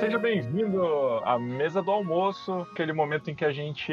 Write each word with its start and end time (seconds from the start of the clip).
Seja 0.00 0.18
bem-vindo 0.18 0.82
à 1.24 1.38
mesa 1.38 1.82
do 1.82 1.90
almoço, 1.90 2.66
aquele 2.72 2.90
momento 2.90 3.30
em 3.30 3.34
que 3.34 3.44
a 3.44 3.52
gente 3.52 3.92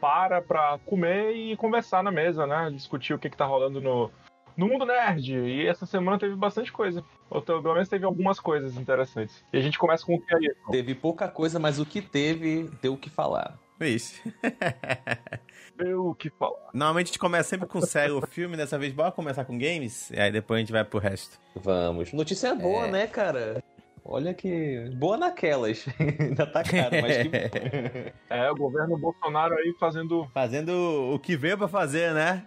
para 0.00 0.40
pra 0.40 0.78
comer 0.86 1.32
e 1.32 1.54
conversar 1.54 2.02
na 2.02 2.10
mesa, 2.10 2.46
né? 2.46 2.70
Discutir 2.72 3.12
o 3.12 3.18
que, 3.18 3.28
que 3.28 3.36
tá 3.36 3.44
rolando 3.44 3.78
no, 3.78 4.10
no 4.56 4.66
mundo 4.66 4.86
nerd. 4.86 5.34
E 5.34 5.66
essa 5.66 5.84
semana 5.84 6.18
teve 6.18 6.34
bastante 6.34 6.72
coisa. 6.72 7.04
Ou 7.28 7.42
pelo 7.42 7.74
menos 7.74 7.90
teve 7.90 8.06
algumas 8.06 8.40
coisas 8.40 8.74
interessantes. 8.78 9.44
E 9.52 9.58
a 9.58 9.60
gente 9.60 9.78
começa 9.78 10.06
com 10.06 10.14
o 10.14 10.20
que 10.20 10.34
aí? 10.34 10.54
Teve 10.70 10.94
pouca 10.94 11.28
coisa, 11.28 11.58
mas 11.58 11.78
o 11.78 11.84
que 11.84 12.00
teve, 12.00 12.70
deu 12.80 12.94
o 12.94 12.98
que 12.98 13.10
falar. 13.10 13.58
Isso. 13.80 14.22
Deu 15.76 16.06
o 16.06 16.14
que 16.14 16.30
falar. 16.30 16.70
Normalmente 16.72 17.06
a 17.06 17.08
gente 17.08 17.18
começa 17.18 17.48
sempre 17.50 17.66
com 17.66 17.80
série 17.80 18.12
ou 18.12 18.24
filme, 18.24 18.56
dessa 18.56 18.78
vez 18.78 18.92
bora 18.92 19.10
começar 19.10 19.44
com 19.44 19.58
games, 19.58 20.08
e 20.10 20.20
aí 20.20 20.30
depois 20.30 20.56
a 20.56 20.60
gente 20.60 20.70
vai 20.70 20.84
pro 20.84 21.00
resto. 21.00 21.36
Vamos. 21.56 22.12
Notícia 22.12 22.54
boa, 22.54 22.86
É. 22.86 22.90
né, 22.92 23.06
cara? 23.08 23.60
Olha 24.04 24.34
que. 24.34 24.90
Boa 24.96 25.16
naquelas. 25.16 25.86
Ainda 26.20 26.46
tá 26.46 26.62
caro, 26.62 26.96
mas 27.00 27.16
que. 27.16 28.12
É, 28.28 28.50
o 28.50 28.54
governo 28.54 28.98
Bolsonaro 28.98 29.54
aí 29.54 29.74
fazendo. 29.80 30.28
Fazendo 30.34 31.10
o 31.14 31.18
que 31.18 31.36
veio 31.36 31.56
pra 31.56 31.68
fazer, 31.68 32.12
né? 32.12 32.46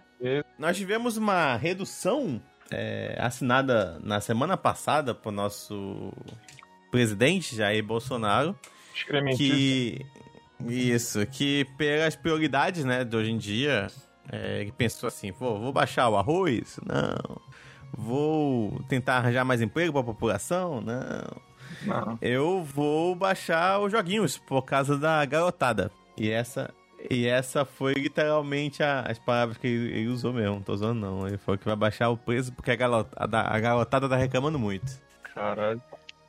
Nós 0.58 0.76
tivemos 0.76 1.16
uma 1.16 1.56
redução 1.56 2.40
é, 2.70 3.16
assinada 3.18 3.98
na 4.02 4.20
semana 4.20 4.56
passada 4.56 5.14
por 5.14 5.32
nosso 5.32 6.12
presidente 6.90 7.54
Jair 7.54 7.84
Bolsonaro, 7.84 8.58
que 9.36 10.04
isso, 10.66 11.24
que 11.26 11.64
pelas 11.76 12.16
prioridades, 12.16 12.84
né, 12.84 13.04
de 13.04 13.16
hoje 13.16 13.30
em 13.30 13.38
dia, 13.38 13.86
é, 14.30 14.60
ele 14.60 14.72
pensou 14.72 15.06
assim, 15.06 15.32
pô, 15.32 15.58
vou 15.58 15.72
baixar 15.72 16.08
o 16.08 16.16
arroz? 16.16 16.80
Não. 16.84 17.40
Vou 17.96 18.82
tentar 18.88 19.18
arranjar 19.18 19.44
mais 19.44 19.62
emprego 19.62 19.92
para 19.92 20.00
a 20.02 20.04
população? 20.04 20.80
Não. 20.80 21.47
Não. 21.82 22.18
Eu 22.20 22.62
vou 22.62 23.14
baixar 23.14 23.78
os 23.80 23.92
joguinhos 23.92 24.36
por 24.38 24.62
causa 24.62 24.96
da 24.98 25.24
garotada. 25.24 25.90
E 26.16 26.30
essa 26.30 26.70
e 27.10 27.26
essa 27.28 27.64
foi 27.64 27.94
literalmente 27.94 28.82
a- 28.82 29.02
as 29.02 29.18
palavras 29.20 29.56
que 29.56 29.66
ele, 29.68 29.92
ele 30.00 30.08
usou 30.08 30.32
mesmo, 30.32 30.56
não 30.56 30.62
tô 30.62 30.72
usando 30.74 30.98
não. 30.98 31.26
Ele 31.28 31.38
falou 31.38 31.56
que 31.58 31.64
vai 31.64 31.76
baixar 31.76 32.08
o 32.10 32.16
preço 32.16 32.52
porque 32.52 32.70
a 32.72 32.76
garotada, 32.76 33.40
a 33.40 33.60
garotada 33.60 34.08
tá 34.08 34.16
reclamando 34.16 34.58
muito. 34.58 34.90
Caralho. 35.34 35.80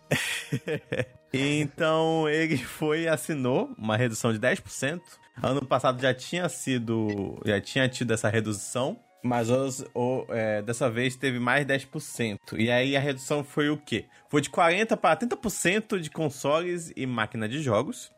Então 1.31 2.27
ele 2.27 2.57
foi 2.57 3.01
e 3.03 3.07
assinou 3.07 3.69
uma 3.77 3.95
redução 3.95 4.33
de 4.33 4.39
10%. 4.39 4.99
Ano 5.41 5.63
passado 5.65 6.01
já 6.01 6.11
tinha 6.13 6.49
sido. 6.49 7.39
Já 7.45 7.61
tinha 7.61 7.87
tido 7.87 8.11
essa 8.13 8.27
redução. 8.29 8.97
Mas 9.23 9.49
os- 9.49 9.85
o- 9.93 10.25
é, 10.29 10.61
dessa 10.61 10.89
vez 10.89 11.15
teve 11.15 11.39
mais 11.39 11.65
10%. 11.65 12.57
E 12.57 12.71
aí 12.71 12.95
a 12.95 12.99
redução 12.99 13.43
foi 13.43 13.69
o 13.69 13.77
quê? 13.77 14.05
Foi 14.29 14.41
de 14.41 14.49
40% 14.49 14.95
para 14.97 15.15
30% 15.17 15.99
de 15.99 16.09
consoles 16.09 16.91
e 16.95 17.05
máquina 17.05 17.47
de 17.47 17.61
jogos. 17.61 18.09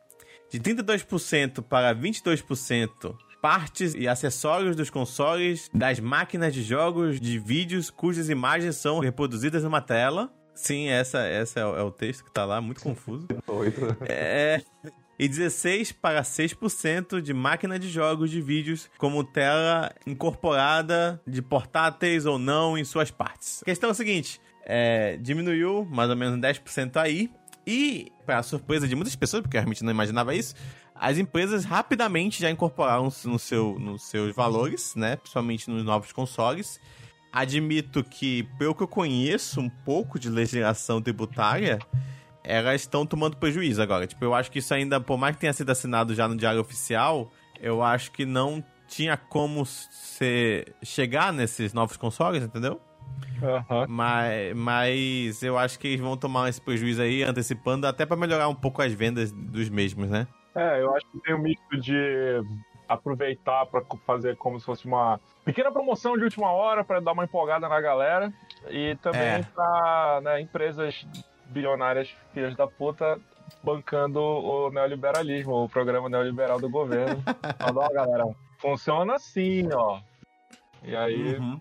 De 0.52 0.60
32% 0.60 1.62
para 1.64 1.94
22% 1.96 3.16
partes 3.42 3.96
e 3.96 4.08
acessórios 4.08 4.76
dos 4.76 4.90
consoles, 4.92 5.68
das 5.74 6.00
máquinas 6.00 6.54
de 6.54 6.62
jogos, 6.62 7.20
de 7.20 7.40
vídeos 7.40 7.90
cujas 7.90 8.30
imagens 8.30 8.76
são 8.76 9.00
reproduzidas 9.00 9.64
numa 9.64 9.82
tela. 9.82 10.32
Sim, 10.54 10.90
essa, 10.90 11.20
essa 11.26 11.60
é, 11.62 11.66
o, 11.66 11.76
é 11.78 11.82
o 11.82 11.90
texto 11.92 12.24
que 12.26 12.32
tá 12.32 12.46
lá, 12.46 12.62
muito 12.62 12.82
confuso. 12.82 13.28
É. 14.08 14.62
E 15.22 15.28
16 15.28 15.92
para 15.92 16.24
6% 16.24 17.22
de 17.22 17.32
máquina 17.32 17.78
de 17.78 17.88
jogos 17.88 18.32
de 18.32 18.42
vídeos 18.42 18.90
como 18.98 19.24
tela 19.24 19.94
incorporada 20.08 21.22
de 21.28 21.44
portáteis 21.44 22.26
ou 22.26 22.40
não 22.40 22.76
em 22.76 22.84
suas 22.84 23.12
partes. 23.12 23.62
A 23.62 23.66
questão 23.66 23.90
é 23.90 23.92
a 23.92 23.94
seguinte: 23.94 24.42
é, 24.66 25.18
diminuiu 25.18 25.86
mais 25.86 26.10
ou 26.10 26.16
menos 26.16 26.40
10% 26.40 26.98
aí. 26.98 27.30
E, 27.68 28.12
para 28.26 28.42
surpresa 28.42 28.88
de 28.88 28.96
muitas 28.96 29.16
pessoas, 29.16 29.44
porque 29.44 29.58
realmente 29.58 29.84
não 29.84 29.92
imaginava 29.92 30.34
isso, 30.34 30.56
as 30.96 31.20
empresas 31.20 31.66
rapidamente 31.66 32.42
já 32.42 32.50
incorporaram 32.50 33.14
no 33.26 33.38
seu, 33.38 33.78
nos 33.78 34.02
seus 34.02 34.36
valores, 34.36 34.96
né? 34.96 35.18
Principalmente 35.18 35.70
nos 35.70 35.84
novos 35.86 36.12
consoles. 36.12 36.80
Admito 37.32 38.04
que, 38.04 38.42
pelo 38.58 38.74
que 38.74 38.82
eu 38.82 38.88
conheço 38.88 39.62
um 39.62 39.70
pouco 39.70 40.18
de 40.18 40.32
legislação 40.32 41.00
tributária, 41.00 41.78
elas 42.44 42.82
estão 42.82 43.06
tomando 43.06 43.38
prejuízo 43.38 43.82
agora. 43.82 44.08
Tipo, 44.08 44.24
eu 44.26 44.34
acho 44.34 44.52
que 44.52 44.60
isso 44.60 44.74
ainda, 44.74 45.00
por 45.00 45.18
mais 45.18 45.36
que 45.36 45.42
tenha 45.42 45.54
sido 45.54 45.70
assinado 45.72 46.14
já 46.16 46.28
no 46.28 46.36
Diário 46.36 46.62
Oficial, 46.62 47.32
eu 47.60 47.84
acho 47.84 48.12
que 48.12 48.26
não 48.26 48.64
tinha 48.88 49.16
como 49.16 49.66
ser, 49.66 50.76
chegar 50.84 51.32
nesses 51.32 51.74
novos 51.74 51.96
consoles, 51.98 52.44
entendeu? 52.44 52.82
Aham. 53.42 53.86
Mas, 53.88 54.56
mas 54.56 55.44
eu 55.44 55.58
acho 55.58 55.80
que 55.80 55.88
eles 55.88 56.00
vão 56.00 56.18
tomar 56.18 56.50
esse 56.50 56.62
prejuízo 56.62 57.02
aí, 57.02 57.24
antecipando, 57.24 57.88
até 57.88 58.06
pra 58.06 58.18
melhorar 58.18 58.48
um 58.48 58.56
pouco 58.56 58.82
as 58.82 58.94
vendas 58.94 59.32
dos 59.32 59.70
mesmos, 59.70 60.10
né? 60.10 60.28
É, 60.54 60.82
eu 60.82 60.94
acho 60.96 61.06
que 61.12 61.20
tem 61.22 61.34
um 61.34 61.40
misto 61.40 61.80
de 61.80 62.42
aproveitar 62.88 63.66
pra 63.68 63.82
fazer 64.06 64.36
como 64.36 64.60
se 64.60 64.66
fosse 64.66 64.86
uma 64.86 65.20
pequena 65.46 65.72
promoção 65.72 66.18
de 66.18 66.26
última 66.26 66.52
hora 66.52 66.84
pra 66.84 67.00
dar 67.00 67.14
uma 67.14 67.24
empolgada 67.24 67.70
na 67.70 67.80
galera 67.80 68.34
e 68.70 68.96
também 69.02 69.22
É. 69.22 69.44
pra 69.56 70.20
né, 70.22 70.42
empresas 70.42 71.08
bilionárias 71.52 72.16
filhas 72.34 72.56
da 72.56 72.68
puta 72.68 73.20
bancando 73.64 74.20
o 74.20 74.72
neoliberalismo, 74.72 75.64
o 75.64 75.70
programa 75.70 76.10
neoliberal 76.10 76.60
do 76.60 76.70
governo. 76.70 77.22
Falando, 77.60 77.78
ó, 77.78 77.90
galera, 77.94 78.36
funciona 78.60 79.16
assim, 79.16 79.68
ó. 79.74 80.00
E 80.84 80.96
aí, 80.96 81.38
Uhum. 81.38 81.60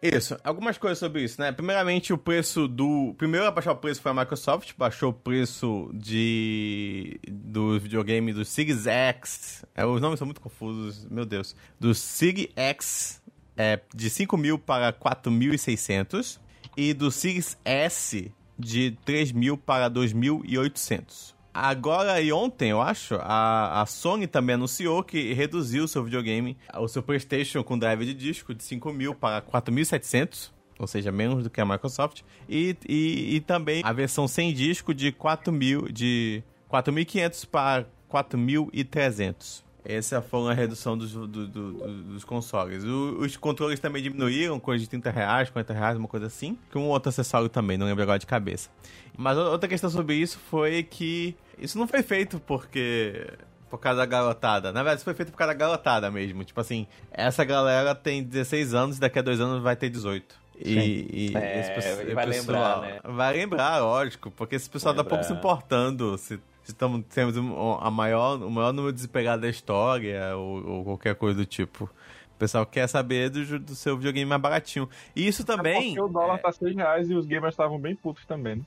Isso, 0.00 0.38
algumas 0.44 0.78
coisas 0.78 0.96
sobre 0.96 1.24
isso, 1.24 1.40
né? 1.40 1.50
Primeiramente, 1.50 2.12
o 2.12 2.18
preço 2.18 2.68
do. 2.68 3.14
Primeiro 3.18 3.44
a 3.44 3.50
baixar 3.50 3.72
o 3.72 3.76
preço 3.76 4.00
foi 4.00 4.12
a 4.12 4.14
Microsoft, 4.14 4.72
baixou 4.78 5.10
o 5.10 5.12
preço 5.12 5.90
de. 5.92 7.20
do 7.28 7.80
videogame 7.80 8.32
do 8.32 8.44
Series 8.44 8.86
X. 8.86 9.64
É, 9.74 9.84
os 9.84 10.00
nomes 10.00 10.20
são 10.20 10.26
muito 10.26 10.40
confusos, 10.40 11.04
meu 11.06 11.26
Deus. 11.26 11.56
Do 11.80 11.96
Series 11.96 12.48
X 12.54 13.20
é, 13.56 13.80
de 13.92 14.08
5 14.08 14.36
mil 14.36 14.56
para 14.56 14.92
4.600 14.92 16.38
e 16.78 16.94
do 16.94 17.10
Series 17.10 17.58
S 17.64 18.32
de 18.56 18.96
3 19.04 19.32
mil 19.32 19.58
para 19.58 19.90
2.800. 19.90 21.34
Agora 21.52 22.20
e 22.20 22.30
ontem, 22.30 22.70
eu 22.70 22.80
acho, 22.80 23.16
a, 23.16 23.82
a 23.82 23.86
Sony 23.86 24.28
também 24.28 24.54
anunciou 24.54 25.02
que 25.02 25.32
reduziu 25.32 25.84
o 25.84 25.88
seu 25.88 26.04
videogame, 26.04 26.56
o 26.76 26.86
seu 26.86 27.02
PlayStation 27.02 27.64
com 27.64 27.76
drive 27.76 28.04
de 28.04 28.14
disco 28.14 28.54
de 28.54 28.62
5 28.62 28.92
mil 28.92 29.12
para 29.12 29.42
4.700, 29.42 30.52
ou 30.78 30.86
seja, 30.86 31.10
menos 31.10 31.42
do 31.42 31.50
que 31.50 31.60
a 31.60 31.66
Microsoft, 31.66 32.22
e, 32.48 32.76
e, 32.88 33.34
e 33.34 33.40
também 33.40 33.82
a 33.84 33.92
versão 33.92 34.28
sem 34.28 34.54
disco 34.54 34.94
de 34.94 35.10
4 35.10 35.52
mil, 35.52 35.88
de 35.88 36.44
4.500 36.70 37.46
para 37.46 37.86
4.300. 38.08 39.64
Essa 39.88 40.20
foi 40.20 40.50
a 40.50 40.54
redução 40.54 40.98
dos, 40.98 41.12
do- 41.12 41.26
do- 41.26 41.46
do- 41.48 42.02
dos 42.12 42.22
consoles. 42.22 42.84
O- 42.84 43.20
os 43.20 43.36
controles 43.38 43.80
também 43.80 44.02
diminuíram, 44.02 44.60
coisa 44.60 44.84
de 44.84 44.90
30 44.90 45.10
reais, 45.10 45.48
40 45.48 45.72
reais, 45.72 45.96
uma 45.96 46.06
coisa 46.06 46.26
assim. 46.26 46.58
Que 46.70 46.76
um 46.76 46.88
outro 46.88 47.08
acessório 47.08 47.48
também, 47.48 47.78
não 47.78 47.86
lembro 47.86 48.02
agora 48.02 48.18
de 48.18 48.26
cabeça. 48.26 48.68
Mas 49.16 49.36
outra 49.38 49.66
questão 49.68 49.88
sobre 49.88 50.14
isso 50.14 50.38
foi 50.50 50.82
que 50.82 51.34
isso 51.58 51.78
não 51.78 51.88
foi 51.88 52.02
feito 52.02 52.38
porque. 52.38 53.26
Por 53.70 53.78
causa 53.78 53.98
da 53.98 54.06
garotada. 54.06 54.72
Na 54.72 54.80
verdade, 54.82 54.96
isso 54.98 55.04
foi 55.04 55.12
feito 55.12 55.30
por 55.30 55.36
causa 55.36 55.52
da 55.52 55.58
garotada 55.58 56.10
mesmo. 56.10 56.42
Tipo 56.42 56.58
assim, 56.60 56.86
essa 57.10 57.44
galera 57.44 57.94
tem 57.94 58.22
16 58.22 58.72
anos 58.72 58.96
e 58.96 59.00
daqui 59.00 59.18
a 59.18 59.22
dois 59.22 59.40
anos 59.40 59.62
vai 59.62 59.76
ter 59.76 59.90
18. 59.90 60.34
E, 60.58 61.30
e 61.32 61.36
É, 61.36 61.60
esse 61.60 62.14
vai 62.14 62.24
o 62.26 62.28
lembrar, 62.30 62.80
né? 62.80 62.98
Vai 63.04 63.32
lembrar, 63.34 63.78
lógico, 63.80 64.30
porque 64.30 64.56
esse 64.56 64.68
pessoal 64.70 64.94
tá 64.94 65.02
Lembrar. 65.02 65.16
pouco 65.18 65.24
se 65.32 65.38
importando 65.38 66.16
se, 66.16 66.40
se 66.68 66.74
tamo, 66.74 67.02
temos 67.02 67.34
a 67.80 67.90
maior, 67.90 68.42
o 68.42 68.50
maior 68.50 68.74
número 68.74 68.92
de 68.92 68.96
desempregados 68.96 69.40
da 69.40 69.48
história 69.48 70.36
ou, 70.36 70.68
ou 70.68 70.84
qualquer 70.84 71.14
coisa 71.14 71.38
do 71.38 71.46
tipo. 71.46 71.84
O 71.84 72.38
pessoal 72.38 72.66
quer 72.66 72.86
saber 72.86 73.30
do, 73.30 73.58
do 73.58 73.74
seu 73.74 73.96
videogame 73.96 74.28
mais 74.28 74.42
baratinho. 74.42 74.86
E 75.16 75.26
isso 75.26 75.46
também. 75.46 75.94
Porque 75.94 76.00
o 76.00 76.08
dólar 76.08 76.36
tá 76.38 76.52
6 76.52 76.76
reais 76.76 77.08
e 77.08 77.14
os 77.14 77.24
gamers 77.24 77.54
estavam 77.54 77.78
bem 77.78 77.96
putos 77.96 78.26
também, 78.26 78.56
né? 78.56 78.64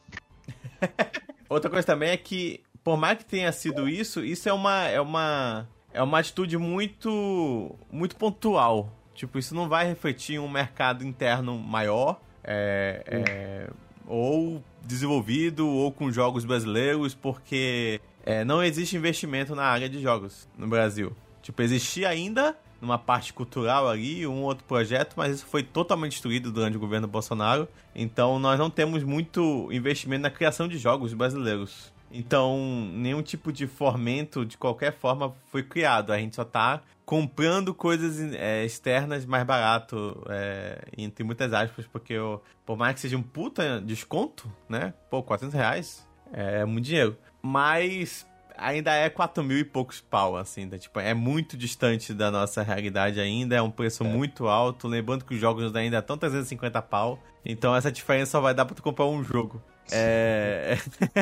Outra 1.48 1.70
coisa 1.70 1.86
também 1.86 2.10
é 2.10 2.18
que, 2.18 2.62
por 2.84 2.98
mais 2.98 3.20
que 3.20 3.26
tenha 3.26 3.52
sido 3.52 3.88
isso, 3.88 4.26
isso 4.26 4.50
é 4.50 4.54
uma 4.54 4.88
é 4.88 5.00
uma 5.00 5.68
é 5.94 6.02
uma 6.02 6.18
atitude 6.18 6.58
muito 6.58 7.76
muito 7.92 8.16
pontual. 8.16 8.92
Tipo, 9.14 9.38
isso 9.38 9.54
não 9.54 9.70
vai 9.70 9.86
refletir 9.86 10.40
um 10.40 10.50
mercado 10.50 11.06
interno 11.06 11.56
maior, 11.60 12.20
é, 12.44 13.04
é, 13.06 13.70
ou 14.08 14.64
desenvolvido, 14.82 15.68
ou 15.68 15.92
com 15.92 16.12
jogos 16.12 16.46
brasileiros, 16.46 17.14
porque 17.14 18.02
é, 18.26 18.44
não 18.44 18.64
existe 18.64 18.96
investimento 18.96 19.56
na 19.56 19.64
área 19.64 19.90
de 19.90 20.02
jogos 20.02 20.48
no 20.58 20.68
Brasil. 20.68 21.16
Tipo, 21.42 21.62
existia 21.62 22.10
ainda 22.10 22.56
numa 22.82 22.98
parte 22.98 23.32
cultural 23.32 23.88
ali, 23.88 24.26
um 24.26 24.42
outro 24.42 24.66
projeto, 24.66 25.14
mas 25.16 25.36
isso 25.36 25.46
foi 25.46 25.62
totalmente 25.62 26.14
destruído 26.14 26.52
durante 26.52 26.76
o 26.76 26.80
governo 26.80 27.08
Bolsonaro. 27.08 27.68
Então 27.94 28.40
nós 28.40 28.58
não 28.58 28.72
temos 28.72 29.04
muito 29.04 29.70
investimento 29.72 30.24
na 30.24 30.32
criação 30.32 30.68
de 30.68 30.78
jogos 30.80 31.14
brasileiros. 31.14 31.94
Então, 32.14 32.60
nenhum 32.94 33.22
tipo 33.22 33.54
de 33.54 33.68
fomento 33.68 34.46
de 34.46 34.58
qualquer 34.58 34.92
forma 34.92 35.34
foi 35.50 35.64
criado. 35.64 36.12
A 36.12 36.18
gente 36.18 36.36
só 36.36 36.44
tá 36.44 36.82
comprando 37.12 37.74
coisas 37.74 38.22
é, 38.36 38.64
externas 38.64 39.26
mais 39.26 39.44
barato, 39.44 40.24
é, 40.30 40.82
entre 40.98 41.26
muitas 41.26 41.52
aspas, 41.52 41.86
porque 41.86 42.14
eu, 42.14 42.42
por 42.66 42.78
mais 42.78 42.94
que 42.94 43.02
seja 43.02 43.18
um 43.18 43.22
puta 43.22 43.82
desconto, 43.82 44.50
né? 44.70 44.94
Pô, 45.10 45.22
400 45.22 45.54
reais 45.54 46.08
É 46.32 46.64
muito 46.64 46.86
dinheiro. 46.86 47.18
Mas 47.42 48.26
ainda 48.56 48.94
é 48.94 49.10
4 49.10 49.44
mil 49.44 49.58
e 49.58 49.66
poucos 49.66 50.00
pau, 50.00 50.38
assim, 50.38 50.64
né? 50.64 50.78
tipo, 50.78 51.02
é 51.02 51.14
muito 51.14 51.58
distante 51.58 52.14
da 52.14 52.32
nossa 52.32 52.64
realidade 52.64 53.20
ainda, 53.20 53.58
é 53.58 53.62
um 53.62 53.72
preço 53.72 54.06
é. 54.06 54.08
muito 54.08 54.48
alto, 54.48 54.88
lembrando 54.88 55.26
que 55.26 55.34
os 55.34 55.42
jogos 55.42 55.76
ainda 55.76 55.98
estão 55.98 56.18
350 56.18 56.82
pau, 56.82 57.20
então 57.44 57.76
essa 57.76 57.92
diferença 57.92 58.32
só 58.32 58.40
vai 58.40 58.54
dar 58.54 58.64
pra 58.64 58.74
tu 58.74 58.82
comprar 58.82 59.08
um 59.08 59.22
jogo. 59.22 59.62
É... 59.92 60.78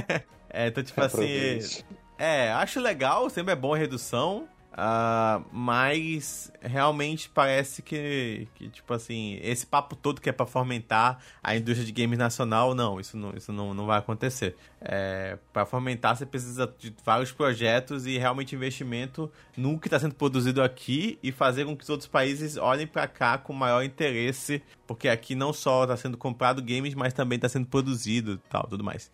é... 0.53 0.67
então, 0.67 0.83
tipo 0.83 1.01
assim... 1.01 1.57
É, 2.15 2.51
acho 2.51 2.79
legal, 2.79 3.27
sempre 3.29 3.53
é 3.53 3.55
bom 3.55 3.73
a 3.73 3.77
redução, 3.77 4.47
Uh, 4.79 5.43
mas 5.51 6.49
realmente 6.61 7.27
parece 7.27 7.81
que, 7.81 8.47
que, 8.55 8.69
tipo 8.69 8.93
assim, 8.93 9.37
esse 9.41 9.67
papo 9.67 9.93
todo 9.93 10.21
que 10.21 10.29
é 10.29 10.31
para 10.31 10.45
fomentar 10.45 11.19
a 11.43 11.53
indústria 11.53 11.85
de 11.85 11.91
games 11.91 12.17
nacional, 12.17 12.73
não, 12.73 12.97
isso 12.97 13.17
não, 13.17 13.33
isso 13.35 13.51
não, 13.51 13.73
não 13.73 13.85
vai 13.85 13.99
acontecer. 13.99 14.55
É, 14.79 15.37
para 15.51 15.65
fomentar, 15.65 16.15
você 16.15 16.25
precisa 16.25 16.73
de 16.77 16.95
vários 17.03 17.29
projetos 17.29 18.05
e 18.05 18.17
realmente 18.17 18.55
investimento 18.55 19.29
no 19.57 19.77
que 19.77 19.87
está 19.87 19.99
sendo 19.99 20.15
produzido 20.15 20.63
aqui 20.63 21.19
e 21.21 21.29
fazer 21.29 21.65
com 21.65 21.75
que 21.75 21.83
os 21.83 21.89
outros 21.89 22.07
países 22.07 22.55
olhem 22.55 22.87
para 22.87 23.05
cá 23.05 23.37
com 23.37 23.51
maior 23.51 23.83
interesse, 23.83 24.63
porque 24.87 25.09
aqui 25.09 25.35
não 25.35 25.51
só 25.51 25.83
está 25.83 25.97
sendo 25.97 26.15
comprado 26.15 26.61
games, 26.61 26.93
mas 26.93 27.13
também 27.13 27.35
está 27.35 27.49
sendo 27.49 27.67
produzido 27.67 28.33
e 28.33 28.49
tal, 28.49 28.65
tudo 28.65 28.81
mais. 28.81 29.11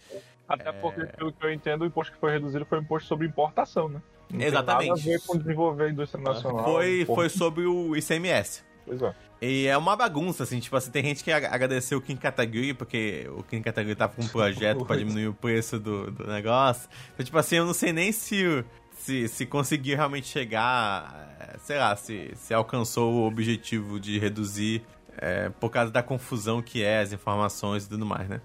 Até 0.47 0.71
porque, 0.73 1.07
pelo 1.07 1.33
que 1.33 1.43
eu 1.43 1.51
entendo, 1.51 1.81
o 1.81 1.85
imposto 1.87 2.13
que 2.13 2.19
foi 2.19 2.31
reduzido 2.31 2.65
foi 2.65 2.77
o 2.77 2.81
imposto 2.81 3.07
sobre 3.07 3.25
importação, 3.25 3.89
né? 3.89 3.99
Não 4.31 4.41
Exatamente. 4.41 4.79
Tem 4.79 4.89
nada 4.89 5.01
a 5.01 5.03
ver 5.03 5.21
com 5.25 5.37
desenvolver 5.37 5.83
a 5.85 5.89
indústria 5.89 6.23
nacional. 6.23 6.63
Foi, 6.63 7.05
foi 7.05 7.29
sobre 7.29 7.65
o 7.65 7.95
ICMS. 7.95 8.63
Pois 8.85 9.01
é. 9.01 9.15
E 9.41 9.67
é 9.67 9.77
uma 9.77 9.95
bagunça, 9.95 10.43
assim, 10.43 10.59
tipo 10.59 10.75
assim, 10.75 10.91
tem 10.91 11.03
gente 11.03 11.23
que 11.23 11.31
agradeceu 11.31 11.97
o 11.97 12.01
King 12.01 12.19
Category, 12.19 12.73
porque 12.73 13.27
o 13.35 13.43
King 13.43 13.61
Category 13.63 13.95
tava 13.95 14.13
com 14.13 14.21
um 14.21 14.27
projeto 14.27 14.85
para 14.85 14.97
diminuir 14.97 15.27
o 15.27 15.33
preço 15.33 15.79
do, 15.79 16.09
do 16.09 16.27
negócio. 16.27 16.89
Então, 17.13 17.25
tipo 17.25 17.37
assim, 17.37 17.57
eu 17.57 17.65
não 17.65 17.73
sei 17.73 17.91
nem 17.91 18.11
se, 18.11 18.63
se, 18.97 19.27
se 19.27 19.45
conseguiu 19.45 19.97
realmente 19.97 20.27
chegar, 20.27 21.35
eh, 21.39 21.57
sei 21.59 21.77
lá, 21.77 21.95
se, 21.95 22.31
se 22.35 22.53
alcançou 22.53 23.13
o 23.13 23.27
objetivo 23.27 23.99
de 23.99 24.17
reduzir 24.17 24.83
é, 25.17 25.49
por 25.49 25.69
causa 25.69 25.91
da 25.91 26.01
confusão 26.01 26.61
que 26.61 26.81
é, 26.81 26.99
as 26.99 27.11
informações 27.11 27.85
e 27.85 27.89
tudo 27.89 28.05
mais, 28.05 28.27
né? 28.27 28.41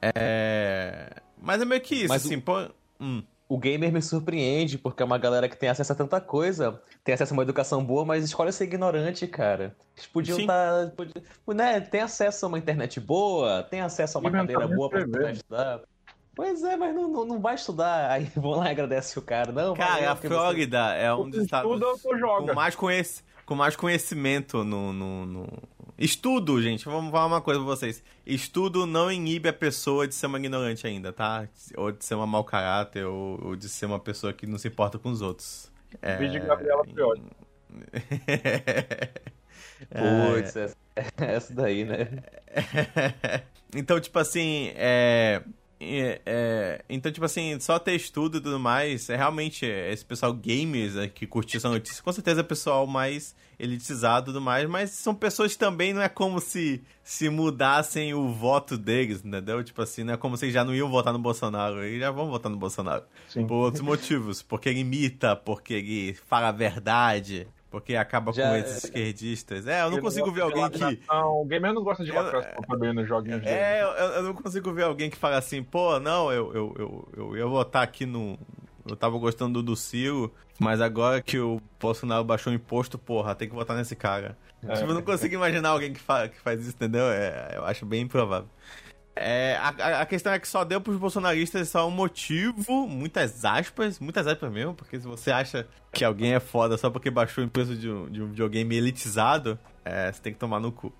É... 0.00 1.22
Mas 1.40 1.62
é 1.62 1.64
meio 1.64 1.80
que 1.80 1.94
isso, 1.94 2.08
Mas 2.08 2.24
assim, 2.24 2.36
o... 2.36 2.42
pô... 2.42 2.68
Hum 3.00 3.22
o 3.52 3.58
gamer 3.58 3.92
me 3.92 4.00
surpreende, 4.00 4.78
porque 4.78 5.02
é 5.02 5.06
uma 5.06 5.18
galera 5.18 5.46
que 5.46 5.56
tem 5.56 5.68
acesso 5.68 5.92
a 5.92 5.94
tanta 5.94 6.18
coisa, 6.22 6.80
tem 7.04 7.14
acesso 7.14 7.34
a 7.34 7.36
uma 7.36 7.42
educação 7.42 7.84
boa, 7.84 8.02
mas 8.02 8.24
escolhe 8.24 8.50
ser 8.50 8.64
ignorante, 8.64 9.26
cara. 9.26 9.76
Eles 9.94 10.06
podiam 10.06 10.40
estar. 10.40 10.86
Tá, 10.86 10.92
podiam, 10.96 11.22
né, 11.54 11.78
tem 11.78 12.00
acesso 12.00 12.46
a 12.46 12.48
uma 12.48 12.58
internet 12.58 12.98
boa, 12.98 13.62
tem 13.62 13.82
acesso 13.82 14.16
a 14.16 14.20
uma 14.22 14.30
cadeira 14.30 14.66
boa 14.66 14.88
pra 14.88 15.30
estudar. 15.30 15.82
Pois 16.34 16.64
é, 16.64 16.78
mas 16.78 16.94
não, 16.94 17.08
não, 17.08 17.26
não, 17.26 17.40
vai 17.42 17.54
estudar. 17.54 18.08
Aí 18.12 18.24
vão 18.34 18.52
lá 18.52 18.68
e 18.68 18.70
agradece 18.70 19.18
o 19.18 19.22
cara. 19.22 19.52
Não, 19.52 19.74
cara, 19.74 20.12
a 20.12 20.16
Flórida 20.16 20.88
você... 20.88 21.02
é 21.02 21.14
um 21.14 21.28
dos 21.28 21.42
estados 21.42 21.70
com 22.00 22.54
mais, 22.54 22.74
conhec... 22.74 23.20
com 23.44 23.54
mais 23.54 23.76
conhecimento 23.76 24.64
no, 24.64 24.94
no, 24.94 25.26
no, 25.26 25.46
Estudo, 26.02 26.60
gente, 26.60 26.84
vamos 26.84 27.12
falar 27.12 27.26
uma 27.26 27.40
coisa 27.40 27.60
pra 27.60 27.68
vocês. 27.68 28.02
Estudo 28.26 28.86
não 28.86 29.10
inibe 29.10 29.48
a 29.48 29.52
pessoa 29.52 30.08
de 30.08 30.16
ser 30.16 30.26
uma 30.26 30.36
ignorante 30.36 30.84
ainda, 30.84 31.12
tá? 31.12 31.46
Ou 31.76 31.92
de 31.92 32.04
ser 32.04 32.16
uma 32.16 32.26
mau 32.26 32.42
caráter, 32.42 33.06
ou, 33.06 33.40
ou 33.40 33.54
de 33.54 33.68
ser 33.68 33.86
uma 33.86 34.00
pessoa 34.00 34.32
que 34.32 34.44
não 34.44 34.58
se 34.58 34.66
importa 34.66 34.98
com 34.98 35.10
os 35.10 35.22
outros. 35.22 35.70
É... 36.02 36.16
Vídeo 36.16 36.44
Gabriela 36.44 36.82
Pior. 36.82 37.16
Putz, 40.34 40.56
essa, 40.56 40.76
essa 41.18 41.54
daí, 41.54 41.84
né? 41.84 42.08
então, 43.72 44.00
tipo 44.00 44.18
assim, 44.18 44.72
é... 44.74 45.40
É, 45.84 46.20
é, 46.24 46.84
então, 46.88 47.10
tipo 47.10 47.24
assim, 47.24 47.58
só 47.58 47.78
ter 47.78 47.94
estudo 47.94 48.38
e 48.38 48.40
tudo 48.40 48.58
mais, 48.60 49.10
é 49.10 49.16
realmente 49.16 49.66
esse 49.66 50.04
pessoal 50.04 50.32
gamers 50.32 50.96
é, 50.96 51.08
que 51.08 51.26
curtiu 51.26 51.58
essa 51.58 51.68
notícia, 51.68 52.02
com 52.02 52.12
certeza 52.12 52.40
é 52.40 52.42
o 52.42 52.46
pessoal 52.46 52.86
mais 52.86 53.34
elitizado 53.58 54.26
e 54.26 54.32
tudo 54.32 54.40
mais, 54.40 54.68
mas 54.68 54.90
são 54.90 55.14
pessoas 55.14 55.52
que 55.52 55.58
também 55.58 55.92
não 55.92 56.00
é 56.00 56.08
como 56.08 56.40
se, 56.40 56.82
se 57.02 57.28
mudassem 57.28 58.14
o 58.14 58.28
voto 58.28 58.78
deles, 58.78 59.24
entendeu? 59.24 59.62
Tipo 59.64 59.82
assim, 59.82 60.04
não 60.04 60.14
é 60.14 60.16
como 60.16 60.36
se 60.36 60.50
já 60.50 60.64
não 60.64 60.74
iam 60.74 60.90
votar 60.90 61.12
no 61.12 61.18
Bolsonaro, 61.18 61.84
e 61.84 61.98
já 61.98 62.10
vão 62.10 62.30
votar 62.30 62.50
no 62.50 62.58
Bolsonaro. 62.58 63.04
Sim. 63.28 63.46
Por 63.46 63.56
outros 63.56 63.82
motivos, 63.82 64.40
porque 64.40 64.68
ele 64.68 64.80
imita, 64.80 65.34
porque 65.34 65.74
ele 65.74 66.14
fala 66.14 66.48
a 66.48 66.52
verdade, 66.52 67.48
porque 67.72 67.96
acaba 67.96 68.34
Já, 68.34 68.50
com 68.50 68.56
esses 68.56 68.84
esquerdistas. 68.84 69.66
É, 69.66 69.82
eu 69.82 69.90
não 69.90 69.98
consigo 69.98 70.30
ver 70.30 70.42
alguém 70.42 70.68
que. 70.68 71.00
Não, 71.08 71.40
o 71.40 71.44
gamer 71.46 71.72
não 71.72 71.82
gosta 71.82 72.04
de 72.04 72.12
lacração 72.12 72.62
também 72.68 72.92
nos 72.92 73.08
joguinhos 73.08 73.44
É, 73.46 73.82
eu, 73.82 73.88
eu, 73.88 74.22
não 74.24 74.34
consigo 74.34 74.70
ver 74.74 74.82
alguém 74.82 75.08
que 75.08 75.16
fala 75.16 75.38
assim, 75.38 75.62
pô, 75.62 75.98
não, 75.98 76.30
eu, 76.30 76.52
eu, 76.54 76.74
eu, 76.78 77.08
eu 77.16 77.36
ia 77.36 77.46
votar 77.46 77.82
aqui 77.82 78.04
no. 78.04 78.38
Eu 78.86 78.94
tava 78.94 79.16
gostando 79.16 79.62
do 79.62 79.74
Ciro, 79.74 80.30
mas 80.58 80.82
agora 80.82 81.22
que 81.22 81.38
o 81.38 81.62
Bolsonaro 81.80 82.24
baixou 82.24 82.52
o 82.52 82.56
imposto, 82.56 82.98
porra, 82.98 83.34
tem 83.34 83.48
que 83.48 83.54
votar 83.54 83.74
nesse 83.74 83.96
cara. 83.96 84.36
É. 84.62 84.74
Tipo, 84.74 84.90
eu 84.90 84.94
não 84.94 85.02
consigo 85.02 85.34
imaginar 85.34 85.70
alguém 85.70 85.94
que, 85.94 86.00
fa 86.00 86.28
que 86.28 86.38
faz 86.40 86.60
isso, 86.60 86.76
entendeu? 86.76 87.06
É, 87.06 87.54
eu 87.56 87.64
acho 87.64 87.86
bem 87.86 88.02
improvável. 88.02 88.48
É, 89.14 89.58
a, 89.60 90.00
a, 90.00 90.06
questão 90.06 90.32
é 90.32 90.38
que 90.38 90.48
só 90.48 90.64
deu 90.64 90.80
pros 90.80 90.96
bolsonaristas 90.96 91.68
só 91.68 91.86
um 91.86 91.90
motivo, 91.90 92.88
muitas 92.88 93.44
aspas, 93.44 93.98
muitas 94.00 94.26
aspas 94.26 94.50
mesmo, 94.50 94.74
porque 94.74 94.98
se 94.98 95.06
você 95.06 95.30
acha 95.30 95.66
que 95.92 96.02
alguém 96.02 96.32
é 96.32 96.40
foda 96.40 96.78
só 96.78 96.88
porque 96.88 97.10
baixou 97.10 97.44
o 97.44 97.48
preço 97.48 97.76
de 97.76 97.90
um, 97.90 98.10
de 98.10 98.22
um 98.22 98.28
videogame 98.28 98.74
elitizado, 98.74 99.58
é, 99.84 100.10
você 100.10 100.20
tem 100.22 100.32
que 100.32 100.38
tomar 100.38 100.60
no 100.60 100.72
cu. 100.72 100.90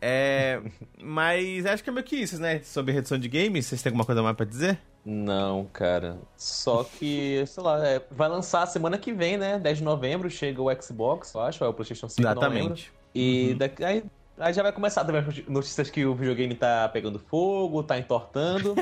É, 0.00 0.60
mas 1.02 1.64
acho 1.64 1.82
que 1.82 1.88
é 1.88 1.92
meio 1.92 2.04
que 2.04 2.16
isso, 2.16 2.38
né? 2.38 2.60
Sobre 2.62 2.92
redução 2.92 3.18
de 3.18 3.28
games, 3.28 3.64
vocês 3.64 3.82
têm 3.82 3.90
alguma 3.90 4.04
coisa 4.04 4.22
mais 4.22 4.36
pra 4.36 4.44
dizer? 4.44 4.78
Não, 5.02 5.64
cara. 5.72 6.18
Só 6.36 6.84
que, 6.84 7.44
sei 7.46 7.62
lá, 7.62 7.86
é, 7.86 8.02
vai 8.10 8.28
lançar 8.28 8.66
semana 8.66 8.98
que 8.98 9.12
vem, 9.12 9.38
né? 9.38 9.58
10 9.58 9.78
de 9.78 9.84
novembro 9.84 10.30
chega 10.30 10.60
o 10.60 10.82
Xbox, 10.82 11.32
eu 11.34 11.40
acho, 11.40 11.64
é 11.64 11.68
o 11.68 11.72
PlayStation 11.72 12.08
5. 12.10 12.20
Exatamente. 12.20 12.92
E 13.14 13.50
uhum. 13.52 13.58
daqui, 13.58 13.84
aí 13.84 14.04
Aí 14.38 14.52
já 14.52 14.62
vai 14.62 14.72
começar 14.72 15.04
também 15.04 15.22
notícias 15.48 15.90
que 15.90 16.04
o 16.04 16.14
videogame 16.14 16.54
tá 16.54 16.88
pegando 16.88 17.18
fogo, 17.18 17.82
tá 17.82 17.96
entortando. 17.98 18.74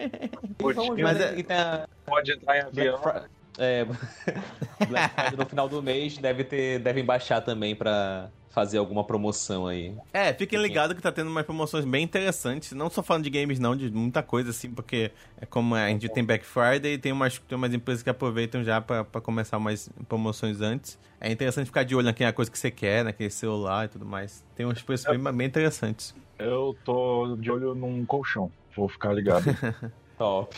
ver, 0.94 1.36
né? 1.36 1.44
é... 1.54 1.58
a... 1.58 1.88
Pode 2.04 2.32
entrar 2.32 2.58
em 2.58 2.60
avião. 2.60 3.00
Black, 3.00 3.26
é... 3.60 3.84
Black 4.88 5.14
Friday 5.14 5.36
no 5.36 5.46
final 5.46 5.68
do 5.68 5.82
mês 5.82 6.16
deve 6.16 6.44
ter, 6.44 6.78
devem 6.80 7.04
baixar 7.04 7.40
também 7.42 7.76
pra 7.76 8.30
fazer 8.50 8.78
alguma 8.78 9.04
promoção 9.04 9.66
aí. 9.66 9.94
É, 10.12 10.32
fiquem 10.32 10.60
ligados 10.60 10.96
que 10.96 11.02
tá 11.02 11.12
tendo 11.12 11.30
umas 11.30 11.46
promoções 11.46 11.84
bem 11.84 12.02
interessantes, 12.02 12.72
não 12.72 12.90
só 12.90 13.02
falando 13.02 13.24
de 13.24 13.30
games 13.30 13.58
não, 13.58 13.76
de 13.76 13.90
muita 13.90 14.22
coisa 14.22 14.50
assim, 14.50 14.70
porque 14.70 15.12
é 15.40 15.46
como 15.46 15.74
a 15.74 15.88
gente 15.88 16.08
tem 16.08 16.24
Black 16.24 16.44
Friday, 16.44 16.98
tem 16.98 17.12
umas, 17.12 17.38
tem 17.38 17.56
umas 17.56 17.72
empresas 17.72 18.02
que 18.02 18.10
aproveitam 18.10 18.64
já 18.64 18.80
para 18.80 19.04
começar 19.20 19.56
umas 19.56 19.88
promoções 20.08 20.60
antes. 20.60 20.98
É 21.20 21.30
interessante 21.30 21.66
ficar 21.66 21.84
de 21.84 21.94
olho 21.94 22.06
naquela 22.06 22.32
coisa 22.32 22.50
que 22.50 22.58
você 22.58 22.70
quer, 22.70 23.04
naquele 23.04 23.30
celular 23.30 23.84
e 23.84 23.88
tudo 23.88 24.04
mais. 24.04 24.44
Tem 24.56 24.66
uns 24.66 24.82
preços 24.82 25.06
bem, 25.06 25.32
bem 25.32 25.46
interessantes. 25.46 26.14
Eu 26.38 26.74
tô 26.84 27.36
de 27.36 27.50
olho 27.50 27.74
num 27.74 28.04
colchão, 28.04 28.50
vou 28.74 28.88
ficar 28.88 29.12
ligado. 29.12 29.44
Top. 30.18 30.56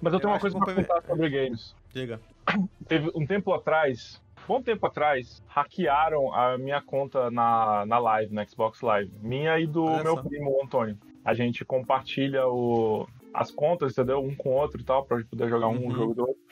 Mas 0.00 0.12
eu 0.12 0.18
tenho 0.18 0.30
eu 0.30 0.34
uma 0.34 0.40
coisa 0.40 0.58
pra 0.58 0.74
contar 0.74 1.02
sobre 1.06 1.30
games. 1.30 1.74
Diga. 1.94 2.20
Teve 2.88 3.10
um 3.14 3.26
tempo 3.26 3.52
atrás, 3.52 4.22
bom 4.46 4.62
tempo 4.62 4.86
atrás, 4.86 5.42
hackearam 5.46 6.32
a 6.34 6.58
minha 6.58 6.80
conta 6.80 7.30
na, 7.30 7.86
na 7.86 7.98
live, 7.98 8.34
na 8.34 8.44
Xbox 8.44 8.80
Live. 8.80 9.12
Minha 9.20 9.58
e 9.58 9.66
do 9.66 9.84
Olha 9.84 10.02
meu 10.02 10.14
só. 10.16 10.22
primo, 10.22 10.50
o 10.50 10.64
Antônio. 10.64 10.98
A 11.24 11.34
gente 11.34 11.64
compartilha 11.64 12.46
o, 12.48 13.06
as 13.32 13.50
contas, 13.50 13.92
entendeu? 13.92 14.18
Um 14.18 14.34
com 14.34 14.50
o 14.50 14.54
outro 14.54 14.80
e 14.80 14.84
tal, 14.84 15.04
pra 15.04 15.22
poder 15.24 15.48
jogar 15.48 15.68
um 15.68 15.84
uhum. 15.84 15.90
jogo 15.90 16.14
do 16.14 16.20
outro. 16.22 16.42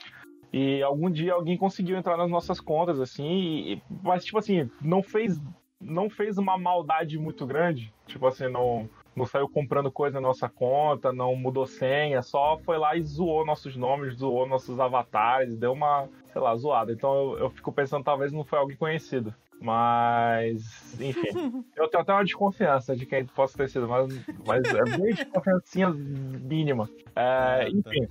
E 0.52 0.82
algum 0.82 1.10
dia 1.10 1.34
alguém 1.34 1.56
conseguiu 1.56 1.96
entrar 1.96 2.16
nas 2.16 2.30
nossas 2.30 2.60
contas, 2.60 3.00
assim, 3.00 3.28
e, 3.28 3.82
mas, 4.02 4.24
tipo 4.24 4.38
assim, 4.38 4.68
não 4.80 5.02
fez, 5.02 5.40
não 5.80 6.10
fez 6.10 6.38
uma 6.38 6.58
maldade 6.58 7.18
muito 7.18 7.46
grande. 7.46 7.92
Tipo 8.06 8.26
assim, 8.26 8.48
não, 8.48 8.88
não 9.14 9.26
saiu 9.26 9.48
comprando 9.48 9.90
coisa 9.90 10.20
na 10.20 10.28
nossa 10.28 10.48
conta, 10.48 11.12
não 11.12 11.34
mudou 11.34 11.66
senha, 11.66 12.22
só 12.22 12.58
foi 12.58 12.78
lá 12.78 12.96
e 12.96 13.02
zoou 13.02 13.44
nossos 13.44 13.76
nomes, 13.76 14.14
zoou 14.14 14.46
nossos 14.46 14.78
avatares, 14.78 15.56
deu 15.56 15.72
uma, 15.72 16.08
sei 16.32 16.40
lá, 16.40 16.54
zoada. 16.56 16.92
Então 16.92 17.12
eu, 17.14 17.38
eu 17.38 17.50
fico 17.50 17.72
pensando, 17.72 18.04
talvez 18.04 18.32
não 18.32 18.44
foi 18.44 18.58
alguém 18.58 18.76
conhecido. 18.76 19.34
Mas, 19.60 20.98
enfim, 20.98 21.28
eu 21.76 21.88
tenho 21.88 22.02
até 22.02 22.12
uma 22.12 22.24
desconfiança 22.24 22.96
de 22.96 23.04
quem 23.04 23.26
possa 23.26 23.58
ter 23.58 23.68
sido, 23.68 23.86
mas, 23.86 24.08
mas 24.46 24.64
é 24.64 24.96
bem 24.96 25.14
desconfiança 25.14 25.90
mínima. 25.90 26.88
É, 27.14 27.68
enfim. 27.68 28.08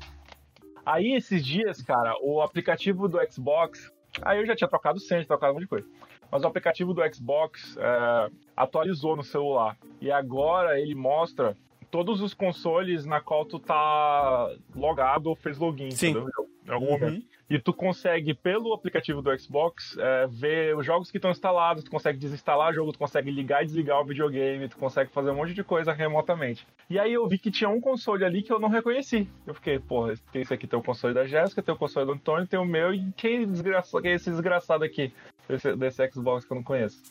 Aí 0.86 1.15
esses 1.15 1.44
dias, 1.44 1.82
cara, 1.82 2.15
o 2.22 2.41
aplicativo 2.41 3.08
do 3.08 3.20
Xbox. 3.32 3.91
Aí 4.22 4.39
eu 4.39 4.46
já 4.46 4.56
tinha 4.56 4.68
trocado 4.68 5.00
senha, 5.00 5.25
trocado 5.25 5.53
um 5.53 5.56
monte 5.56 5.63
de 5.63 5.70
coisa 5.70 5.88
mas 6.31 6.43
o 6.43 6.48
aplicativo 6.48 6.93
do 6.93 7.01
Xbox 7.13 7.77
é, 7.77 8.31
atualizou 8.55 9.15
no 9.15 9.24
celular. 9.24 9.77
E 10.01 10.12
agora 10.12 10.79
ele 10.79 10.95
mostra 10.95 11.55
todos 11.89 12.21
os 12.21 12.33
consoles 12.33 13.05
na 13.05 13.19
qual 13.19 13.45
tu 13.45 13.59
tá 13.59 14.51
logado 14.75 15.27
ou 15.27 15.36
fez 15.36 15.57
login. 15.57 15.91
Sim. 15.91 16.12
em 16.12 16.49
momento. 16.77 17.25
E 17.49 17.57
tu 17.57 17.73
consegue, 17.73 18.33
pelo 18.33 18.73
aplicativo 18.73 19.21
do 19.21 19.38
Xbox, 19.39 19.97
é, 19.97 20.27
ver 20.27 20.75
os 20.75 20.85
jogos 20.85 21.09
que 21.09 21.17
estão 21.17 21.31
instalados, 21.31 21.83
tu 21.83 21.89
consegue 21.89 22.17
desinstalar 22.17 22.69
o 22.69 22.73
jogo, 22.73 22.91
tu 22.91 22.99
consegue 22.99 23.31
ligar 23.31 23.63
e 23.63 23.65
desligar 23.65 23.99
o 23.99 24.05
videogame, 24.05 24.69
tu 24.69 24.77
consegue 24.77 25.09
fazer 25.11 25.31
um 25.31 25.35
monte 25.35 25.53
de 25.53 25.63
coisa 25.63 25.91
remotamente. 25.91 26.67
E 26.89 26.99
aí 26.99 27.13
eu 27.13 27.27
vi 27.27 27.39
que 27.39 27.49
tinha 27.49 27.69
um 27.69 27.81
console 27.81 28.23
ali 28.23 28.43
que 28.43 28.53
eu 28.53 28.59
não 28.59 28.69
reconheci. 28.69 29.27
Eu 29.47 29.55
fiquei, 29.55 29.79
porra, 29.79 30.13
tem 30.31 30.43
esse 30.43 30.53
aqui, 30.53 30.67
tem 30.67 30.77
o 30.77 30.83
console 30.83 31.13
da 31.13 31.25
Jéssica, 31.25 31.63
tem 31.63 31.73
o 31.73 31.77
console 31.77 32.05
do 32.05 32.13
Antônio, 32.13 32.47
tem 32.47 32.59
o 32.59 32.65
meu, 32.65 32.93
e 32.93 33.11
quem, 33.17 33.47
desgraça, 33.47 33.99
quem 34.01 34.11
é 34.11 34.15
esse 34.15 34.29
desgraçado 34.29 34.83
aqui 34.83 35.11
desse, 35.47 35.75
desse 35.75 36.11
Xbox 36.11 36.45
que 36.45 36.51
eu 36.51 36.55
não 36.55 36.63
conheço? 36.63 37.01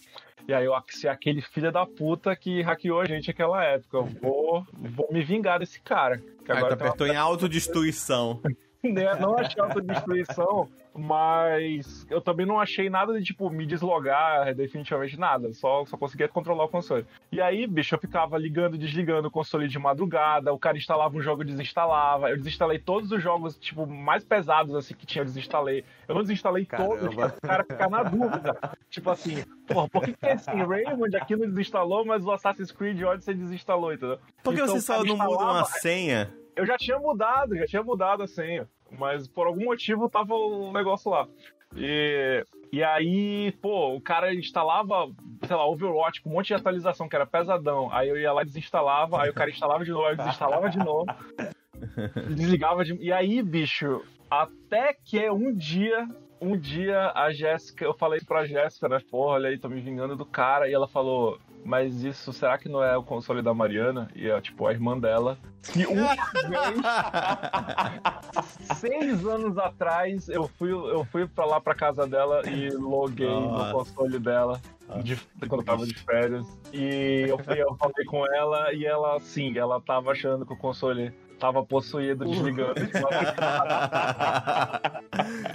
E 0.47 0.55
aí 0.55 0.65
eu 0.65 0.73
se 0.89 1.07
aquele 1.07 1.43
filho 1.43 1.71
da 1.71 1.85
puta 1.85 2.35
que 2.35 2.63
hackeou 2.63 3.01
a 3.01 3.05
gente 3.05 3.29
naquela 3.29 3.63
época. 3.63 3.99
Eu 3.99 4.07
vou, 4.07 4.67
vou 4.73 5.09
me 5.13 5.23
vingar 5.23 5.59
desse 5.59 5.79
cara. 5.79 6.23
Que 6.43 6.51
agora 6.51 6.73
ah, 6.73 6.77
tu 6.77 6.85
apertou 6.85 7.07
uma... 7.07 7.13
em 7.13 7.17
autodestruição. 7.17 8.41
Né, 8.89 9.13
não 9.17 9.37
achei 9.37 9.61
autodestruição, 9.61 10.69
mas 10.95 12.07
eu 12.09 12.21
também 12.21 12.47
não 12.47 12.61
achei 12.61 12.89
nada 12.89 13.19
de, 13.19 13.25
tipo, 13.25 13.51
me 13.51 13.67
deslogar, 13.67 14.55
definitivamente 14.55 15.19
nada. 15.19 15.53
Só, 15.53 15.85
só 15.85 15.97
conseguia 15.97 16.29
controlar 16.29 16.65
o 16.65 16.69
console. 16.69 17.05
E 17.33 17.41
aí, 17.41 17.67
bicho, 17.67 17.95
eu 17.95 17.99
ficava 17.99 18.39
ligando 18.39 18.77
e 18.77 18.79
desligando 18.79 19.27
o 19.27 19.31
console 19.31 19.67
de 19.67 19.79
madrugada, 19.79 20.53
o 20.53 20.59
cara 20.59 20.77
instalava 20.77 21.17
um 21.17 21.21
jogo 21.21 21.43
e 21.43 21.47
desinstalava. 21.47 22.31
Eu 22.31 22.37
desinstalei 22.37 22.79
todos 22.79 23.11
os 23.11 23.21
jogos, 23.21 23.57
tipo, 23.57 23.85
mais 23.85 24.25
pesados, 24.25 24.75
assim, 24.75 24.95
que 24.95 25.07
tinha, 25.07 25.23
eu 25.23 25.27
desinstalei. 25.27 25.85
Eu 26.07 26.15
não 26.15 26.23
desinstalei 26.23 26.65
Caramba. 26.65 26.97
todos, 26.99 27.15
para 27.15 27.29
o 27.29 27.41
cara 27.41 27.65
ficar 27.65 27.91
na 27.91 28.03
dúvida. 28.05 28.57
tipo 28.89 29.11
assim, 29.11 29.45
porra, 29.67 29.89
por 29.89 30.05
que, 30.05 30.13
que 30.13 30.27
esse 30.27 30.51
Raymond 30.51 31.17
aqui 31.17 31.35
não 31.35 31.49
desinstalou, 31.49 32.05
mas 32.05 32.25
o 32.25 32.31
Assassin's 32.31 32.71
Creed 32.71 33.03
Odyssey 33.03 33.35
desinstalou, 33.35 33.93
entendeu? 33.93 34.19
Por 34.43 34.55
que 34.55 34.61
então, 34.61 34.75
você 34.75 34.81
só 34.81 35.03
não 35.03 35.17
muda 35.17 35.45
uma 35.45 35.65
senha? 35.65 36.33
Eu 36.59 36.67
já 36.67 36.77
tinha 36.77 36.99
mudado, 36.99 37.57
já 37.57 37.67
tinha 37.67 37.83
mudado 37.85 38.25
a 38.25 38.27
senha. 38.27 38.69
Mas 38.91 39.29
por 39.29 39.47
algum 39.47 39.67
motivo 39.67 40.09
tava 40.09 40.35
o 40.35 40.73
negócio 40.73 41.09
lá. 41.09 41.29
E, 41.77 42.45
e 42.73 42.83
aí, 42.83 43.53
pô, 43.63 43.95
o 43.95 44.01
cara 44.01 44.35
instalava, 44.35 45.09
sei 45.47 45.55
lá, 45.55 45.65
Overwatch 45.69 46.21
com 46.21 46.31
um 46.31 46.33
monte 46.33 46.49
de 46.49 46.55
atualização 46.55 47.09
que 47.09 47.15
era 47.15 47.25
pesadão. 47.25 47.89
Aí 47.93 48.09
eu 48.09 48.19
ia 48.19 48.33
lá 48.33 48.43
e 48.43 48.47
desinstalava, 48.47 49.23
aí 49.23 49.31
o 49.31 49.35
cara 49.35 49.51
instalava 49.51 49.85
de 49.85 49.93
novo, 49.93 50.07
aí 50.07 50.15
eu 50.15 50.17
desinstalava 50.17 50.69
de 50.69 50.79
novo. 50.79 51.07
Desligava 52.35 52.85
de. 52.85 52.95
E 52.97 53.13
aí, 53.13 53.41
bicho, 53.41 54.03
até 54.29 54.97
que 55.05 55.31
um 55.31 55.55
dia 55.55 56.09
um 56.41 56.57
dia 56.57 57.13
a 57.15 57.33
Jéssica, 57.33 57.85
eu 57.85 57.95
falei 57.95 58.21
pra 58.21 58.47
Jéssica, 58.47 58.89
né? 58.89 59.01
Porra, 59.11 59.35
olha 59.35 59.49
aí, 59.49 59.59
tô 59.59 59.69
me 59.69 59.81
vingando 59.81 60.17
do 60.17 60.27
cara. 60.27 60.69
E 60.69 60.73
ela 60.73 60.89
falou: 60.89 61.39
Mas 61.65 62.03
isso, 62.03 62.33
será 62.33 62.57
que 62.57 62.69
não 62.69 62.83
é 62.83 62.97
o 62.97 63.03
console 63.03 63.43
da 63.43 63.53
Mariana? 63.53 64.09
E 64.15 64.29
é 64.29 64.41
tipo 64.41 64.67
a 64.67 64.73
irmã 64.73 64.99
dela. 64.99 65.39
E 65.77 65.87
um 65.87 65.97
seis 68.77 69.27
anos 69.27 69.59
atrás, 69.59 70.29
eu 70.29 70.49
fui, 70.49 70.73
eu 70.73 71.05
fui 71.07 71.27
pra 71.27 71.45
lá 71.45 71.61
pra 71.61 71.75
casa 71.75 72.07
dela 72.07 72.43
e 72.49 72.71
loguei 72.71 73.29
Nossa. 73.29 73.67
no 73.67 73.73
console 73.73 74.19
dela. 74.19 74.61
De, 75.03 75.17
quando 75.47 75.61
eu 75.61 75.67
tava 75.67 75.87
de 75.87 75.95
férias. 75.95 76.47
E 76.73 77.27
eu, 77.29 77.39
fui, 77.39 77.61
eu 77.61 77.77
falei 77.77 78.07
com 78.07 78.25
ela 78.35 78.73
e 78.73 78.87
ela, 78.87 79.21
sim, 79.21 79.57
ela 79.59 79.81
tava 79.81 80.13
achando 80.13 80.47
que 80.47 80.55
o 80.55 80.57
console 80.57 81.13
tava 81.39 81.65
possuído, 81.65 82.25
desligando. 82.25 82.75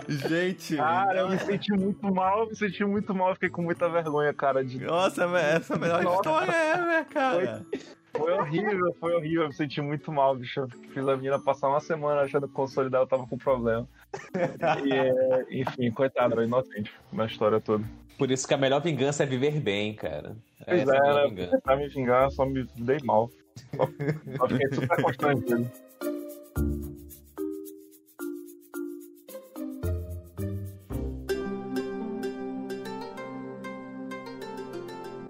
Gente. 0.07 0.77
Cara, 0.77 1.19
eu 1.19 1.29
me 1.29 1.37
senti 1.39 1.73
muito 1.73 2.13
mal, 2.13 2.39
eu 2.41 2.47
me 2.47 2.55
senti 2.55 2.83
muito 2.85 3.13
mal, 3.13 3.33
fiquei 3.33 3.49
com 3.49 3.61
muita 3.61 3.89
vergonha, 3.89 4.33
cara. 4.33 4.63
De... 4.63 4.79
Nossa, 4.79 5.25
essa 5.37 5.73
é 5.73 5.75
a 5.75 5.79
melhor 5.79 6.03
Nossa, 6.03 6.15
história 6.15 6.51
é, 6.51 6.77
né, 6.77 7.05
cara? 7.09 7.65
Foi, 7.71 7.79
foi, 8.21 8.31
horrível, 8.33 8.95
foi 8.99 9.13
horrível, 9.15 9.41
eu 9.43 9.47
me 9.49 9.53
senti 9.53 9.81
muito 9.81 10.11
mal, 10.11 10.35
bicho. 10.35 10.61
Eu 10.61 10.67
fiz 10.69 11.07
a 11.07 11.15
menina 11.15 11.39
passar 11.39 11.67
uma 11.69 11.79
semana 11.79 12.21
achando 12.21 12.47
que 12.47 12.53
o 12.53 12.55
console 12.55 12.89
dela 12.89 13.05
tava 13.05 13.27
com 13.27 13.37
problema. 13.37 13.87
E, 14.85 14.93
é, 14.93 15.45
enfim, 15.51 15.91
coitado, 15.91 16.33
era 16.33 16.43
inocente 16.43 16.91
na 17.11 17.25
história 17.25 17.59
toda. 17.59 17.83
Por 18.17 18.31
isso 18.31 18.47
que 18.47 18.53
a 18.53 18.57
melhor 18.57 18.81
vingança 18.81 19.23
é 19.23 19.25
viver 19.25 19.59
bem, 19.59 19.93
cara. 19.95 20.35
Pois 20.65 20.81
Essa 20.81 20.95
é, 20.95 21.27
é 21.27 21.31
né? 21.31 21.59
Pra 21.63 21.75
me 21.75 21.87
vingar, 21.87 22.29
só 22.31 22.45
me 22.45 22.65
dei 22.75 22.99
mal. 23.03 23.29
Só 24.37 24.47
fiquei 24.47 24.73
super 24.73 25.01
constrangido. 25.01 25.71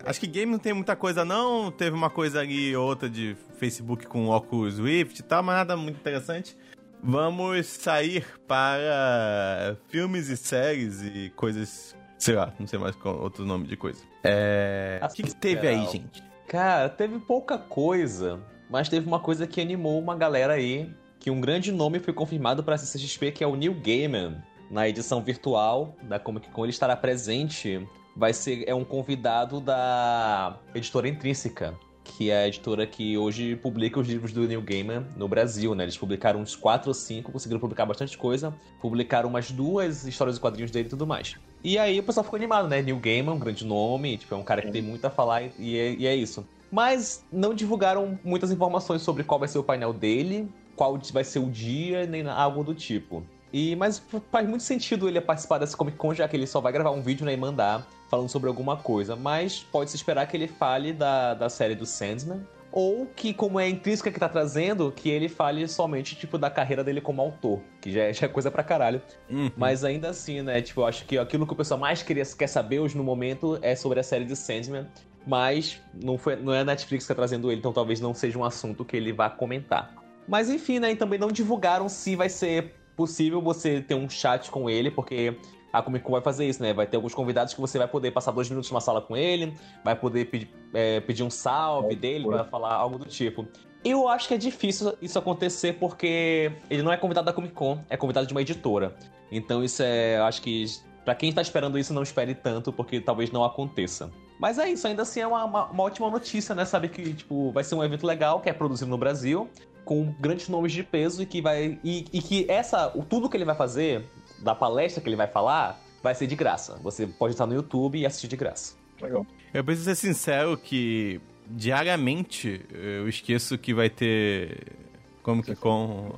Acho 0.05 0.19
que 0.19 0.27
game 0.27 0.51
não 0.51 0.59
tem 0.59 0.73
muita 0.73 0.95
coisa, 0.95 1.23
não. 1.23 1.71
Teve 1.71 1.95
uma 1.95 2.09
coisa 2.09 2.41
ali 2.41 2.75
outra 2.75 3.09
de 3.09 3.37
Facebook 3.57 4.05
com 4.05 4.27
Oculus 4.29 4.77
Rift 4.77 5.19
e 5.19 5.23
tal, 5.23 5.41
mas 5.41 5.55
nada 5.55 5.77
muito 5.77 5.95
interessante. 5.95 6.57
Vamos 7.01 7.65
sair 7.67 8.25
para 8.47 9.77
filmes 9.87 10.29
e 10.29 10.37
séries 10.37 11.01
e 11.01 11.31
coisas. 11.35 11.95
Sei 12.17 12.35
lá, 12.35 12.53
não 12.59 12.67
sei 12.67 12.79
mais 12.79 12.95
qual 12.95 13.21
outro 13.21 13.45
nome 13.45 13.65
de 13.65 13.77
coisa. 13.77 14.01
É. 14.23 14.99
O 15.01 15.07
que, 15.13 15.23
que 15.23 15.35
teve 15.35 15.67
aí, 15.67 15.85
gente? 15.87 16.32
Cara, 16.47 16.89
teve 16.89 17.19
pouca 17.19 17.57
coisa, 17.57 18.39
mas 18.69 18.89
teve 18.89 19.07
uma 19.07 19.19
coisa 19.19 19.47
que 19.47 19.61
animou 19.61 19.99
uma 19.99 20.15
galera 20.15 20.53
aí. 20.53 20.89
Que 21.19 21.31
um 21.31 21.39
grande 21.39 21.71
nome 21.71 21.99
foi 21.99 22.13
confirmado 22.13 22.63
para 22.63 22.75
a 22.75 22.77
CCXP, 22.77 23.31
que 23.31 23.43
é 23.43 23.47
o 23.47 23.55
Neil 23.55 23.73
Gaiman. 23.73 24.43
Na 24.69 24.89
edição 24.89 25.21
virtual 25.21 25.95
da 26.03 26.19
Comic 26.19 26.49
Con, 26.49 26.65
ele 26.65 26.71
estará 26.71 26.95
presente 26.95 27.87
vai 28.15 28.33
ser 28.33 28.63
é 28.67 28.75
um 28.75 28.83
convidado 28.83 29.59
da 29.59 30.57
editora 30.73 31.07
Intrínseca, 31.07 31.77
que 32.03 32.29
é 32.29 32.43
a 32.43 32.47
editora 32.47 32.85
que 32.85 33.17
hoje 33.17 33.55
publica 33.55 33.99
os 33.99 34.07
livros 34.07 34.31
do 34.31 34.47
Neil 34.47 34.61
Gaiman 34.61 35.05
no 35.17 35.27
Brasil, 35.27 35.73
né? 35.73 35.83
Eles 35.83 35.97
publicaram 35.97 36.39
uns 36.39 36.55
quatro 36.55 36.89
ou 36.89 36.93
cinco, 36.93 37.31
conseguiram 37.31 37.59
publicar 37.59 37.85
bastante 37.85 38.17
coisa, 38.17 38.53
publicaram 38.81 39.29
umas 39.29 39.51
duas 39.51 40.05
histórias 40.05 40.37
e 40.37 40.39
quadrinhos 40.39 40.71
dele 40.71 40.87
e 40.87 40.89
tudo 40.89 41.07
mais. 41.07 41.35
E 41.63 41.77
aí 41.77 41.99
o 41.99 42.03
pessoal 42.03 42.23
ficou 42.23 42.37
animado, 42.37 42.67
né? 42.67 42.81
Neil 42.81 42.99
Gaiman, 42.99 43.33
um 43.33 43.39
grande 43.39 43.65
nome, 43.65 44.17
tipo, 44.17 44.35
é 44.35 44.37
um 44.37 44.43
cara 44.43 44.61
que 44.61 44.71
tem 44.71 44.81
muito 44.81 45.05
a 45.05 45.09
falar 45.09 45.43
e 45.57 45.77
é, 45.77 45.93
e 45.93 46.07
é 46.07 46.15
isso. 46.15 46.45
Mas 46.69 47.23
não 47.31 47.53
divulgaram 47.53 48.19
muitas 48.23 48.51
informações 48.51 49.01
sobre 49.01 49.23
qual 49.23 49.39
vai 49.39 49.47
ser 49.47 49.59
o 49.59 49.63
painel 49.63 49.93
dele, 49.93 50.51
qual 50.75 50.99
vai 51.13 51.23
ser 51.23 51.39
o 51.39 51.49
dia, 51.49 52.05
nem 52.05 52.27
algo 52.27 52.63
do 52.63 52.73
tipo. 52.73 53.23
E, 53.53 53.75
mas 53.75 54.01
faz 54.31 54.49
muito 54.49 54.63
sentido 54.63 55.07
ele 55.07 55.21
participar 55.21 55.59
dessa 55.59 55.77
Comic 55.77 55.95
Con, 55.95 56.13
já 56.13 56.27
que 56.27 56.35
ele 56.35 56.47
só 56.47 56.59
vai 56.59 56.73
gravar 56.73 56.89
um 56.89 57.01
vídeo 57.01 57.23
né, 57.23 57.33
e 57.33 57.37
mandar 57.37 57.87
falando 58.09 58.27
sobre 58.27 58.49
alguma 58.49 58.75
coisa. 58.75 59.15
Mas 59.15 59.59
pode-se 59.71 59.95
esperar 59.95 60.25
que 60.25 60.35
ele 60.35 60.47
fale 60.47 60.91
da, 60.91 61.35
da 61.35 61.49
série 61.49 61.75
do 61.75 61.85
Sandman. 61.85 62.41
Ou 62.75 63.05
que, 63.05 63.35
como 63.35 63.59
é 63.59 63.65
a 63.65 63.69
intrínseca 63.69 64.11
que 64.11 64.19
tá 64.19 64.27
trazendo, 64.27 64.91
que 64.91 65.07
ele 65.07 65.29
fale 65.29 65.67
somente, 65.67 66.15
tipo, 66.15 66.39
da 66.39 66.49
carreira 66.49 66.83
dele 66.83 66.99
como 66.99 67.21
autor. 67.21 67.61
Que 67.79 67.91
já 67.91 68.01
é, 68.05 68.13
já 68.13 68.25
é 68.25 68.29
coisa 68.29 68.49
pra 68.49 68.63
caralho. 68.63 68.99
Uhum. 69.29 69.51
Mas 69.55 69.83
ainda 69.83 70.09
assim, 70.09 70.41
né? 70.41 70.59
Tipo, 70.59 70.81
eu 70.81 70.87
acho 70.87 71.05
que 71.05 71.15
aquilo 71.15 71.45
que 71.45 71.53
o 71.53 71.55
pessoal 71.55 71.79
mais 71.79 72.01
queria, 72.01 72.25
quer 72.25 72.47
saber 72.47 72.79
hoje 72.79 72.97
no 72.97 73.03
momento 73.03 73.59
é 73.61 73.75
sobre 73.75 73.99
a 73.99 74.03
série 74.03 74.25
de 74.25 74.35
Sandman. 74.35 74.87
Mas 75.25 75.79
não, 76.03 76.17
foi, 76.17 76.35
não 76.35 76.51
é 76.51 76.61
a 76.61 76.65
Netflix 76.65 77.03
que 77.03 77.09
tá 77.09 77.15
trazendo 77.15 77.51
ele, 77.51 77.59
então 77.59 77.71
talvez 77.71 78.01
não 78.01 78.11
seja 78.11 78.39
um 78.39 78.43
assunto 78.43 78.83
que 78.83 78.97
ele 78.97 79.13
vá 79.13 79.29
comentar. 79.29 79.93
Mas 80.27 80.49
enfim, 80.49 80.79
né? 80.79 80.93
E 80.93 80.95
também 80.95 81.19
não 81.19 81.31
divulgaram 81.31 81.87
se 81.87 82.15
vai 82.15 82.27
ser 82.27 82.73
possível 82.95 83.39
você 83.39 83.81
ter 83.81 83.93
um 83.93 84.09
chat 84.09 84.49
com 84.49 84.67
ele, 84.67 84.89
porque 84.89 85.37
a 85.73 85.81
Comic 85.81 86.05
Con 86.05 86.11
vai 86.11 86.21
fazer 86.21 86.47
isso, 86.47 86.61
né? 86.61 86.71
Vai 86.71 86.85
ter 86.85 86.97
alguns 86.97 87.15
convidados 87.15 87.55
que 87.55 87.59
você 87.59 87.79
vai 87.79 87.87
poder 87.87 88.11
passar 88.11 88.31
dois 88.31 88.47
minutos 88.47 88.69
numa 88.69 88.79
sala 88.79 89.01
com 89.01 89.17
ele, 89.17 89.57
vai 89.83 89.95
poder 89.95 90.25
pedir, 90.25 90.49
é, 90.71 90.99
pedir 90.99 91.23
um 91.23 91.31
salve 91.31 91.93
é, 91.93 91.95
dele, 91.95 92.27
vai 92.27 92.43
falar 92.43 92.75
algo 92.75 92.99
do 92.99 93.05
tipo. 93.05 93.47
Eu 93.83 94.07
acho 94.07 94.27
que 94.27 94.35
é 94.35 94.37
difícil 94.37 94.93
isso 95.01 95.17
acontecer 95.17 95.73
porque 95.73 96.51
ele 96.69 96.83
não 96.83 96.93
é 96.93 96.95
convidado 96.95 97.25
da 97.25 97.33
Comic 97.33 97.55
Con, 97.55 97.83
é 97.89 97.97
convidado 97.97 98.27
de 98.27 98.33
uma 98.33 98.41
editora. 98.41 98.95
Então 99.31 99.63
isso 99.63 99.81
é, 99.81 100.19
acho 100.19 100.43
que 100.43 100.65
para 101.03 101.15
quem 101.15 101.33
tá 101.33 101.41
esperando 101.41 101.77
isso, 101.77 101.93
não 101.93 102.03
espere 102.03 102.35
tanto, 102.35 102.71
porque 102.71 103.01
talvez 103.01 103.31
não 103.31 103.43
aconteça. 103.43 104.11
Mas 104.39 104.57
é 104.57 104.69
isso, 104.69 104.87
ainda 104.87 105.01
assim 105.01 105.21
é 105.21 105.27
uma, 105.27 105.43
uma, 105.43 105.65
uma 105.65 105.83
ótima 105.83 106.09
notícia, 106.09 106.53
né? 106.55 106.65
Saber 106.65 106.89
que, 106.89 107.13
tipo, 107.13 107.51
vai 107.51 107.63
ser 107.63 107.75
um 107.75 107.83
evento 107.83 108.05
legal, 108.05 108.39
que 108.39 108.49
é 108.49 108.53
produzido 108.53 108.89
no 108.89 108.97
Brasil 108.97 109.49
com 109.83 110.13
grandes 110.19 110.47
nomes 110.49 110.71
de 110.71 110.83
peso 110.83 111.21
e 111.21 111.25
que 111.25 111.41
vai. 111.41 111.79
E, 111.83 112.05
e 112.11 112.21
que 112.21 112.49
essa. 112.49 112.89
Tudo 113.09 113.29
que 113.29 113.37
ele 113.37 113.45
vai 113.45 113.55
fazer, 113.55 114.05
da 114.43 114.53
palestra 114.53 115.01
que 115.01 115.09
ele 115.09 115.15
vai 115.15 115.27
falar, 115.27 115.79
vai 116.01 116.13
ser 116.13 116.27
de 116.27 116.35
graça. 116.35 116.77
Você 116.83 117.07
pode 117.07 117.33
estar 117.33 117.45
no 117.45 117.53
YouTube 117.53 117.97
e 117.97 118.05
assistir 118.05 118.27
de 118.27 118.35
graça. 118.35 118.75
Legal. 119.01 119.25
Eu 119.53 119.63
preciso 119.63 119.85
ser 119.85 119.95
sincero 119.95 120.57
que 120.57 121.21
diariamente 121.47 122.65
eu 122.71 123.07
esqueço 123.07 123.57
que 123.57 123.73
vai 123.73 123.89
ter 123.89 124.73
como 125.21 125.41
que 125.41 125.55
com 125.55 126.13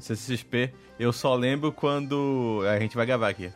CCXP. 0.00 0.72
Eu 0.98 1.12
só 1.12 1.34
lembro 1.34 1.70
quando 1.72 2.62
a 2.66 2.78
gente 2.80 2.96
vai 2.96 3.04
gravar 3.04 3.28
aqui. 3.28 3.52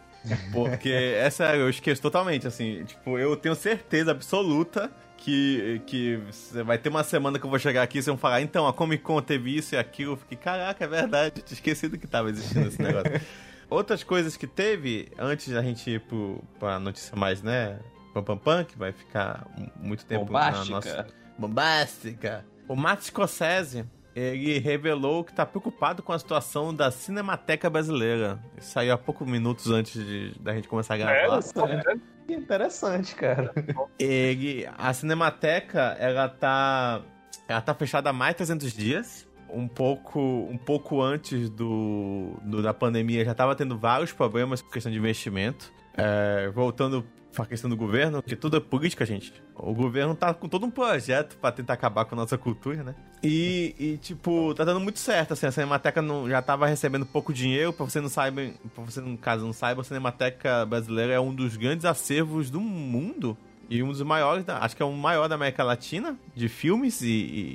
Porque, 0.53 0.91
é 0.91 1.31
sério, 1.31 1.63
eu 1.63 1.71
esqueço 1.71 2.03
totalmente, 2.03 2.47
assim. 2.47 2.85
Tipo, 2.85 3.19
eu 3.19 3.35
tenho 3.37 3.55
certeza 3.55 4.11
absoluta 4.11 4.93
que, 5.17 5.81
que 5.87 6.21
vai 6.65 6.77
ter 6.77 6.91
uma 6.91 7.03
semana 7.03 7.39
que 7.39 7.47
eu 7.47 7.51
vou 7.51 7.59
chegar 7.59 7.83
aqui 7.83 7.99
e 7.99 8.03
vocês 8.03 8.07
vão 8.13 8.19
falar, 8.19 8.43
então, 8.43 8.67
a 8.67 8.73
Comic 8.73 9.03
Con 9.03 9.23
teve 9.23 9.57
isso 9.57 9.75
e 9.75 9.79
aquilo. 9.79 10.13
Eu 10.13 10.17
fiquei, 10.19 10.37
caraca, 10.37 10.85
é 10.85 10.89
verdade, 10.89 11.43
tinha 11.43 11.55
esquecido 11.55 11.99
que 11.99 12.07
tava 12.07 12.29
existindo 12.29 12.69
esse 12.69 12.81
negócio. 12.81 13.13
Outras 13.71 14.03
coisas 14.03 14.37
que 14.37 14.47
teve, 14.47 15.11
antes 15.17 15.49
da 15.53 15.63
gente 15.63 15.89
ir 15.89 16.01
pro, 16.01 16.43
pra 16.59 16.79
notícia 16.79 17.17
mais, 17.17 17.41
né, 17.43 17.79
pam 18.13 18.23
pam 18.23 18.37
pam, 18.37 18.65
que 18.65 18.77
vai 18.77 18.93
ficar 18.93 19.47
muito 19.77 20.05
tempo 20.05 20.27
Bombástica. 20.27 20.65
na 20.65 20.71
nossa... 20.71 21.07
Bombástica. 21.39 22.45
O 22.69 22.77
Matt 22.77 23.05
Scorsese 23.05 23.87
ele 24.15 24.59
revelou 24.59 25.25
que 25.25 25.31
está 25.31 25.47
preocupado 25.47 26.03
com 26.03 26.13
a 26.13 26.19
situação 26.19 26.75
da 26.75 26.91
Cinemateca 26.91 27.71
Brasileira. 27.71 28.39
Isso 28.59 28.73
saiu 28.73 28.93
há 28.93 28.99
poucos 28.99 29.27
minutos 29.27 29.71
antes 29.71 30.05
de, 30.05 30.35
da 30.41 30.55
gente 30.55 30.69
começar 30.69 30.95
a 30.95 30.97
gravar. 30.99 31.41
É, 31.41 31.93
é. 32.33 32.35
Interessante, 32.35 33.15
cara. 33.15 33.53
Ele, 33.99 34.69
a 34.79 34.93
Cinemateca, 34.93 35.97
ela 35.99 36.29
tá, 36.29 37.03
ela 37.49 37.61
tá 37.61 37.75
fechada 37.75 38.11
há 38.11 38.13
mais 38.13 38.33
de 38.33 38.39
300 38.39 38.73
dias. 38.73 39.29
Um 39.53 39.69
pouco, 39.69 40.21
um 40.21 40.59
pouco 40.59 41.01
antes 41.03 41.51
do, 41.51 42.35
do 42.43 42.63
da 42.63 42.73
pandemia 42.73 43.25
já 43.25 43.33
estava 43.33 43.55
tendo 43.55 43.79
vários 43.79 44.13
problemas 44.13 44.63
com 44.63 44.71
questão 44.71 44.91
de 44.91 44.99
investimento. 44.99 45.73
É, 45.95 46.51
voltando 46.55 47.05
a 47.39 47.47
questão 47.47 47.71
do 47.71 47.77
governo, 47.77 48.23
que 48.23 48.35
tudo 48.35 48.57
é 48.57 48.61
política, 48.61 49.05
gente. 49.07 49.33
O 49.55 49.75
governo 49.75 50.15
tá 50.15 50.35
com 50.35 50.49
todo 50.49 50.67
um 50.67 50.71
projeto 50.71 51.37
para 51.37 51.53
tentar 51.53 51.75
acabar 51.75 52.05
com 52.05 52.15
a 52.15 52.19
nossa 52.19 52.37
cultura, 52.37 52.83
né? 52.83 52.95
E, 53.23 53.75
e, 53.79 53.97
tipo, 53.99 54.55
tá 54.55 54.65
dando 54.65 54.81
muito 54.81 54.99
certo, 54.99 55.33
assim, 55.33 55.47
a 55.47 55.53
Cinemateca 55.53 56.01
não, 56.01 56.29
já 56.29 56.41
tava 56.41 56.67
recebendo 56.67 57.05
pouco 57.07 57.33
dinheiro, 57.33 57.73
pra 57.73 57.85
você 57.85 58.01
não 58.01 58.09
saiba, 58.09 58.43
pra 58.75 58.85
você, 58.85 59.01
no 59.01 59.17
caso, 59.17 59.45
não 59.45 59.53
saiba, 59.53 59.83
a 59.83 59.85
Cinemateca 59.85 60.65
Brasileira 60.67 61.13
é 61.13 61.21
um 61.21 61.35
dos 61.35 61.57
grandes 61.57 61.85
acervos 61.85 62.51
do 62.51 62.61
mundo. 62.61 63.37
E 63.71 63.85
um 63.85 63.89
dos 63.89 64.03
maiores, 64.03 64.45
acho 64.49 64.77
que 64.77 64.83
é 64.83 64.85
o 64.85 64.93
maior 64.93 65.29
da 65.29 65.37
América 65.37 65.63
Latina, 65.63 66.19
de 66.35 66.49
filmes, 66.49 67.01
e, 67.03 67.07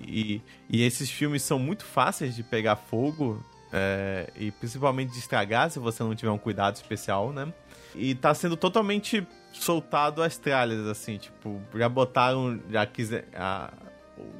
e, 0.08 0.42
e 0.70 0.82
esses 0.82 1.12
filmes 1.12 1.44
são 1.44 1.60
muito 1.60 1.84
fáceis 1.84 2.34
de 2.34 2.42
pegar 2.42 2.78
fogo, 2.78 3.44
é, 3.74 4.30
e 4.38 4.50
principalmente 4.50 5.12
de 5.12 5.20
estragar 5.20 5.70
se 5.70 5.78
você 5.78 6.02
não 6.02 6.16
tiver 6.16 6.32
um 6.32 6.38
cuidado 6.38 6.76
especial, 6.76 7.34
né? 7.34 7.54
E 7.94 8.16
tá 8.16 8.34
sendo 8.34 8.56
totalmente 8.56 9.28
soltado 9.52 10.24
as 10.24 10.38
tralhas, 10.38 10.88
assim, 10.88 11.18
tipo, 11.18 11.62
já 11.76 11.90
botaram, 11.90 12.62
já 12.70 12.86
quiser. 12.86 13.28
A, 13.36 13.74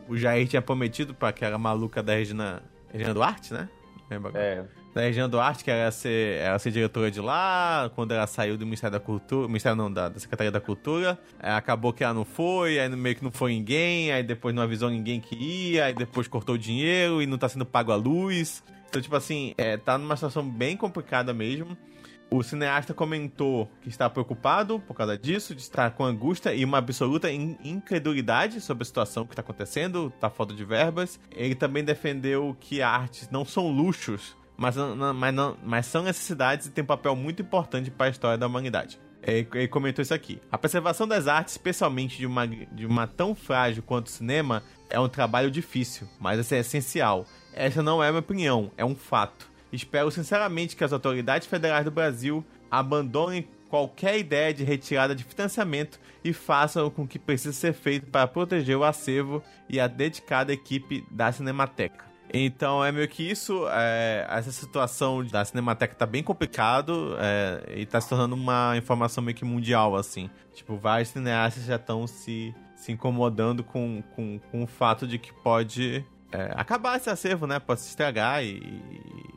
o 0.08 0.16
Jair 0.16 0.48
tinha 0.48 0.62
prometido 0.62 1.14
pra 1.14 1.30
aquela 1.30 1.58
maluca 1.58 2.02
da 2.02 2.14
Regina, 2.14 2.64
Regina 2.90 3.14
Duarte, 3.14 3.54
né? 3.54 3.68
Lembra? 4.10 4.32
É. 4.36 4.66
Da 4.96 5.02
Regina 5.02 5.28
Duarte, 5.28 5.62
que 5.62 5.70
era 5.70 5.92
ser, 5.92 6.38
era 6.40 6.58
ser 6.58 6.72
diretora 6.72 7.12
de 7.12 7.20
lá, 7.20 7.92
quando 7.96 8.14
ela 8.14 8.26
saiu 8.26 8.58
do 8.58 8.64
Ministério 8.64 8.94
da 8.94 9.00
Cultura, 9.00 9.46
Ministério 9.46 9.76
não, 9.76 9.92
da, 9.92 10.08
da 10.08 10.18
Secretaria 10.22 10.50
da 10.50 10.62
Cultura, 10.62 11.20
é, 11.38 11.52
acabou 11.52 11.92
que 11.92 12.02
ela 12.02 12.14
não 12.14 12.24
foi, 12.24 12.80
aí 12.80 12.88
meio 12.88 13.14
que 13.14 13.22
não 13.22 13.30
foi 13.30 13.52
ninguém, 13.52 14.14
aí 14.14 14.24
depois 14.24 14.56
não 14.56 14.64
avisou 14.64 14.90
ninguém 14.90 15.20
que 15.20 15.36
ia, 15.36 15.84
aí 15.84 15.94
depois 15.94 16.30
cortou 16.30 16.56
o 16.56 16.58
dinheiro 16.58 17.22
e 17.22 17.26
não 17.26 17.38
tá 17.38 17.50
sendo 17.50 17.66
pago 17.66 17.92
a 17.92 17.96
luz. 17.98 18.64
Então, 18.88 19.02
tipo 19.02 19.14
assim, 19.18 19.54
é, 19.58 19.76
tá 19.76 19.98
numa 19.98 20.16
situação 20.16 20.50
bem 20.50 20.78
complicada 20.78 21.34
mesmo. 21.34 21.78
O 22.32 22.42
cineasta 22.42 22.94
comentou 22.94 23.70
que 23.82 23.90
está 23.90 24.10
preocupado 24.10 24.80
por 24.80 24.94
causa 24.94 25.18
disso, 25.18 25.54
de 25.54 25.62
estar 25.62 25.92
com 25.92 26.06
angústia 26.06 26.54
e 26.54 26.64
uma 26.64 26.78
absoluta 26.78 27.30
incredulidade 27.30 28.62
sobre 28.62 28.84
a 28.84 28.86
situação 28.86 29.26
que 29.26 29.34
está 29.34 29.42
acontecendo, 29.42 30.10
está 30.16 30.30
falta 30.30 30.54
de 30.54 30.64
verbas. 30.64 31.20
Ele 31.36 31.54
também 31.54 31.84
defendeu 31.84 32.56
que 32.62 32.82
artes 32.82 33.30
não 33.30 33.44
são 33.44 33.68
luxos, 33.70 34.38
mas, 34.58 34.76
não, 34.76 35.14
mas, 35.14 35.34
não, 35.34 35.58
mas 35.64 35.86
são 35.86 36.04
necessidades 36.04 36.68
e 36.68 36.72
têm 36.72 36.84
um 36.84 36.88
papel 36.88 37.16
muito 37.16 37.42
importante 37.42 37.92
para 37.92 38.08
a 38.08 38.10
história 38.10 38.38
da 38.38 38.48
humanidade. 38.48 39.00
Ele, 39.22 39.68
comentou 39.68 40.04
isso 40.04 40.14
aqui. 40.14 40.40
A 40.52 40.58
preservação 40.58 41.08
das 41.08 41.28
artes, 41.28 41.54
especialmente 41.56 42.18
de 42.18 42.28
uma, 42.28 42.48
de 42.48 42.86
uma 42.86 43.08
tão 43.08 43.34
frágil 43.34 43.82
quanto 43.82 44.08
o 44.08 44.12
cinema, 44.12 44.62
é 44.90 45.00
um 45.00 45.10
trabalho 45.10 45.50
difícil, 45.50 46.08
mas 46.20 46.52
é 46.52 46.60
essencial. 46.60 47.26
Essa 47.52 47.82
não 47.82 48.04
é 48.04 48.10
minha 48.10 48.20
opinião, 48.20 48.72
é 48.78 48.86
um 48.86 48.96
fato. 48.96 49.50
Espero 49.72 50.12
sinceramente 50.12 50.76
que 50.76 50.84
as 50.84 50.94
autoridades 50.94 51.48
federais 51.48 51.84
do 51.84 51.92
Brasil 51.92 52.46
abandonem 52.70 53.48
qualquer 53.68 54.18
ideia 54.20 54.54
de 54.54 54.64
retirada 54.64 55.16
de 55.16 55.24
financiamento 55.24 56.00
e 56.24 56.32
façam 56.32 56.90
com 56.90 57.08
que 57.08 57.18
precisa 57.18 57.52
ser 57.52 57.74
feito 57.74 58.06
para 58.08 58.28
proteger 58.28 58.78
o 58.78 58.84
acervo 58.84 59.44
e 59.68 59.80
a 59.80 59.88
dedicada 59.88 60.54
equipe 60.54 61.06
da 61.10 61.32
Cinemateca. 61.32 62.06
Então 62.34 62.84
é 62.84 62.92
meio 62.92 63.08
que 63.08 63.24
isso, 63.24 63.66
é, 63.70 64.26
essa 64.30 64.52
situação 64.52 65.24
da 65.26 65.46
Cinemateca 65.46 65.96
tá 65.96 66.06
bem 66.06 66.24
complicado 66.24 67.16
é, 67.20 67.80
e 67.80 67.86
tá 67.86 68.02
se 68.02 68.10
tornando 68.10 68.36
uma 68.36 68.76
informação 68.78 69.24
meio 69.24 69.36
que 69.36 69.46
mundial, 69.46 69.96
assim. 69.96 70.30
Tipo, 70.54 70.76
vários 70.76 71.10
cineastas 71.10 71.66
já 71.66 71.76
estão 71.76 72.08
se, 72.08 72.54
se 72.76 72.92
incomodando 72.92 73.64
com, 73.64 74.04
com, 74.16 74.40
com 74.52 74.64
o 74.64 74.68
fato 74.68 75.08
de 75.08 75.18
que 75.18 75.34
pode 75.34 76.04
é, 76.32 76.52
acabar 76.56 76.98
esse 76.98 77.10
acervo, 77.10 77.48
né? 77.48 77.60
Pode 77.60 77.82
se 77.82 77.90
estragar 77.90 78.44
e, 78.44 78.62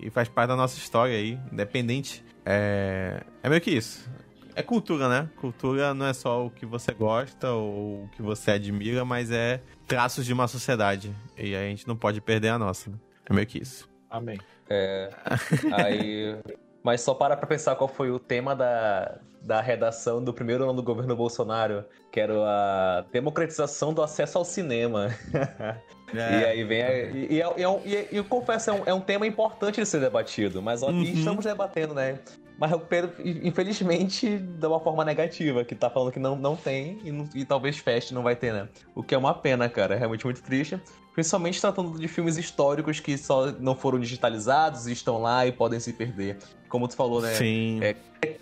e, 0.00 0.10
faz 0.10 0.28
parte 0.28 0.48
da 0.48 0.56
nossa 0.56 0.76
história 0.78 1.16
aí, 1.16 1.38
independente. 1.52 2.24
É, 2.44 3.22
é 3.42 3.48
meio 3.48 3.60
que 3.60 3.70
isso. 3.70 4.10
É 4.54 4.62
cultura, 4.62 5.08
né? 5.08 5.28
Cultura 5.36 5.94
não 5.94 6.06
é 6.06 6.12
só 6.12 6.44
o 6.44 6.50
que 6.50 6.66
você 6.66 6.92
gosta 6.92 7.52
ou 7.52 8.04
o 8.04 8.08
que 8.16 8.22
você 8.22 8.52
admira, 8.52 9.04
mas 9.04 9.30
é 9.30 9.60
traços 9.88 10.26
de 10.26 10.32
uma 10.32 10.46
sociedade. 10.46 11.12
E 11.36 11.56
a 11.56 11.62
gente 11.62 11.88
não 11.88 11.96
pode 11.96 12.20
perder 12.20 12.50
a 12.50 12.58
nossa. 12.58 12.90
Né? 12.90 12.96
É 13.28 13.32
meio 13.32 13.46
que 13.46 13.58
isso. 13.58 13.88
Amém. 14.08 14.38
É. 14.68 15.10
Aí. 15.72 16.38
Mas 16.82 17.00
só 17.00 17.14
para 17.14 17.36
pra 17.36 17.46
pensar 17.46 17.74
qual 17.74 17.88
foi 17.88 18.10
o 18.10 18.18
tema 18.18 18.54
da, 18.54 19.18
da 19.42 19.60
redação 19.60 20.22
do 20.22 20.32
primeiro 20.32 20.64
ano 20.64 20.74
do 20.74 20.82
governo 20.82 21.16
Bolsonaro, 21.16 21.84
que 22.12 22.20
era 22.20 22.34
a 22.34 23.04
democratização 23.10 23.92
do 23.92 24.02
acesso 24.02 24.38
ao 24.38 24.44
cinema. 24.44 25.08
É. 26.14 26.40
E 26.40 26.44
aí 26.46 26.64
vem. 26.64 26.82
A, 26.82 26.94
e, 26.94 27.28
e, 27.28 27.42
e, 27.84 28.08
e, 28.12 28.16
eu 28.16 28.24
confesso, 28.24 28.70
é 28.70 28.72
um, 28.72 28.82
é 28.86 28.94
um 28.94 29.00
tema 29.02 29.26
importante 29.26 29.78
de 29.78 29.84
ser 29.84 30.00
debatido, 30.00 30.62
mas 30.62 30.80
uhum. 30.80 31.02
estamos 31.02 31.44
debatendo, 31.44 31.92
né? 31.92 32.18
Mas 32.58 32.72
o 32.72 32.80
Pedro, 32.80 33.12
infelizmente, 33.24 34.36
de 34.36 34.66
uma 34.66 34.80
forma 34.80 35.04
negativa, 35.04 35.64
que 35.64 35.76
tá 35.76 35.88
falando 35.88 36.10
que 36.10 36.18
não, 36.18 36.34
não 36.34 36.56
tem 36.56 36.98
e, 37.04 37.12
não, 37.12 37.28
e 37.32 37.44
talvez 37.44 37.78
feche, 37.78 38.12
não 38.12 38.24
vai 38.24 38.34
ter, 38.34 38.52
né? 38.52 38.68
O 38.96 39.02
que 39.02 39.14
é 39.14 39.18
uma 39.18 39.32
pena, 39.32 39.68
cara. 39.68 39.94
É 39.94 39.98
realmente 39.98 40.24
muito 40.24 40.42
triste. 40.42 40.80
Principalmente 41.14 41.60
tratando 41.60 41.96
de 41.96 42.08
filmes 42.08 42.36
históricos 42.36 42.98
que 42.98 43.16
só 43.16 43.52
não 43.52 43.76
foram 43.76 44.00
digitalizados 44.00 44.88
e 44.88 44.92
estão 44.92 45.22
lá 45.22 45.46
e 45.46 45.52
podem 45.52 45.78
se 45.78 45.92
perder. 45.92 46.38
Como 46.68 46.88
tu 46.88 46.96
falou, 46.96 47.22
né? 47.22 47.32
Sim. 47.34 47.78
É, 47.80 47.94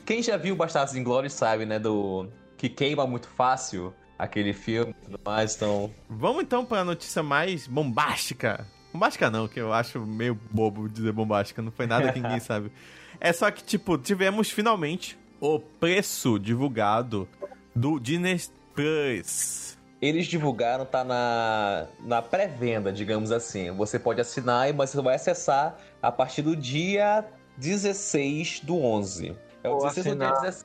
quem 0.07 0.22
já 0.22 0.38
viu 0.38 0.57
Bastardos 0.57 0.94
Inglórios 0.96 1.35
sabe, 1.35 1.66
né? 1.66 1.79
Do 1.79 2.26
que 2.57 2.70
queima 2.70 3.07
muito 3.07 3.29
fácil 3.29 3.92
aquele 4.18 4.55
filme 4.55 4.94
e 5.02 5.05
tudo 5.05 5.20
mais, 5.22 5.57
então... 5.57 5.90
Vamos 6.09 6.42
então 6.42 6.64
para 6.64 6.81
a 6.81 6.85
notícia 6.85 7.22
mais 7.22 7.66
bombástica. 7.66 8.66
Bombástica 8.92 9.31
não, 9.31 9.46
que 9.46 9.61
eu 9.61 9.74
acho 9.74 10.00
meio 10.00 10.35
bobo 10.50 10.88
dizer 10.88 11.12
bombástica, 11.12 11.61
não 11.61 11.70
foi 11.70 11.87
nada 11.87 12.11
que 12.11 12.18
ninguém 12.18 12.40
sabe. 12.40 12.72
É 13.20 13.33
só 13.33 13.50
que, 13.50 13.62
tipo, 13.62 13.96
tivemos 13.98 14.50
finalmente 14.50 15.18
o 15.40 15.59
preço 15.59 16.38
divulgado 16.38 17.29
do 17.74 17.98
Disney 17.98 18.40
Plus. 18.74 19.76
Eles 20.00 20.26
divulgaram, 20.26 20.85
tá 20.85 21.02
na, 21.02 21.87
na 22.00 22.20
pré-venda, 22.20 22.92
digamos 22.92 23.33
assim. 23.33 23.70
Você 23.72 23.98
pode 23.98 24.20
assinar, 24.20 24.72
mas 24.74 24.90
você 24.90 25.00
vai 25.00 25.14
acessar 25.14 25.76
a 26.02 26.12
partir 26.12 26.42
do 26.42 26.55
dia 26.55 27.24
16 27.57 28.61
do 28.61 28.76
11. 28.76 29.37
É 29.62 29.68
o 29.68 29.79
16 29.79 30.07
do 30.07 30.16
dia 30.16 30.33
17. 30.33 30.64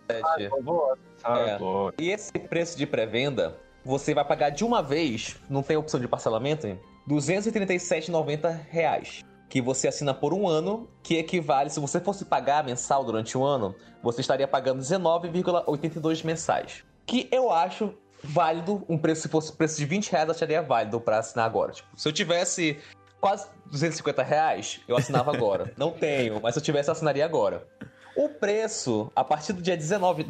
Ah, 1.24 1.58
vou, 1.58 1.90
é. 1.90 2.04
E 2.04 2.10
esse 2.10 2.32
preço 2.34 2.78
de 2.78 2.86
pré-venda, 2.86 3.58
você 3.86 4.14
vai 4.14 4.26
pagar 4.26 4.50
de 4.50 4.64
uma 4.64 4.84
vez, 4.84 5.38
não 5.50 5.64
tem 5.64 5.78
opção 5.78 6.00
de 6.00 6.08
parcelamento, 6.08 6.68
237,90 7.08 8.60
reais. 8.70 9.22
Que 9.52 9.62
você 9.62 9.90
assina 9.90 10.14
por 10.14 10.34
um 10.34 10.48
ano, 10.48 10.88
que 11.04 11.18
equivale, 11.18 11.70
se 11.70 11.78
você 11.78 12.00
fosse 12.00 12.24
pagar 12.24 12.64
mensal 12.64 13.04
durante 13.04 13.38
um 13.38 13.44
ano, 13.44 13.76
você 14.02 14.22
estaria 14.22 14.48
pagando 14.48 14.80
19,82 14.80 16.24
mensais. 16.24 16.86
Que 17.06 17.28
eu 17.30 17.52
acho 17.52 17.94
válido, 18.24 18.86
um 18.88 18.98
preço, 18.98 19.24
se 19.24 19.28
fosse 19.28 19.52
preço 19.52 19.76
de 19.76 19.86
20 19.86 20.10
reais, 20.10 20.30
eu 20.30 20.34
acharia 20.34 20.62
válido 20.62 21.02
para 21.02 21.18
assinar 21.18 21.46
agora. 21.46 21.74
Tipo, 21.74 21.90
se 21.98 22.08
eu 22.08 22.14
tivesse 22.14 22.80
quase 23.20 23.50
250 23.66 24.24
reais, 24.24 24.80
eu 24.88 24.96
assinava 24.96 25.36
agora. 25.36 25.74
Não 25.76 25.92
tenho, 25.92 26.40
mas 26.42 26.54
se 26.54 26.60
eu 26.60 26.64
tivesse, 26.64 26.90
eu 26.90 26.94
assinaria 26.94 27.26
agora. 27.26 27.68
O 28.16 28.30
preço, 28.30 29.12
a 29.14 29.22
partir 29.22 29.52
do 29.52 29.62
dia 29.62 29.76
19, 29.76 30.28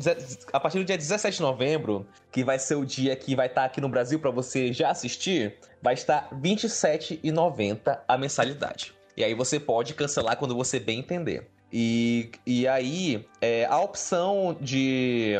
a 0.52 0.60
partir 0.60 0.80
do 0.80 0.86
dia 0.86 0.98
17 0.98 1.38
de 1.38 1.44
novembro, 1.44 2.08
que 2.32 2.44
vai 2.44 2.58
ser 2.58 2.74
o 2.74 2.84
dia 2.84 3.16
que 3.16 3.36
vai 3.36 3.46
estar 3.46 3.66
aqui 3.66 3.80
no 3.80 3.88
Brasil 3.88 4.18
para 4.20 4.32
você 4.32 4.74
já 4.74 4.90
assistir, 4.90 5.60
vai 5.80 5.94
estar 5.94 6.28
R$ 6.32 6.38
27,90 6.42 8.00
a 8.08 8.18
mensalidade. 8.18 9.00
E 9.16 9.24
aí 9.24 9.34
você 9.34 9.60
pode 9.60 9.94
cancelar 9.94 10.38
quando 10.38 10.56
você 10.56 10.80
bem 10.80 11.00
entender. 11.00 11.48
E, 11.72 12.32
e 12.46 12.68
aí, 12.68 13.26
é, 13.40 13.66
a 13.66 13.80
opção 13.80 14.58
de. 14.60 15.34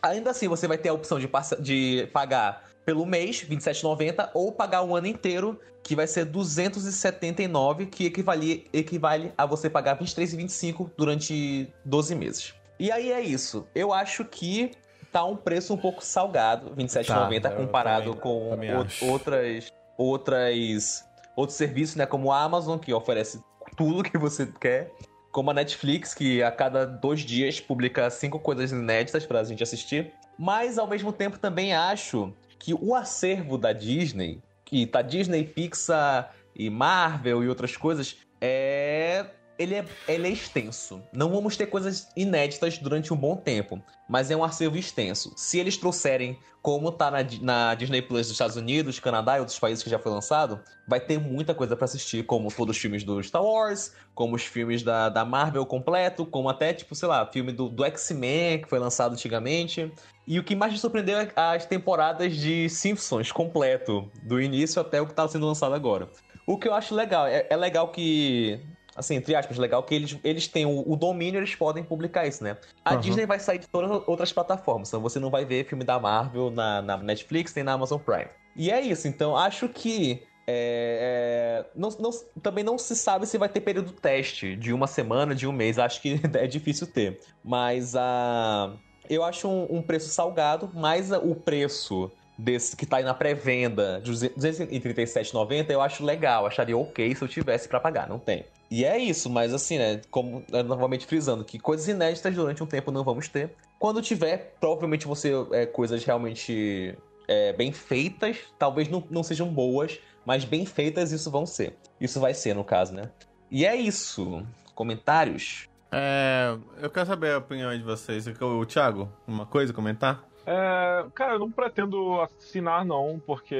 Ainda 0.00 0.30
assim, 0.30 0.48
você 0.48 0.66
vai 0.66 0.78
ter 0.78 0.88
a 0.88 0.92
opção 0.92 1.18
de, 1.18 1.28
de 1.60 2.08
pagar 2.12 2.64
pelo 2.84 3.06
mês, 3.06 3.40
R$ 3.40 3.56
27,90, 3.56 4.30
ou 4.34 4.52
pagar 4.52 4.82
um 4.82 4.94
ano 4.94 5.06
inteiro, 5.06 5.60
que 5.82 5.94
vai 5.94 6.06
ser 6.06 6.24
279, 6.24 7.86
que 7.86 8.06
equivale, 8.06 8.66
equivale 8.72 9.32
a 9.36 9.46
você 9.46 9.70
pagar 9.70 9.98
23,25 9.98 10.90
durante 10.96 11.72
12 11.84 12.14
meses. 12.14 12.54
E 12.78 12.90
aí 12.90 13.12
é 13.12 13.20
isso. 13.20 13.66
Eu 13.74 13.92
acho 13.92 14.24
que 14.24 14.72
tá 15.12 15.24
um 15.24 15.36
preço 15.36 15.74
um 15.74 15.76
pouco 15.76 16.04
salgado, 16.04 16.74
27,90 16.74 17.40
tá, 17.40 17.50
comparado 17.50 18.14
também, 18.14 18.70
com 18.88 19.06
outras 19.10 19.72
outras 19.96 21.04
outros 21.36 21.56
serviços, 21.56 21.96
né, 21.96 22.06
como 22.06 22.30
a 22.32 22.42
Amazon 22.42 22.78
que 22.78 22.92
oferece 22.92 23.42
tudo 23.76 24.02
que 24.02 24.18
você 24.18 24.46
quer, 24.60 24.92
como 25.30 25.50
a 25.50 25.54
Netflix 25.54 26.14
que 26.14 26.42
a 26.42 26.50
cada 26.50 26.84
dois 26.84 27.20
dias 27.20 27.60
publica 27.60 28.10
cinco 28.10 28.38
coisas 28.38 28.70
inéditas 28.70 29.24
para 29.24 29.40
a 29.40 29.44
gente 29.44 29.62
assistir. 29.62 30.12
Mas 30.38 30.78
ao 30.78 30.86
mesmo 30.86 31.12
tempo 31.12 31.38
também 31.38 31.74
acho 31.74 32.32
que 32.58 32.74
o 32.74 32.94
acervo 32.94 33.56
da 33.56 33.72
Disney, 33.72 34.40
que 34.64 34.86
tá 34.86 35.02
Disney, 35.02 35.44
Pixar, 35.44 36.32
e 36.54 36.68
Marvel 36.68 37.42
e 37.42 37.48
outras 37.48 37.76
coisas, 37.76 38.16
é 38.40 39.26
ele 39.58 39.74
é, 39.74 39.84
ele 40.08 40.28
é 40.28 40.30
extenso. 40.30 41.02
Não 41.12 41.30
vamos 41.30 41.56
ter 41.56 41.66
coisas 41.66 42.08
inéditas 42.16 42.78
durante 42.78 43.12
um 43.12 43.16
bom 43.16 43.36
tempo, 43.36 43.80
mas 44.08 44.30
é 44.30 44.36
um 44.36 44.44
acervo 44.44 44.76
extenso. 44.76 45.32
Se 45.36 45.58
eles 45.58 45.76
trouxerem 45.76 46.38
como 46.60 46.92
tá 46.92 47.10
na, 47.10 47.18
na 47.40 47.74
Disney 47.74 48.00
Plus 48.00 48.28
dos 48.28 48.32
Estados 48.32 48.56
Unidos, 48.56 49.00
Canadá 49.00 49.36
e 49.36 49.40
outros 49.40 49.58
países 49.58 49.82
que 49.82 49.90
já 49.90 49.98
foi 49.98 50.12
lançado, 50.12 50.60
vai 50.86 51.00
ter 51.00 51.18
muita 51.18 51.54
coisa 51.54 51.76
para 51.76 51.84
assistir, 51.84 52.24
como 52.24 52.52
todos 52.52 52.76
os 52.76 52.80
filmes 52.80 53.02
do 53.02 53.22
Star 53.22 53.44
Wars, 53.44 53.92
como 54.14 54.36
os 54.36 54.44
filmes 54.44 54.82
da, 54.82 55.08
da 55.08 55.24
Marvel 55.24 55.66
completo, 55.66 56.24
como 56.24 56.48
até, 56.48 56.72
tipo, 56.72 56.94
sei 56.94 57.08
lá, 57.08 57.26
filme 57.26 57.52
do, 57.52 57.68
do 57.68 57.84
X-Men, 57.84 58.62
que 58.62 58.68
foi 58.68 58.78
lançado 58.78 59.12
antigamente. 59.12 59.92
E 60.26 60.38
o 60.38 60.44
que 60.44 60.54
mais 60.54 60.72
me 60.72 60.78
surpreendeu 60.78 61.18
é 61.18 61.32
as 61.34 61.66
temporadas 61.66 62.36
de 62.36 62.68
Simpsons 62.68 63.32
completo, 63.32 64.08
do 64.22 64.40
início 64.40 64.80
até 64.80 65.00
o 65.00 65.06
que 65.06 65.14
tá 65.14 65.26
sendo 65.26 65.46
lançado 65.46 65.74
agora. 65.74 66.08
O 66.46 66.58
que 66.58 66.68
eu 66.68 66.74
acho 66.74 66.94
legal, 66.94 67.26
é, 67.26 67.46
é 67.50 67.56
legal 67.56 67.90
que 67.90 68.60
assim, 68.96 69.16
entre 69.16 69.34
aspas, 69.34 69.58
legal 69.58 69.82
que 69.82 69.94
eles, 69.94 70.18
eles 70.22 70.46
têm 70.46 70.66
o, 70.66 70.90
o 70.90 70.96
domínio, 70.96 71.38
eles 71.38 71.54
podem 71.54 71.82
publicar 71.82 72.26
isso, 72.26 72.42
né? 72.44 72.56
A 72.84 72.94
uhum. 72.94 73.00
Disney 73.00 73.26
vai 73.26 73.38
sair 73.38 73.58
de 73.58 73.68
todas 73.68 73.90
as 73.90 74.02
outras 74.06 74.32
plataformas, 74.32 74.88
então 74.88 75.00
você 75.00 75.18
não 75.18 75.30
vai 75.30 75.44
ver 75.44 75.66
filme 75.66 75.84
da 75.84 75.98
Marvel 75.98 76.50
na, 76.50 76.82
na 76.82 76.96
Netflix 76.98 77.54
nem 77.54 77.64
na 77.64 77.72
Amazon 77.72 77.98
Prime. 77.98 78.28
E 78.54 78.70
é 78.70 78.80
isso, 78.80 79.08
então 79.08 79.36
acho 79.36 79.68
que 79.68 80.22
é, 80.46 81.64
é, 81.64 81.70
não, 81.76 81.88
não, 81.98 82.10
também 82.42 82.64
não 82.64 82.76
se 82.76 82.96
sabe 82.96 83.26
se 83.26 83.38
vai 83.38 83.48
ter 83.48 83.60
período 83.60 83.92
teste 83.92 84.56
de 84.56 84.72
uma 84.72 84.86
semana, 84.86 85.34
de 85.34 85.46
um 85.46 85.52
mês. 85.52 85.78
Acho 85.78 86.00
que 86.00 86.20
é 86.34 86.46
difícil 86.46 86.86
ter. 86.86 87.20
Mas 87.44 87.94
a. 87.94 88.74
Eu 89.08 89.24
acho 89.24 89.48
um, 89.48 89.78
um 89.78 89.82
preço 89.82 90.08
salgado, 90.08 90.70
mas 90.72 91.10
o 91.10 91.34
preço 91.34 92.10
desse 92.36 92.76
que 92.76 92.86
tá 92.86 92.96
aí 92.96 93.04
na 93.04 93.14
pré-venda 93.14 94.00
de 94.02 94.12
237,90 94.12 95.70
eu 95.70 95.80
acho 95.80 96.04
legal, 96.04 96.46
acharia 96.46 96.76
ok 96.76 97.14
se 97.14 97.22
eu 97.22 97.28
tivesse 97.28 97.68
para 97.68 97.80
pagar, 97.80 98.08
não 98.08 98.18
tem. 98.18 98.44
E 98.70 98.84
é 98.84 98.98
isso, 98.98 99.28
mas 99.28 99.52
assim, 99.52 99.78
né, 99.78 100.00
como 100.10 100.42
é, 100.50 100.62
novamente 100.62 101.06
frisando, 101.06 101.44
que 101.44 101.58
coisas 101.58 101.86
inéditas 101.88 102.34
durante 102.34 102.62
um 102.62 102.66
tempo 102.66 102.90
não 102.90 103.04
vamos 103.04 103.28
ter. 103.28 103.54
Quando 103.78 104.00
tiver, 104.00 104.54
provavelmente 104.58 105.06
você 105.06 105.32
é, 105.52 105.66
coisas 105.66 106.02
realmente 106.04 106.96
é, 107.28 107.52
bem 107.52 107.72
feitas, 107.72 108.38
talvez 108.58 108.88
não, 108.88 109.04
não 109.10 109.22
sejam 109.22 109.48
boas, 109.48 109.98
mas 110.24 110.44
bem 110.44 110.64
feitas 110.64 111.12
isso 111.12 111.30
vão 111.30 111.44
ser. 111.44 111.76
Isso 112.00 112.18
vai 112.18 112.32
ser, 112.32 112.54
no 112.54 112.64
caso, 112.64 112.94
né? 112.94 113.10
E 113.50 113.66
é 113.66 113.76
isso. 113.76 114.42
Comentários? 114.74 115.68
É, 115.90 116.56
eu 116.80 116.88
quero 116.88 117.06
saber 117.06 117.34
a 117.34 117.38
opinião 117.38 117.76
de 117.76 117.84
vocês. 117.84 118.26
O 118.26 118.64
Thiago, 118.64 119.12
uma 119.26 119.44
coisa 119.44 119.72
comentar? 119.72 120.24
É, 120.46 121.06
cara, 121.14 121.34
eu 121.34 121.38
não 121.38 121.50
pretendo 121.50 122.20
assinar, 122.20 122.84
não, 122.84 123.20
porque 123.24 123.56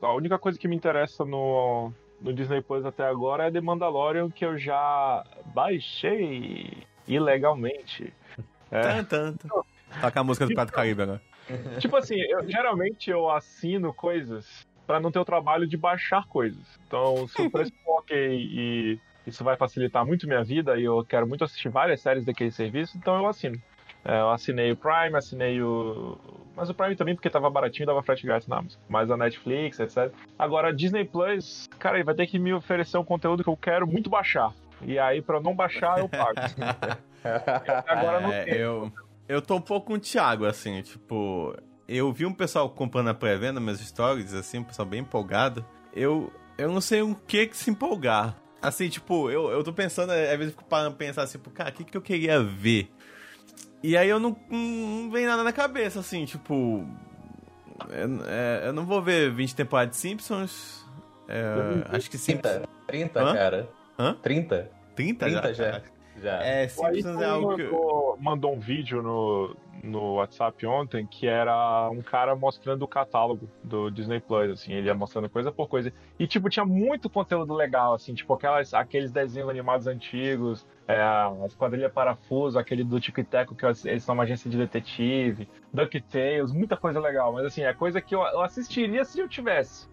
a 0.00 0.12
única 0.14 0.38
coisa 0.38 0.58
que 0.58 0.66
me 0.66 0.76
interessa 0.76 1.24
no, 1.24 1.92
no 2.20 2.32
Disney 2.32 2.62
Plus 2.62 2.84
até 2.84 3.06
agora 3.06 3.46
é 3.46 3.50
The 3.50 3.60
Mandalorian, 3.60 4.30
que 4.30 4.44
eu 4.44 4.56
já 4.56 5.24
baixei 5.46 6.84
ilegalmente. 7.06 8.12
É. 8.70 9.02
Tanto. 9.02 9.48
Toca 10.00 10.20
a 10.20 10.24
música 10.24 10.46
do 10.46 10.54
Prato 10.54 10.72
Caribe 10.72 11.02
agora. 11.02 11.22
Tipo 11.78 11.96
assim, 11.96 12.16
eu, 12.20 12.48
geralmente 12.48 13.10
eu 13.10 13.30
assino 13.30 13.94
coisas 13.94 14.66
para 14.86 14.98
não 14.98 15.10
ter 15.10 15.18
o 15.18 15.24
trabalho 15.24 15.66
de 15.66 15.76
baixar 15.76 16.26
coisas. 16.26 16.64
Então, 16.86 17.26
se 17.28 17.42
o 17.42 17.50
preço 17.50 17.72
for 17.84 18.00
ok 18.00 18.16
e 18.16 19.00
isso 19.26 19.42
vai 19.42 19.56
facilitar 19.56 20.04
muito 20.06 20.26
minha 20.26 20.42
vida 20.42 20.78
e 20.78 20.84
eu 20.84 21.04
quero 21.04 21.26
muito 21.26 21.44
assistir 21.44 21.68
várias 21.68 22.00
séries 22.00 22.24
daquele 22.24 22.50
serviço, 22.50 22.96
então 22.96 23.16
eu 23.16 23.26
assino. 23.26 23.60
É, 24.08 24.20
eu 24.20 24.30
assinei 24.30 24.70
o 24.70 24.76
Prime, 24.76 25.16
assinei 25.16 25.60
o. 25.60 26.16
Mas 26.54 26.70
o 26.70 26.74
Prime 26.74 26.94
também 26.94 27.14
porque 27.14 27.28
tava 27.28 27.50
baratinho 27.50 27.84
e 27.84 27.86
dava 27.86 28.02
frete 28.02 28.24
grátis 28.24 28.46
na 28.46 28.58
Amazon. 28.58 28.80
Mas 28.88 29.10
a 29.10 29.16
Netflix, 29.16 29.80
etc. 29.80 30.12
Agora, 30.38 30.68
a 30.68 30.72
Disney 30.72 31.04
Plus, 31.04 31.68
cara, 31.78 32.02
vai 32.04 32.14
ter 32.14 32.28
que 32.28 32.38
me 32.38 32.54
oferecer 32.54 32.96
um 32.98 33.04
conteúdo 33.04 33.42
que 33.42 33.50
eu 33.50 33.56
quero 33.56 33.86
muito 33.86 34.08
baixar. 34.08 34.52
E 34.82 34.96
aí, 34.96 35.20
pra 35.20 35.40
não 35.40 35.54
baixar, 35.54 35.98
eu 35.98 36.08
pago. 36.08 36.34
Agora 37.88 38.20
não 38.20 38.32
é, 38.32 38.44
tem. 38.44 38.54
Eu, 38.54 38.92
eu 39.28 39.42
tô 39.42 39.56
um 39.56 39.60
pouco 39.60 39.88
com 39.88 39.94
o 39.94 39.98
Thiago, 39.98 40.46
assim, 40.46 40.80
tipo. 40.82 41.54
Eu 41.88 42.12
vi 42.12 42.26
um 42.26 42.32
pessoal 42.32 42.70
comprando 42.70 43.08
a 43.08 43.14
pré-venda, 43.14 43.60
meus 43.60 43.80
stories, 43.80 44.32
assim, 44.34 44.58
um 44.58 44.64
pessoal 44.64 44.86
bem 44.86 45.00
empolgado. 45.00 45.64
Eu, 45.92 46.32
eu 46.56 46.70
não 46.70 46.80
sei 46.80 47.02
o 47.02 47.14
que 47.26 47.46
que 47.46 47.56
se 47.56 47.70
empolgar. 47.70 48.36
Assim, 48.62 48.88
tipo, 48.88 49.30
eu, 49.30 49.50
eu 49.50 49.62
tô 49.62 49.72
pensando, 49.72 50.10
às 50.10 50.16
vezes 50.16 50.46
eu 50.46 50.50
fico 50.50 50.64
parando 50.64 50.96
pensar 50.96 51.22
assim, 51.22 51.38
tipo, 51.38 51.50
cara, 51.50 51.70
o 51.70 51.72
que 51.72 51.84
que 51.84 51.96
eu 51.96 52.02
queria 52.02 52.42
ver? 52.42 52.90
E 53.82 53.96
aí 53.96 54.08
eu 54.08 54.18
não, 54.18 54.36
não 54.50 55.10
vem 55.10 55.26
nada 55.26 55.44
na 55.44 55.52
cabeça, 55.52 56.00
assim, 56.00 56.24
tipo. 56.24 56.84
Eu, 57.90 58.24
é, 58.26 58.62
eu 58.66 58.72
não 58.72 58.84
vou 58.86 59.02
ver 59.02 59.30
20 59.30 59.54
temporadas 59.54 59.94
de 59.94 60.00
Simpsons. 60.00 60.84
É, 61.28 61.96
acho 61.96 62.10
que 62.10 62.18
Simpsons. 62.18 62.52
30, 62.52 62.68
30 62.86 63.20
Hã? 63.20 63.34
cara. 63.34 63.68
Hã? 63.98 64.14
30. 64.22 64.70
30, 64.94 65.26
30 65.26 65.54
já? 65.54 65.72
já. 65.72 65.82
Já. 66.22 66.42
É, 66.42 66.68
Simpsons 66.68 67.20
é 67.20 67.24
algo 67.26 67.56
que. 67.56 68.22
Mandou 68.22 68.54
um 68.54 68.58
vídeo 68.58 69.02
no, 69.02 69.56
no 69.82 70.14
WhatsApp 70.14 70.66
ontem 70.66 71.06
que 71.06 71.26
era 71.26 71.88
um 71.90 72.02
cara 72.02 72.34
mostrando 72.34 72.82
o 72.82 72.88
catálogo 72.88 73.48
do 73.62 73.90
Disney 73.90 74.20
Plus, 74.20 74.50
assim, 74.50 74.72
ele 74.72 74.86
ia 74.86 74.94
mostrando 74.94 75.28
coisa 75.28 75.52
por 75.52 75.68
coisa. 75.68 75.92
E, 76.18 76.26
tipo, 76.26 76.48
tinha 76.48 76.64
muito 76.64 77.08
conteúdo 77.08 77.54
legal, 77.54 77.94
assim, 77.94 78.14
tipo, 78.14 78.32
aquelas, 78.34 78.74
aqueles 78.74 79.10
desenhos 79.12 79.48
animados 79.48 79.86
antigos, 79.86 80.66
é, 80.86 81.00
a 81.00 81.32
Esquadrilha 81.46 81.90
Parafuso, 81.90 82.58
aquele 82.58 82.84
do 82.84 83.00
Tico 83.00 83.20
e 83.20 83.24
Teco, 83.24 83.54
que 83.54 83.64
eles 83.64 84.02
são 84.02 84.14
uma 84.14 84.24
agência 84.24 84.50
de 84.50 84.56
detetive, 84.56 85.48
DuckTales, 85.72 86.52
muita 86.52 86.76
coisa 86.76 87.00
legal. 87.00 87.32
Mas, 87.32 87.46
assim, 87.46 87.62
é 87.62 87.72
coisa 87.72 88.00
que 88.00 88.14
eu, 88.14 88.22
eu 88.22 88.40
assistiria 88.40 89.04
se 89.04 89.20
eu 89.20 89.28
tivesse. 89.28 89.88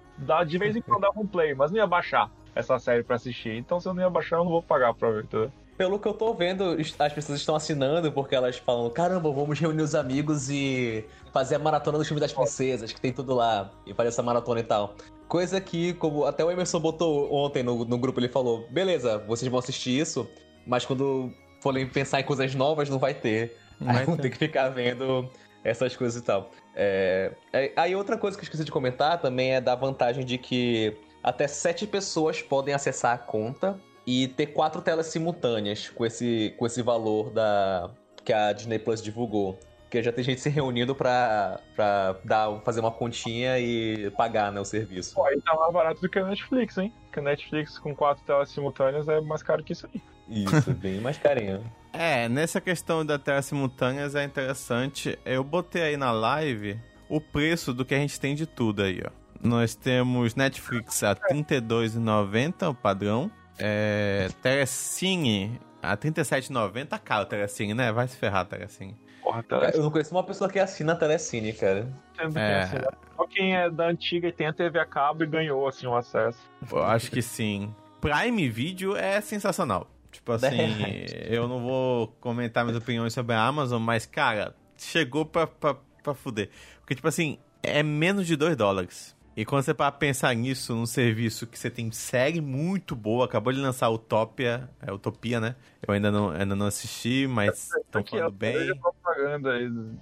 De 0.48 0.58
vez 0.58 0.76
em 0.76 0.82
quando 0.82 1.02
dava 1.02 1.20
um 1.20 1.28
play, 1.28 1.56
mas 1.56 1.72
não 1.72 1.78
ia 1.78 1.88
baixar 1.88 2.30
essa 2.56 2.78
série 2.78 3.04
para 3.04 3.16
assistir. 3.16 3.58
Então, 3.58 3.80
se 3.80 3.88
eu 3.88 3.94
não 3.94 4.04
ia 4.04 4.10
baixar, 4.10 4.38
eu 4.38 4.44
não 4.44 4.52
vou 4.52 4.62
pagar 4.62 4.94
pra 4.94 5.10
ver, 5.10 5.24
entendeu? 5.24 5.52
Pelo 5.78 6.00
que 6.00 6.08
eu 6.08 6.14
tô 6.14 6.34
vendo, 6.34 6.78
as 7.00 7.14
pessoas 7.14 7.40
estão 7.40 7.56
assinando 7.56 8.12
porque 8.12 8.36
elas 8.36 8.58
falam: 8.58 8.90
caramba, 8.90 9.32
vamos 9.32 9.60
reunir 9.60 9.82
os 9.82 9.96
amigos 9.96 10.50
e 10.50 11.06
fazer 11.32 11.56
a 11.56 11.60
maratona 11.60 11.98
do 11.98 12.06
filme 12.06 12.20
das 12.20 12.32
princesas, 12.32 12.92
que 12.92 13.02
tem 13.02 13.12
tudo 13.12 13.34
lá, 13.34 13.72
e 13.86 13.94
fazer 13.94 14.10
essa 14.10 14.24
maratona 14.24 14.60
e 14.60 14.64
tal. 14.64 14.96
Coisa 15.28 15.60
que, 15.60 15.94
como 15.94 16.26
até 16.26 16.44
o 16.44 16.52
Emerson 16.52 16.80
botou 16.80 17.34
ontem 17.34 17.64
no, 17.64 17.86
no 17.86 17.98
grupo, 17.98 18.20
ele 18.20 18.30
falou: 18.30 18.68
beleza, 18.70 19.18
vocês 19.28 19.50
vão 19.50 19.60
assistir 19.60 20.00
isso, 20.00 20.28
mas 20.66 20.86
quando 20.86 21.32
forem 21.62 21.88
pensar 21.88 22.20
em 22.20 22.24
coisas 22.24 22.54
novas, 22.54 22.90
não 22.90 23.00
vai 23.00 23.14
ter. 23.14 23.58
Aí 23.86 24.06
vão 24.06 24.18
ter 24.18 24.30
que 24.30 24.38
ficar 24.38 24.70
vendo 24.70 25.30
essas 25.64 25.96
coisas 25.96 26.22
e 26.22 26.24
tal. 26.24 26.52
É... 26.76 27.34
Aí 27.76 27.96
outra 27.96 28.18
coisa 28.18 28.38
que 28.38 28.42
eu 28.42 28.46
esqueci 28.46 28.64
de 28.64 28.72
comentar 28.72 29.20
também 29.20 29.56
é 29.56 29.62
da 29.62 29.74
vantagem 29.74 30.24
de 30.24 30.38
que 30.38 30.96
até 31.24 31.48
sete 31.48 31.88
pessoas 31.88 32.42
podem 32.42 32.74
acessar 32.74 33.14
a 33.14 33.18
conta 33.18 33.80
e 34.06 34.28
ter 34.28 34.48
quatro 34.48 34.82
telas 34.82 35.08
simultâneas 35.08 35.90
com 35.90 36.06
esse, 36.06 36.54
com 36.58 36.66
esse 36.66 36.82
valor 36.82 37.30
da 37.30 37.90
que 38.24 38.32
a 38.32 38.54
Disney 38.54 38.80
Plus 38.80 39.02
divulgou. 39.02 39.60
Porque 39.84 40.02
já 40.02 40.12
tem 40.12 40.24
gente 40.24 40.42
se 40.42 40.50
reunindo 40.50 40.96
pra, 40.96 41.60
pra 41.76 42.16
dar, 42.24 42.60
fazer 42.62 42.80
uma 42.80 42.92
continha 42.92 43.60
e 43.60 44.10
pagar 44.12 44.52
né, 44.52 44.60
o 44.60 44.66
serviço. 44.66 45.14
Pô, 45.14 45.24
aí 45.26 45.40
tá 45.42 45.54
mais 45.56 45.72
barato 45.72 46.02
do 46.02 46.10
que 46.10 46.18
a 46.18 46.26
Netflix, 46.26 46.78
hein? 46.80 46.92
Porque 47.04 47.20
a 47.20 47.24
Netflix 47.24 47.78
com 47.78 47.96
quatro 47.96 48.24
telas 48.26 48.50
simultâneas 48.50 49.08
é 49.08 49.22
mais 49.22 49.44
caro 49.44 49.64
que 49.64 49.74
isso 49.74 49.88
aí. 49.94 50.02
Isso, 50.28 50.74
bem 50.74 51.00
mais 51.00 51.18
carinho. 51.18 51.64
É, 51.92 52.28
nessa 52.28 52.60
questão 52.60 53.06
da 53.06 53.20
tela 53.20 53.42
simultâneas 53.44 54.16
é 54.16 54.24
interessante. 54.24 55.18
Eu 55.24 55.44
botei 55.44 55.84
aí 55.84 55.98
na 55.98 56.12
live 56.12 56.80
o 57.08 57.22
preço 57.22 57.72
do 57.72 57.86
que 57.86 57.94
a 57.94 58.00
gente 58.00 58.20
tem 58.20 58.34
de 58.34 58.48
tudo 58.48 58.82
aí, 58.82 59.00
ó. 59.06 59.12
Nós 59.48 59.76
temos 59.76 60.36
Netflix 60.36 61.04
a 61.04 61.10
R$ 61.10 61.20
32,90, 61.32 62.70
o 62.70 62.74
padrão. 62.74 63.30
É, 63.58 64.30
Telecine, 64.42 65.60
a 65.82 65.96
37,90 65.96 66.88
tá 66.88 66.98
caro 66.98 67.26
Telecine, 67.26 67.74
né? 67.74 67.92
Vai 67.92 68.08
se 68.08 68.18
ferrar, 68.18 68.46
Telecine. 68.46 68.96
Porra, 69.22 69.44
Telecine. 69.44 69.78
Eu 69.78 69.84
não 69.84 69.92
conheço 69.92 70.16
uma 70.16 70.24
pessoa 70.24 70.50
que 70.50 70.60
assina 70.60 70.94
a 70.94 70.96
Telecine, 70.96 71.54
cara. 71.54 71.88
É... 72.36 72.68
Só 73.16 73.28
quem 73.28 73.56
é 73.56 73.70
da 73.70 73.88
antiga 73.88 74.28
e 74.28 74.32
tem 74.32 74.48
a 74.48 74.54
TV 74.54 74.80
a 74.80 74.86
cabo 74.86 75.24
e 75.24 75.28
ganhou, 75.28 75.68
assim, 75.68 75.86
o 75.86 75.96
acesso. 75.96 76.40
Eu 76.72 76.84
acho 76.84 77.12
que 77.12 77.22
sim. 77.22 77.74
Prime 78.02 78.50
Video 78.50 78.96
é 78.96 79.22
sensacional. 79.22 79.90
Tipo 80.12 80.32
assim, 80.34 81.06
eu 81.28 81.48
não 81.48 81.62
vou 81.62 82.08
comentar 82.20 82.64
minhas 82.64 82.82
opiniões 82.82 83.14
sobre 83.14 83.36
a 83.36 83.46
Amazon, 83.46 83.82
mas, 83.82 84.06
cara, 84.06 84.56
chegou 84.78 85.26
pra, 85.26 85.48
pra, 85.48 85.76
pra 86.04 86.14
fuder. 86.14 86.50
Porque, 86.80 86.96
tipo 86.96 87.08
assim, 87.08 87.38
é 87.62 87.82
menos 87.82 88.28
de 88.28 88.36
2 88.36 88.56
dólares. 88.56 89.16
E 89.36 89.44
quando 89.44 89.64
você 89.64 89.74
para 89.74 89.92
pensar 89.92 90.34
nisso, 90.36 90.76
num 90.76 90.86
serviço 90.86 91.48
que 91.48 91.58
você 91.58 91.70
tem 91.70 91.92
série 91.92 92.40
muito 92.40 92.96
boa, 92.96 93.26
acabou 93.26 93.52
de 93.52 93.60
lançar 93.60 93.90
Utopia, 93.90 94.70
é 94.80 94.92
Utopia, 94.92 95.40
né? 95.40 95.56
Eu 95.86 95.94
ainda 95.94 96.12
não, 96.12 96.30
ainda 96.30 96.56
não 96.56 96.68
assisti, 96.68 97.26
mas 97.28 97.72
estão 97.82 98.04
falando 98.04 98.32
bem. 98.32 98.72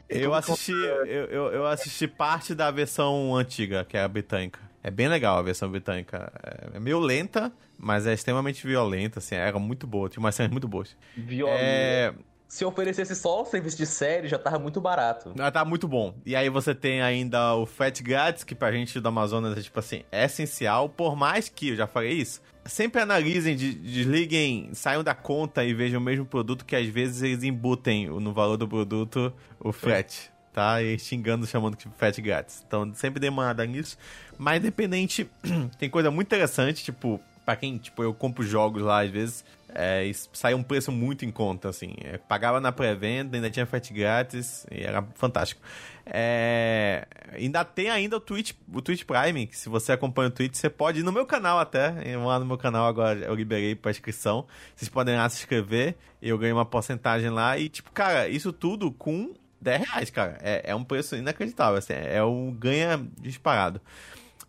Eu 0.10 0.34
assisti, 0.34 0.74
eu, 0.74 1.06
eu, 1.06 1.52
eu, 1.54 1.66
assisti 1.66 2.08
parte 2.08 2.54
da 2.54 2.70
versão 2.72 3.34
antiga, 3.36 3.86
que 3.86 3.96
é 3.96 4.04
a 4.04 4.08
britânica. 4.08 4.60
É 4.84 4.92
bem 4.92 5.08
legal 5.08 5.38
a 5.38 5.42
versão 5.42 5.70
britânica. 5.70 6.32
É 6.74 6.80
meio 6.80 7.00
lenta, 7.00 7.54
mas 7.78 8.06
é 8.06 8.14
extremamente 8.14 8.68
violenta, 8.68 9.20
assim, 9.20 9.36
era 9.36 9.58
muito 9.58 9.88
boa, 9.88 10.10
tinha 10.10 10.20
umas 10.20 10.36
cenas 10.36 10.52
muito 10.52 10.68
boas. 10.68 10.98
Violenta. 11.16 11.58
É... 11.62 12.14
se 12.52 12.66
oferecesse 12.66 13.16
só 13.16 13.44
o 13.44 13.46
serviço 13.46 13.78
de 13.78 13.86
série, 13.86 14.28
já 14.28 14.38
tava 14.38 14.60
muito 14.60 14.82
barato. 14.82 15.32
Já 15.38 15.50
tá 15.50 15.64
muito 15.64 15.88
bom. 15.88 16.14
E 16.26 16.36
aí 16.36 16.50
você 16.50 16.76
tem 16.76 17.02
ainda 17.02 17.56
o 17.56 17.66
Fat 17.66 18.02
grátis, 18.04 18.44
que 18.44 18.54
pra 18.54 18.74
gente 18.74 19.00
do 19.00 19.08
Amazonas 19.08 19.58
é 19.58 19.62
tipo 19.62 19.80
assim, 19.80 20.04
é 20.12 20.26
essencial, 20.26 20.90
por 20.90 21.16
mais 21.16 21.48
que, 21.48 21.70
eu 21.70 21.78
já 21.78 21.88
falei 21.88 22.12
isso, 22.12 22.42
sempre 22.66 23.02
analisem, 23.02 23.56
desliguem, 23.56 24.70
saiam 24.74 25.02
da 25.02 25.16
conta 25.16 25.64
e 25.64 25.74
vejam 25.74 26.02
o 26.02 26.04
mesmo 26.04 26.26
produto, 26.26 26.66
que 26.66 26.76
às 26.76 26.88
vezes 26.88 27.22
eles 27.22 27.42
embutem 27.42 28.08
no 28.08 28.34
valor 28.34 28.58
do 28.58 28.68
produto 28.68 29.34
o 29.58 29.72
frete. 29.72 30.30
Tá? 30.52 30.84
E 30.84 31.00
xingando, 31.00 31.48
chamando 31.48 31.78
de 31.78 31.88
frete 31.96 32.22
grátis. 32.22 32.66
Então 32.68 32.94
sempre 32.94 33.22
dê 33.22 33.30
uma 33.30 33.44
olhada 33.44 33.66
nisso. 33.66 33.98
Mas 34.38 34.60
independente, 34.60 35.26
tem 35.80 35.90
coisa 35.90 36.12
muito 36.12 36.28
interessante, 36.28 36.84
tipo, 36.84 37.18
pra 37.46 37.56
quem, 37.56 37.78
tipo, 37.78 38.04
eu 38.04 38.14
compro 38.14 38.44
jogos 38.44 38.82
lá 38.82 39.04
às 39.04 39.10
vezes, 39.10 39.46
é, 39.74 40.10
saiu 40.34 40.58
um 40.58 40.64
preço 40.64 40.92
muito 40.92 41.26
em 41.26 41.32
conta, 41.32 41.70
assim. 41.70 41.94
É, 42.04 42.18
pagava 42.18 42.60
na 42.60 42.72
pré-venda, 42.72 43.38
ainda 43.38 43.50
tinha 43.50 43.66
frete 43.66 43.94
grátis, 43.94 44.66
e 44.72 44.84
era 44.84 45.04
fantástico. 45.16 45.62
É, 46.06 47.08
ainda 47.34 47.64
tem 47.64 47.90
ainda 47.90 48.18
o 48.18 48.20
Twitch, 48.20 48.54
o 48.74 48.82
Twitch 48.82 49.04
Prime, 49.04 49.48
que 49.48 49.58
se 49.58 49.70
você 49.70 49.92
acompanha 49.92 50.30
o 50.30 50.32
Twitch, 50.32 50.56
você 50.56 50.70
pode 50.70 51.00
ir 51.00 51.04
no 51.04 51.12
meu 51.12 51.26
canal 51.26 51.60
até. 51.60 51.96
Eu 52.06 52.26
lá 52.26 52.40
no 52.40 52.46
meu 52.46 52.58
canal 52.58 52.86
agora 52.86 53.20
eu 53.20 53.36
liberei 53.36 53.76
pra 53.76 53.92
inscrição. 53.92 54.46
Vocês 54.76 54.90
podem 54.90 55.16
lá 55.16 55.30
se 55.30 55.40
inscrever, 55.40 55.96
eu 56.22 56.38
ganhei 56.38 56.54
uma 56.54 56.66
porcentagem 56.66 57.30
lá. 57.30 57.58
E, 57.58 57.70
tipo, 57.70 57.92
cara, 57.92 58.28
isso 58.28 58.52
tudo 58.52 58.92
com 58.92 59.34
10 59.62 59.88
reais, 59.88 60.10
cara. 60.10 60.38
É, 60.42 60.72
é 60.72 60.76
um 60.76 60.84
preço 60.84 61.16
inacreditável, 61.16 61.78
assim, 61.78 61.94
é 61.94 62.24
um 62.24 62.52
ganha 62.52 63.00
disparado. 63.20 63.80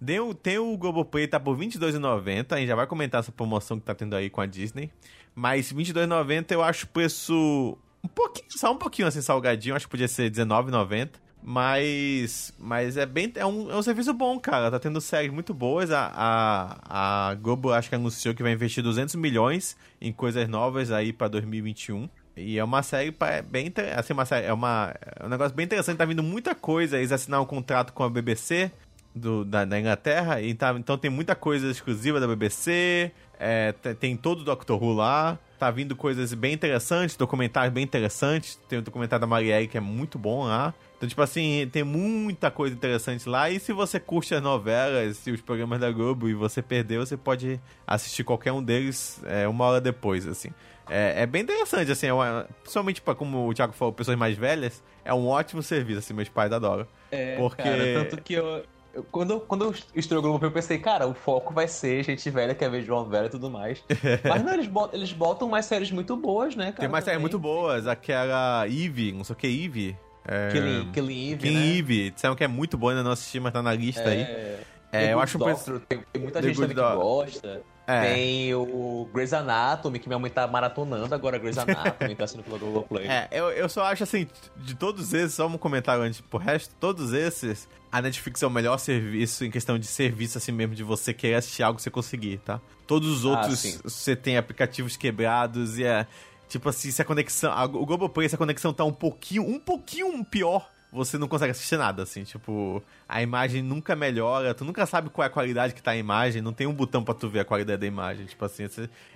Deu, 0.03 0.35
tem 0.35 0.59
o 0.59 0.77
Globoplay, 0.77 1.29
tá 1.29 1.39
por 1.39 1.57
R$22,90. 1.57 2.51
A 2.51 2.57
gente 2.57 2.67
já 2.67 2.75
vai 2.75 2.89
comentar 2.89 3.21
essa 3.21 3.31
promoção 3.31 3.79
que 3.79 3.87
tá 3.87 3.95
tendo 3.95 4.17
aí 4.17 4.29
com 4.29 4.41
a 4.41 4.47
Disney. 4.47 4.91
Mas 5.33 5.71
R$22,90 5.71 6.51
eu 6.51 6.61
acho 6.61 6.87
o 6.87 6.89
preço 6.89 7.79
um 8.03 8.09
pouquinho, 8.09 8.49
só 8.51 8.73
um 8.73 8.77
pouquinho 8.77 9.07
assim, 9.07 9.23
salgadinho. 9.23 9.77
Acho 9.77 9.87
que 9.87 9.93
podia 9.93 10.09
ser 10.09 10.25
R$19,90. 10.25 11.11
Mas, 11.41 12.53
mas 12.59 12.97
é 12.97 13.07
bem. 13.07 13.33
É 13.37 13.47
um, 13.47 13.71
é 13.71 13.77
um 13.77 13.83
serviço 13.83 14.13
bom, 14.13 14.41
cara. 14.41 14.73
Tá 14.73 14.81
tendo 14.81 15.01
séries 15.01 15.33
muito 15.33 15.55
boas. 15.55 15.93
A, 15.93 16.11
a, 16.13 17.29
a 17.29 17.35
Globo 17.37 17.73
acho 17.73 17.89
que 17.89 17.95
anunciou 17.95 18.35
que 18.35 18.43
vai 18.43 18.51
investir 18.51 18.83
200 18.83 19.15
milhões 19.15 19.77
em 20.01 20.13
coisas 20.13 20.49
novas 20.49 20.91
aí 20.91 21.13
pra 21.13 21.29
2021. 21.29 22.09
E 22.37 22.59
é 22.59 22.65
uma 22.65 22.83
série 22.83 23.15
bem. 23.49 23.73
Assim, 23.97 24.15
uma 24.15 24.25
série, 24.25 24.47
é, 24.47 24.53
uma, 24.53 24.93
é 25.21 25.25
um 25.25 25.29
negócio 25.29 25.55
bem 25.55 25.65
interessante. 25.65 25.99
Tá 25.99 26.05
vindo 26.05 26.25
muita 26.25 26.57
coisa. 26.57 26.99
Eles 26.99 27.13
assinaram 27.13 27.45
um 27.45 27.47
contrato 27.47 27.93
com 27.93 28.03
a 28.03 28.11
BBC 28.11 28.73
do, 29.15 29.45
da, 29.45 29.65
da, 29.65 29.79
Inglaterra, 29.79 30.41
e 30.41 30.55
tá, 30.55 30.75
então 30.77 30.97
tem 30.97 31.11
muita 31.11 31.35
coisa 31.35 31.71
exclusiva 31.71 32.19
da 32.19 32.27
BBC, 32.27 33.13
é, 33.39 33.73
tem 33.99 34.17
todo 34.17 34.41
o 34.41 34.45
Doctor 34.45 34.83
Who 34.83 34.95
lá, 34.95 35.39
tá 35.59 35.71
vindo 35.71 35.95
coisas 35.95 36.33
bem 36.35 36.53
interessantes, 36.53 37.17
documentários 37.17 37.73
bem 37.73 37.85
interessantes, 37.85 38.59
tem 38.69 38.79
o 38.79 38.83
documentário 38.83 39.21
da 39.21 39.27
Marielle 39.27 39.69
que 39.69 39.77
é 39.77 39.81
muito 39.81 40.19
bom 40.19 40.45
lá. 40.45 40.75
Então, 40.97 41.09
tipo 41.09 41.21
assim, 41.21 41.69
tem 41.73 41.83
muita 41.83 42.49
coisa 42.49 42.75
interessante 42.75 43.29
lá. 43.29 43.51
E 43.51 43.59
se 43.59 43.73
você 43.73 43.99
curte 43.99 44.33
as 44.35 44.41
novelas 44.41 45.27
e 45.27 45.33
os 45.33 45.41
programas 45.41 45.81
da 45.81 45.91
Globo 45.91 46.29
e 46.29 46.35
você 46.35 46.63
perdeu, 46.63 47.05
você 47.05 47.17
pode 47.17 47.61
assistir 47.85 48.23
qualquer 48.23 48.53
um 48.53 48.63
deles 48.63 49.21
é, 49.27 49.49
uma 49.49 49.65
hora 49.65 49.81
depois, 49.81 50.29
assim. 50.29 50.51
É, 50.89 51.23
é 51.23 51.27
bem 51.27 51.43
interessante, 51.43 51.91
assim, 51.91 52.07
é 52.07 52.13
uma, 52.13 52.47
principalmente 52.63 53.01
para 53.01 53.15
como 53.15 53.49
o 53.49 53.55
Thiago 53.55 53.73
falou, 53.73 53.93
pessoas 53.93 54.17
mais 54.17 54.37
velhas, 54.37 54.83
é 55.05 55.13
um 55.13 55.27
ótimo 55.27 55.63
serviço, 55.63 55.99
assim, 55.99 56.15
meus 56.15 56.29
pais 56.29 56.53
adoram. 56.53 56.87
É, 57.11 57.37
porque... 57.37 57.63
Cara, 57.63 58.05
tanto 58.05 58.23
que 58.23 58.35
eu, 58.35 58.65
eu, 58.95 59.03
quando, 59.05 59.41
quando 59.41 59.65
eu 59.65 59.75
estreou 59.95 60.21
o 60.21 60.23
Globo, 60.23 60.45
eu 60.45 60.51
pensei, 60.51 60.79
cara, 60.79 61.07
o 61.07 61.15
foco 61.15 61.53
vai 61.53 61.67
ser 61.67 62.03
gente 62.05 62.29
velha 62.31 62.55
que 62.55 62.65
é 62.65 62.69
ver 62.69 62.83
João 62.83 63.09
Velho 63.09 63.27
e 63.27 63.31
tudo 63.31 63.51
mais. 63.51 63.83
Mas 64.29 64.43
não, 64.43 64.53
eles 64.53 64.67
botam, 64.67 64.99
eles 64.99 65.13
botam 65.13 65.49
mais 65.49 65.67
séries 65.67 65.91
muito 65.91 66.17
boas, 66.17 66.55
né, 66.55 66.67
cara? 66.67 66.81
Tem 66.81 66.89
mais 66.89 67.05
séries 67.05 67.21
muito 67.21 67.39
boas. 67.39 67.87
Aquela 67.87 68.67
Eve, 68.67 69.13
não 69.13 69.25
sei 69.25 69.35
o 69.35 69.37
que, 69.37 69.47
Eve. 69.47 69.97
É... 70.25 70.51
Killing, 70.53 70.93
Killing 70.93 71.33
Eve, 71.33 71.43
Killing 71.43 71.59
né? 71.59 71.79
Eve. 71.79 72.11
Disseram 72.11 72.37
que 72.37 72.45
é 72.45 72.49
muito 72.49 72.77
boa, 72.77 72.93
ainda 72.93 73.03
não 73.03 73.13
assisti, 73.13 73.41
mas 73.41 73.53
tá 73.53 73.63
na 73.63 73.75
lista 73.75 74.03
é... 74.03 74.09
aí. 74.09 74.73
É, 74.93 75.13
eu 75.15 75.21
acho 75.21 75.39
Doctor, 75.39 75.81
tem, 75.89 76.05
tem 76.13 76.23
muita 76.23 76.43
The 76.43 76.53
gente 76.53 76.69
que 76.69 76.75
gosta. 76.75 77.63
É. 77.87 78.15
Tem 78.15 78.55
o 78.55 79.09
Grey's 79.13 79.33
Anatomy, 79.33 79.99
que 79.99 80.09
minha 80.09 80.19
mãe 80.19 80.31
tá 80.31 80.47
maratonando 80.47 81.15
agora 81.15 81.39
Grey's 81.39 81.59
Anatomy, 81.59 82.15
tá 82.17 82.27
sendo 82.27 82.43
pelo 82.45 82.59
Globoplay. 82.59 83.07
É, 83.07 83.29
eu, 83.33 83.51
eu 83.51 83.69
só 83.69 83.85
acho 83.85 84.05
assim, 84.05 84.29
de 84.57 84.75
todos 84.75 85.13
esses, 85.13 85.35
só 85.35 85.47
um 85.47 85.59
comentário 85.59 86.03
antes 86.03 86.21
pro 86.21 86.39
resto, 86.39 86.75
todos 86.79 87.13
esses, 87.13 87.69
a 87.91 88.01
Netflix 88.01 88.43
é 88.43 88.47
o 88.47 88.51
melhor 88.51 88.79
serviço 88.79 89.45
em 89.45 89.51
questão 89.51 89.79
de 89.79 89.87
serviço, 89.87 90.39
assim 90.39 90.53
mesmo, 90.53 90.75
de 90.75 90.85
você 90.85 91.13
querer 91.13 91.35
assistir 91.35 91.63
algo 91.63 91.81
você 91.81 91.91
conseguir, 91.91 92.39
tá? 92.39 92.61
Todos 92.87 93.09
os 93.09 93.25
ah, 93.25 93.31
outros, 93.31 93.65
ah, 93.65 93.81
você 93.85 94.15
tem 94.15 94.37
aplicativos 94.37 94.97
quebrados 94.97 95.79
e 95.79 95.85
é. 95.85 96.07
Tipo 96.49 96.69
assim, 96.69 96.91
se 96.91 97.01
a 97.01 97.05
conexão. 97.05 97.51
A, 97.51 97.65
o 97.65 97.87
Globoplay, 97.87 98.29
se 98.29 98.35
a 98.35 98.39
conexão 98.39 98.75
tá 98.75 98.85
um 98.85 98.93
pouquinho, 98.93 99.43
um 99.43 99.59
pouquinho 99.59 100.23
pior 100.23 100.72
você 100.93 101.17
não 101.17 101.27
consegue 101.27 101.53
assistir 101.53 101.79
nada, 101.79 102.03
assim, 102.03 102.23
tipo, 102.23 102.83
a 103.09 103.23
imagem 103.23 103.63
nunca 103.63 103.97
melhora, 103.97 104.53
tu 104.53 104.63
nunca 104.63 104.85
sabe 104.85 105.09
qual 105.09 105.25
é 105.25 105.27
a 105.27 105.31
qualidade 105.31 105.73
que 105.73 105.83
tá 105.83 105.93
a 105.93 105.97
imagem, 105.97 106.43
não 106.43 106.53
tem 106.53 106.67
um 106.67 106.75
botão 106.75 107.03
para 107.03 107.15
tu 107.15 107.31
ver 107.31 107.41
a 107.41 107.45
qualidade 107.47 107.81
da 107.81 107.87
imagem, 107.87 108.27
tipo 108.27 108.45
assim, 108.45 108.65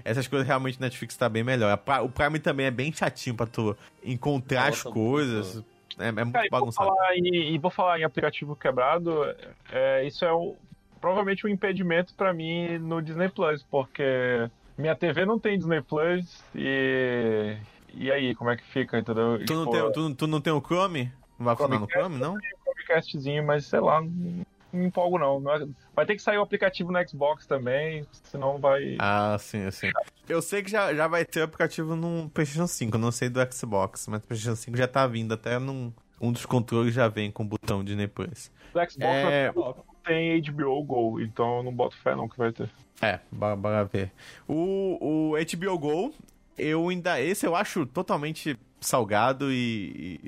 essas 0.03 0.27
coisas 0.27 0.47
realmente 0.47 0.81
Netflix 0.81 1.15
tá 1.17 1.29
bem 1.29 1.45
melhor. 1.45 1.79
O 2.03 2.09
Prime 2.09 2.39
também 2.39 2.67
é 2.67 2.71
bem 2.71 2.91
chatinho 2.91 3.37
para 3.37 3.47
tu 3.47 3.77
encontrar 4.03 4.69
Nossa, 4.69 4.89
as 4.89 4.95
coisas. 4.95 5.65
É, 5.99 6.09
é 6.09 6.13
muito 6.13 6.33
Cara, 6.33 6.49
bagunçado. 6.51 6.89
E 6.89 6.89
vou, 6.89 6.97
falar 6.97 7.17
em, 7.17 7.55
e 7.55 7.59
vou 7.59 7.71
falar 7.71 8.01
em 8.01 8.05
aplicativo 8.05 8.57
quebrado, 8.57 9.23
é, 9.71 10.07
isso 10.07 10.25
é 10.25 10.33
o, 10.33 10.57
provavelmente 10.99 11.47
um 11.47 11.51
impedimento 11.51 12.15
para 12.15 12.33
mim 12.33 12.79
no 12.79 13.03
Disney 13.03 13.29
Plus, 13.29 13.63
porque 13.63 14.49
minha 14.79 14.95
TV 14.95 15.27
não 15.27 15.39
tem 15.39 15.59
Disney 15.59 15.83
Plus 15.83 16.43
e. 16.55 17.57
E 17.99 18.13
aí, 18.13 18.35
como 18.35 18.51
é 18.51 18.57
que 18.57 18.65
fica, 18.65 18.99
entendeu? 18.99 19.43
Tu, 19.47 19.55
não, 19.55 19.71
tem, 19.71 19.93
tu, 19.93 20.15
tu 20.15 20.27
não 20.27 20.39
tem 20.39 20.53
o 20.53 20.61
Chrome? 20.61 21.11
Não 21.39 21.47
vai 21.47 21.57
funcionar 21.57 21.81
no 21.81 21.89
Chrome, 21.89 22.19
não? 22.19 22.39
Tem 22.39 22.51
um 22.55 22.73
Chromecastzinho, 22.73 23.45
mas 23.45 23.67
sei 23.67 23.81
lá, 23.81 24.01
não 24.01 24.45
me 24.77 24.87
empolgo 24.87 25.19
não. 25.19 25.43
Vai 25.95 26.07
ter 26.07 26.17
que 26.17 26.23
sair 26.23 26.39
o 26.39 26.43
aplicativo 26.43 26.93
no 26.93 27.09
Xbox 27.09 27.47
também, 27.47 28.07
senão 28.25 28.59
vai. 28.59 28.97
Ah, 28.99 29.37
sim, 29.39 29.71
sim. 29.71 29.91
Eu 30.29 30.43
sei 30.43 30.63
que 30.63 30.71
já, 30.71 30.95
já 30.95 31.09
vai 31.09 31.25
ter 31.25 31.41
o 31.41 31.45
aplicativo 31.45 31.97
no 31.97 32.29
PlayStation 32.31 32.67
5, 32.67 32.99
não 32.99 33.11
sei 33.11 33.29
do 33.29 33.41
Xbox, 33.53 34.07
mas 34.09 34.23
o 34.23 34.27
PlayStation 34.27 34.57
5 34.57 34.77
já 34.77 34.89
tá 34.89 35.07
vindo, 35.07 35.33
até 35.33 35.59
num, 35.59 35.93
um 36.21 36.33
dos 36.33 36.47
controles 36.47 36.95
já 36.95 37.09
vem 37.09 37.31
com 37.31 37.43
o 37.43 37.47
botão 37.47 37.83
de 37.83 37.95
Disney+. 37.95 38.07
Do 38.07 38.91
Xbox 38.91 38.97
é... 38.99 39.53
não 39.55 39.75
tem 40.05 40.41
HBO 40.43 40.83
Go, 40.85 41.21
então 41.21 41.59
eu 41.59 41.63
não 41.63 41.73
boto 41.73 41.97
fé 41.99 42.15
não 42.15 42.29
que 42.29 42.37
vai 42.37 42.53
ter. 42.53 42.69
É, 43.01 43.21
bora 43.31 43.85
ver. 43.85 44.11
O, 44.49 45.33
o 45.33 45.33
HBO 45.37 45.79
Go, 45.79 46.15
eu 46.57 46.89
ainda. 46.89 47.21
Esse 47.21 47.47
eu 47.47 47.55
acho 47.55 47.85
totalmente 47.85 48.59
salgado 48.81 49.51
e. 49.53 50.21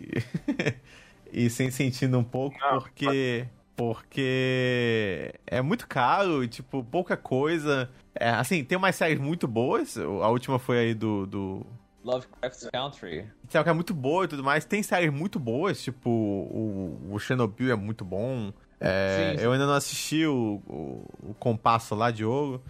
e, 1.32 1.44
e 1.46 1.50
sem 1.50 1.70
sentido 1.70 2.18
um 2.18 2.24
pouco, 2.24 2.58
Não, 2.60 2.80
porque. 2.80 3.46
Porque 3.76 5.32
é 5.46 5.62
muito 5.62 5.86
caro 5.86 6.42
e, 6.42 6.48
tipo, 6.48 6.82
pouca 6.82 7.16
coisa. 7.16 7.88
É, 8.12 8.30
assim, 8.30 8.64
tem 8.64 8.76
umas 8.76 8.96
séries 8.96 9.20
muito 9.20 9.46
boas. 9.46 9.96
A 9.96 10.28
última 10.28 10.58
foi 10.58 10.78
aí 10.78 10.94
do. 10.94 11.26
do... 11.26 11.66
Lovecraft 12.02 12.70
Country. 12.72 13.26
Então, 13.44 13.62
que 13.62 13.68
é 13.68 13.72
muito 13.72 13.94
boa 13.94 14.24
e 14.24 14.28
tudo 14.28 14.42
mais. 14.42 14.64
Tem 14.64 14.82
séries 14.82 15.12
muito 15.12 15.38
boas, 15.38 15.80
tipo, 15.80 16.10
o, 16.10 16.98
o 17.12 17.18
Chernobyl 17.20 17.70
é 17.70 17.76
muito 17.76 18.04
bom. 18.04 18.52
É, 18.80 19.30
sim, 19.30 19.38
sim. 19.38 19.44
Eu 19.44 19.52
ainda 19.52 19.66
não 19.66 19.74
assisti 19.74 20.26
o, 20.26 20.60
o, 20.66 21.30
o 21.30 21.34
Compasso 21.34 21.94
lá 21.94 22.10
de 22.10 22.24
Ouro, 22.24 22.60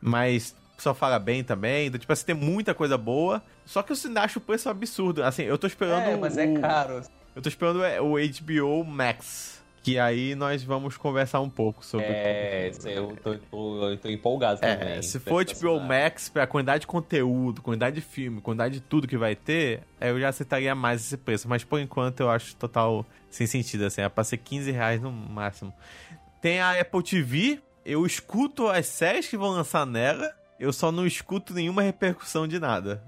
mas 0.00 0.54
só 0.84 0.94
fala 0.94 1.18
bem 1.18 1.42
também. 1.42 1.86
Então, 1.86 1.98
tipo 1.98 2.12
assim, 2.12 2.26
tem 2.26 2.34
muita 2.34 2.74
coisa 2.74 2.96
boa. 2.96 3.42
Só 3.64 3.82
que 3.82 3.92
eu 3.92 3.96
ainda 4.04 4.22
acho 4.22 4.38
o 4.38 4.42
preço 4.42 4.68
absurdo. 4.68 5.24
Assim, 5.24 5.42
eu 5.42 5.58
tô 5.58 5.66
esperando. 5.66 6.02
É, 6.02 6.16
mas 6.16 6.36
é 6.36 6.46
o... 6.46 6.58
é 6.58 6.60
caro. 6.60 7.02
Eu 7.34 7.42
tô 7.42 7.48
esperando 7.48 7.80
o 8.02 8.14
HBO 8.14 8.84
Max. 8.84 9.54
Que 9.82 9.98
aí 9.98 10.34
nós 10.34 10.62
vamos 10.62 10.96
conversar 10.96 11.40
um 11.40 11.50
pouco 11.50 11.84
sobre. 11.84 12.06
É, 12.06 12.72
eu 12.86 13.14
tô, 13.22 13.34
tô, 13.36 13.90
eu 13.90 13.98
tô 13.98 14.08
empolgado 14.08 14.64
é, 14.64 14.76
também. 14.76 15.02
Se 15.02 15.18
for 15.18 15.44
HBO 15.44 15.78
Max, 15.78 16.30
pra 16.30 16.46
quantidade 16.46 16.82
de 16.82 16.86
conteúdo, 16.86 17.60
quantidade 17.60 17.96
de 17.96 18.00
filme, 18.00 18.40
quantidade 18.40 18.76
de 18.76 18.80
tudo 18.80 19.06
que 19.06 19.18
vai 19.18 19.36
ter, 19.36 19.82
eu 20.00 20.18
já 20.18 20.30
aceitaria 20.30 20.74
mais 20.74 21.02
esse 21.02 21.18
preço. 21.18 21.46
Mas 21.50 21.64
por 21.64 21.78
enquanto 21.80 22.20
eu 22.20 22.30
acho 22.30 22.56
total 22.56 23.04
sem 23.28 23.46
sentido, 23.46 23.84
assim. 23.84 24.00
É 24.00 24.08
pra 24.08 24.24
ser 24.24 24.38
15 24.38 24.70
reais 24.70 25.02
no 25.02 25.12
máximo. 25.12 25.70
Tem 26.40 26.60
a 26.60 26.80
Apple 26.80 27.02
TV, 27.02 27.60
eu 27.84 28.06
escuto 28.06 28.68
as 28.68 28.86
séries 28.86 29.28
que 29.28 29.36
vão 29.36 29.50
lançar 29.50 29.84
nela 29.84 30.32
eu 30.58 30.72
só 30.72 30.92
não 30.92 31.06
escuto 31.06 31.52
nenhuma 31.52 31.82
repercussão 31.82 32.46
de 32.46 32.58
nada. 32.58 33.02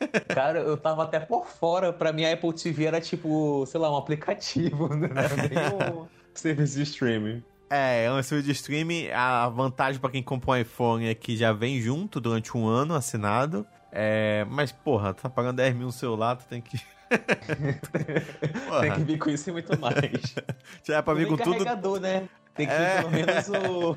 Cara, 0.28 0.60
eu 0.60 0.76
tava 0.76 1.04
até 1.04 1.20
por 1.20 1.46
fora. 1.46 1.92
Pra 1.92 2.12
mim, 2.12 2.24
a 2.24 2.32
Apple 2.32 2.52
TV 2.52 2.84
era 2.84 3.00
tipo, 3.00 3.64
sei 3.66 3.80
lá, 3.80 3.92
um 3.92 3.96
aplicativo, 3.96 4.88
né? 4.94 5.08
Nem 5.48 5.92
um 5.92 6.06
serviço 6.34 6.76
de 6.76 6.82
streaming. 6.82 7.42
É, 7.70 8.04
é 8.04 8.12
um 8.12 8.22
serviço 8.22 8.46
de 8.46 8.52
streaming. 8.52 9.08
A 9.08 9.48
vantagem 9.48 10.00
para 10.00 10.10
quem 10.10 10.22
compra 10.22 10.50
um 10.50 10.56
iPhone 10.56 11.06
é 11.06 11.14
que 11.14 11.36
já 11.36 11.52
vem 11.52 11.80
junto 11.80 12.20
durante 12.20 12.56
um 12.56 12.66
ano 12.66 12.94
assinado. 12.94 13.66
É, 13.90 14.46
mas, 14.50 14.72
porra, 14.72 15.12
tu 15.12 15.22
tá 15.22 15.30
pagando 15.30 15.56
10 15.56 15.74
mil 15.74 15.86
no 15.86 15.92
celular, 15.92 16.36
tu 16.36 16.46
tem 16.46 16.60
que. 16.60 16.80
tem 18.80 18.92
que 18.94 19.00
vir 19.04 19.18
com 19.18 19.30
isso 19.30 19.50
e 19.50 19.52
muito 19.52 19.78
mais. 19.78 20.34
Já 20.82 20.96
é 20.96 21.02
pra 21.02 21.14
vir 21.14 21.28
com 21.28 21.36
tudo. 21.36 22.00
né? 22.00 22.28
Tem 22.54 22.66
que 22.66 22.72
é. 22.72 23.02
vir 23.02 23.02
pelo 23.02 23.10
menos 23.10 23.48
o. 23.48 23.96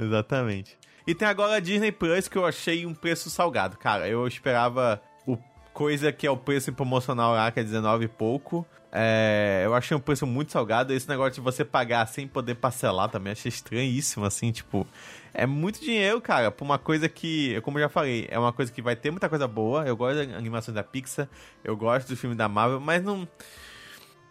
Exatamente. 0.00 0.78
E 1.06 1.14
tem 1.14 1.26
agora 1.26 1.56
a 1.56 1.60
Disney 1.60 1.92
Plus, 1.92 2.28
que 2.28 2.38
eu 2.38 2.46
achei 2.46 2.86
um 2.86 2.94
preço 2.94 3.28
salgado. 3.30 3.76
Cara, 3.76 4.08
eu 4.08 4.26
esperava 4.26 5.00
o 5.26 5.36
coisa 5.72 6.12
que 6.12 6.26
é 6.26 6.30
o 6.30 6.36
preço 6.36 6.72
promocional 6.72 7.32
lá, 7.32 7.50
que 7.50 7.60
é 7.60 7.64
19 7.64 8.04
e 8.04 8.08
pouco. 8.08 8.66
É, 8.92 9.62
eu 9.64 9.74
achei 9.74 9.96
um 9.96 10.00
preço 10.00 10.26
muito 10.26 10.52
salgado. 10.52 10.92
Esse 10.92 11.08
negócio 11.08 11.34
de 11.34 11.40
você 11.40 11.64
pagar 11.64 12.06
sem 12.06 12.26
poder 12.26 12.56
parcelar 12.56 13.08
também 13.08 13.32
achei 13.32 13.48
estranhíssimo, 13.48 14.24
assim, 14.24 14.50
tipo. 14.52 14.86
É 15.32 15.46
muito 15.46 15.80
dinheiro, 15.80 16.20
cara, 16.20 16.50
pra 16.50 16.64
uma 16.64 16.78
coisa 16.78 17.08
que, 17.08 17.60
como 17.60 17.78
eu 17.78 17.82
já 17.82 17.88
falei, 17.88 18.26
é 18.30 18.38
uma 18.38 18.52
coisa 18.52 18.72
que 18.72 18.82
vai 18.82 18.96
ter 18.96 19.10
muita 19.10 19.28
coisa 19.28 19.46
boa. 19.46 19.86
Eu 19.86 19.96
gosto 19.96 20.26
da 20.26 20.36
animação 20.36 20.74
da 20.74 20.82
Pixar, 20.82 21.28
eu 21.62 21.76
gosto 21.76 22.08
do 22.08 22.16
filme 22.16 22.34
da 22.34 22.48
Marvel, 22.48 22.80
mas 22.80 23.02
não. 23.02 23.28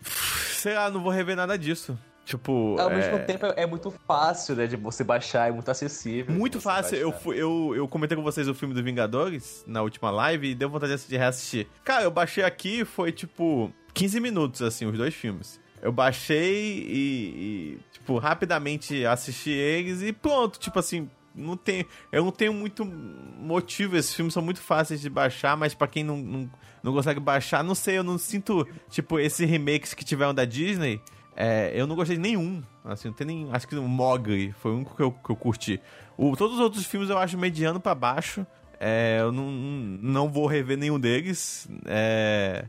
Sei 0.01 0.73
lá, 0.73 0.89
não 0.89 1.01
vou 1.01 1.11
rever 1.11 1.35
nada 1.35 1.57
disso. 1.57 1.97
Tipo. 2.29 2.75
Ao 2.79 2.91
é... 2.91 2.95
mesmo 2.95 3.25
tempo 3.25 3.47
é 3.55 3.65
muito 3.65 3.89
fácil, 4.05 4.55
né? 4.55 4.67
De 4.67 4.75
você 4.75 5.03
baixar, 5.03 5.49
é 5.49 5.51
muito 5.51 5.71
acessível. 5.71 6.35
Muito 6.35 6.61
fácil. 6.61 6.95
Eu, 6.95 7.11
eu, 7.33 7.73
eu 7.75 7.87
comentei 7.87 8.15
com 8.15 8.21
vocês 8.21 8.47
o 8.47 8.53
filme 8.53 8.75
do 8.75 8.83
Vingadores 8.83 9.63
na 9.65 9.81
última 9.81 10.11
live 10.11 10.51
e 10.51 10.53
deu 10.53 10.69
vontade 10.69 10.95
de 10.95 11.17
reassistir. 11.17 11.65
Cara, 11.83 12.03
eu 12.03 12.11
baixei 12.11 12.43
aqui 12.43 12.85
foi 12.85 13.11
tipo 13.11 13.73
15 13.95 14.19
minutos, 14.19 14.61
assim, 14.61 14.85
os 14.85 14.95
dois 14.95 15.15
filmes. 15.15 15.59
Eu 15.81 15.91
baixei 15.91 16.85
e, 16.87 16.99
e, 16.99 17.79
tipo, 17.93 18.19
rapidamente 18.19 19.03
assisti 19.07 19.49
eles 19.49 20.03
e 20.03 20.13
pronto, 20.13 20.59
tipo 20.59 20.77
assim, 20.77 21.09
não 21.33 21.57
tem, 21.57 21.83
eu 22.11 22.23
não 22.23 22.31
tenho 22.31 22.53
muito 22.53 22.85
motivo, 22.85 23.97
esses 23.97 24.13
filmes 24.13 24.35
são 24.35 24.43
muito 24.43 24.61
fáceis 24.61 25.01
de 25.01 25.09
baixar, 25.09 25.57
mas 25.57 25.73
para 25.73 25.87
quem 25.87 26.03
não, 26.03 26.17
não, 26.17 26.51
não, 26.83 26.93
consegue 26.93 27.19
baixar, 27.19 27.63
não 27.63 27.73
sei, 27.73 27.97
eu 27.97 28.03
não 28.03 28.17
sinto, 28.17 28.67
tipo, 28.89 29.17
esses 29.17 29.49
remakes 29.49 29.93
que 29.93 30.03
tiveram 30.03 30.33
da 30.33 30.43
Disney, 30.43 31.01
é, 31.39 31.71
eu 31.73 31.87
não 31.87 31.95
gostei 31.95 32.17
de 32.17 32.21
nenhum, 32.21 32.61
assim, 32.83 33.07
não 33.07 33.15
tem 33.15 33.25
nem, 33.25 33.49
acho 33.51 33.67
que 33.67 33.75
o 33.75 33.87
Mogli 33.87 34.51
foi 34.51 34.71
o 34.71 34.75
único 34.75 34.95
que 34.95 35.01
eu, 35.01 35.11
que 35.11 35.29
eu 35.29 35.35
curti. 35.35 35.81
O, 36.17 36.35
todos 36.35 36.57
os 36.57 36.61
outros 36.61 36.85
filmes 36.85 37.09
eu 37.09 37.17
acho 37.17 37.37
mediano 37.37 37.79
para 37.79 37.95
baixo, 37.95 38.45
é, 38.79 39.17
eu 39.21 39.31
não, 39.31 39.49
não 39.49 40.29
vou 40.29 40.45
rever 40.45 40.77
nenhum 40.77 40.99
deles, 40.99 41.67
é 41.85 42.65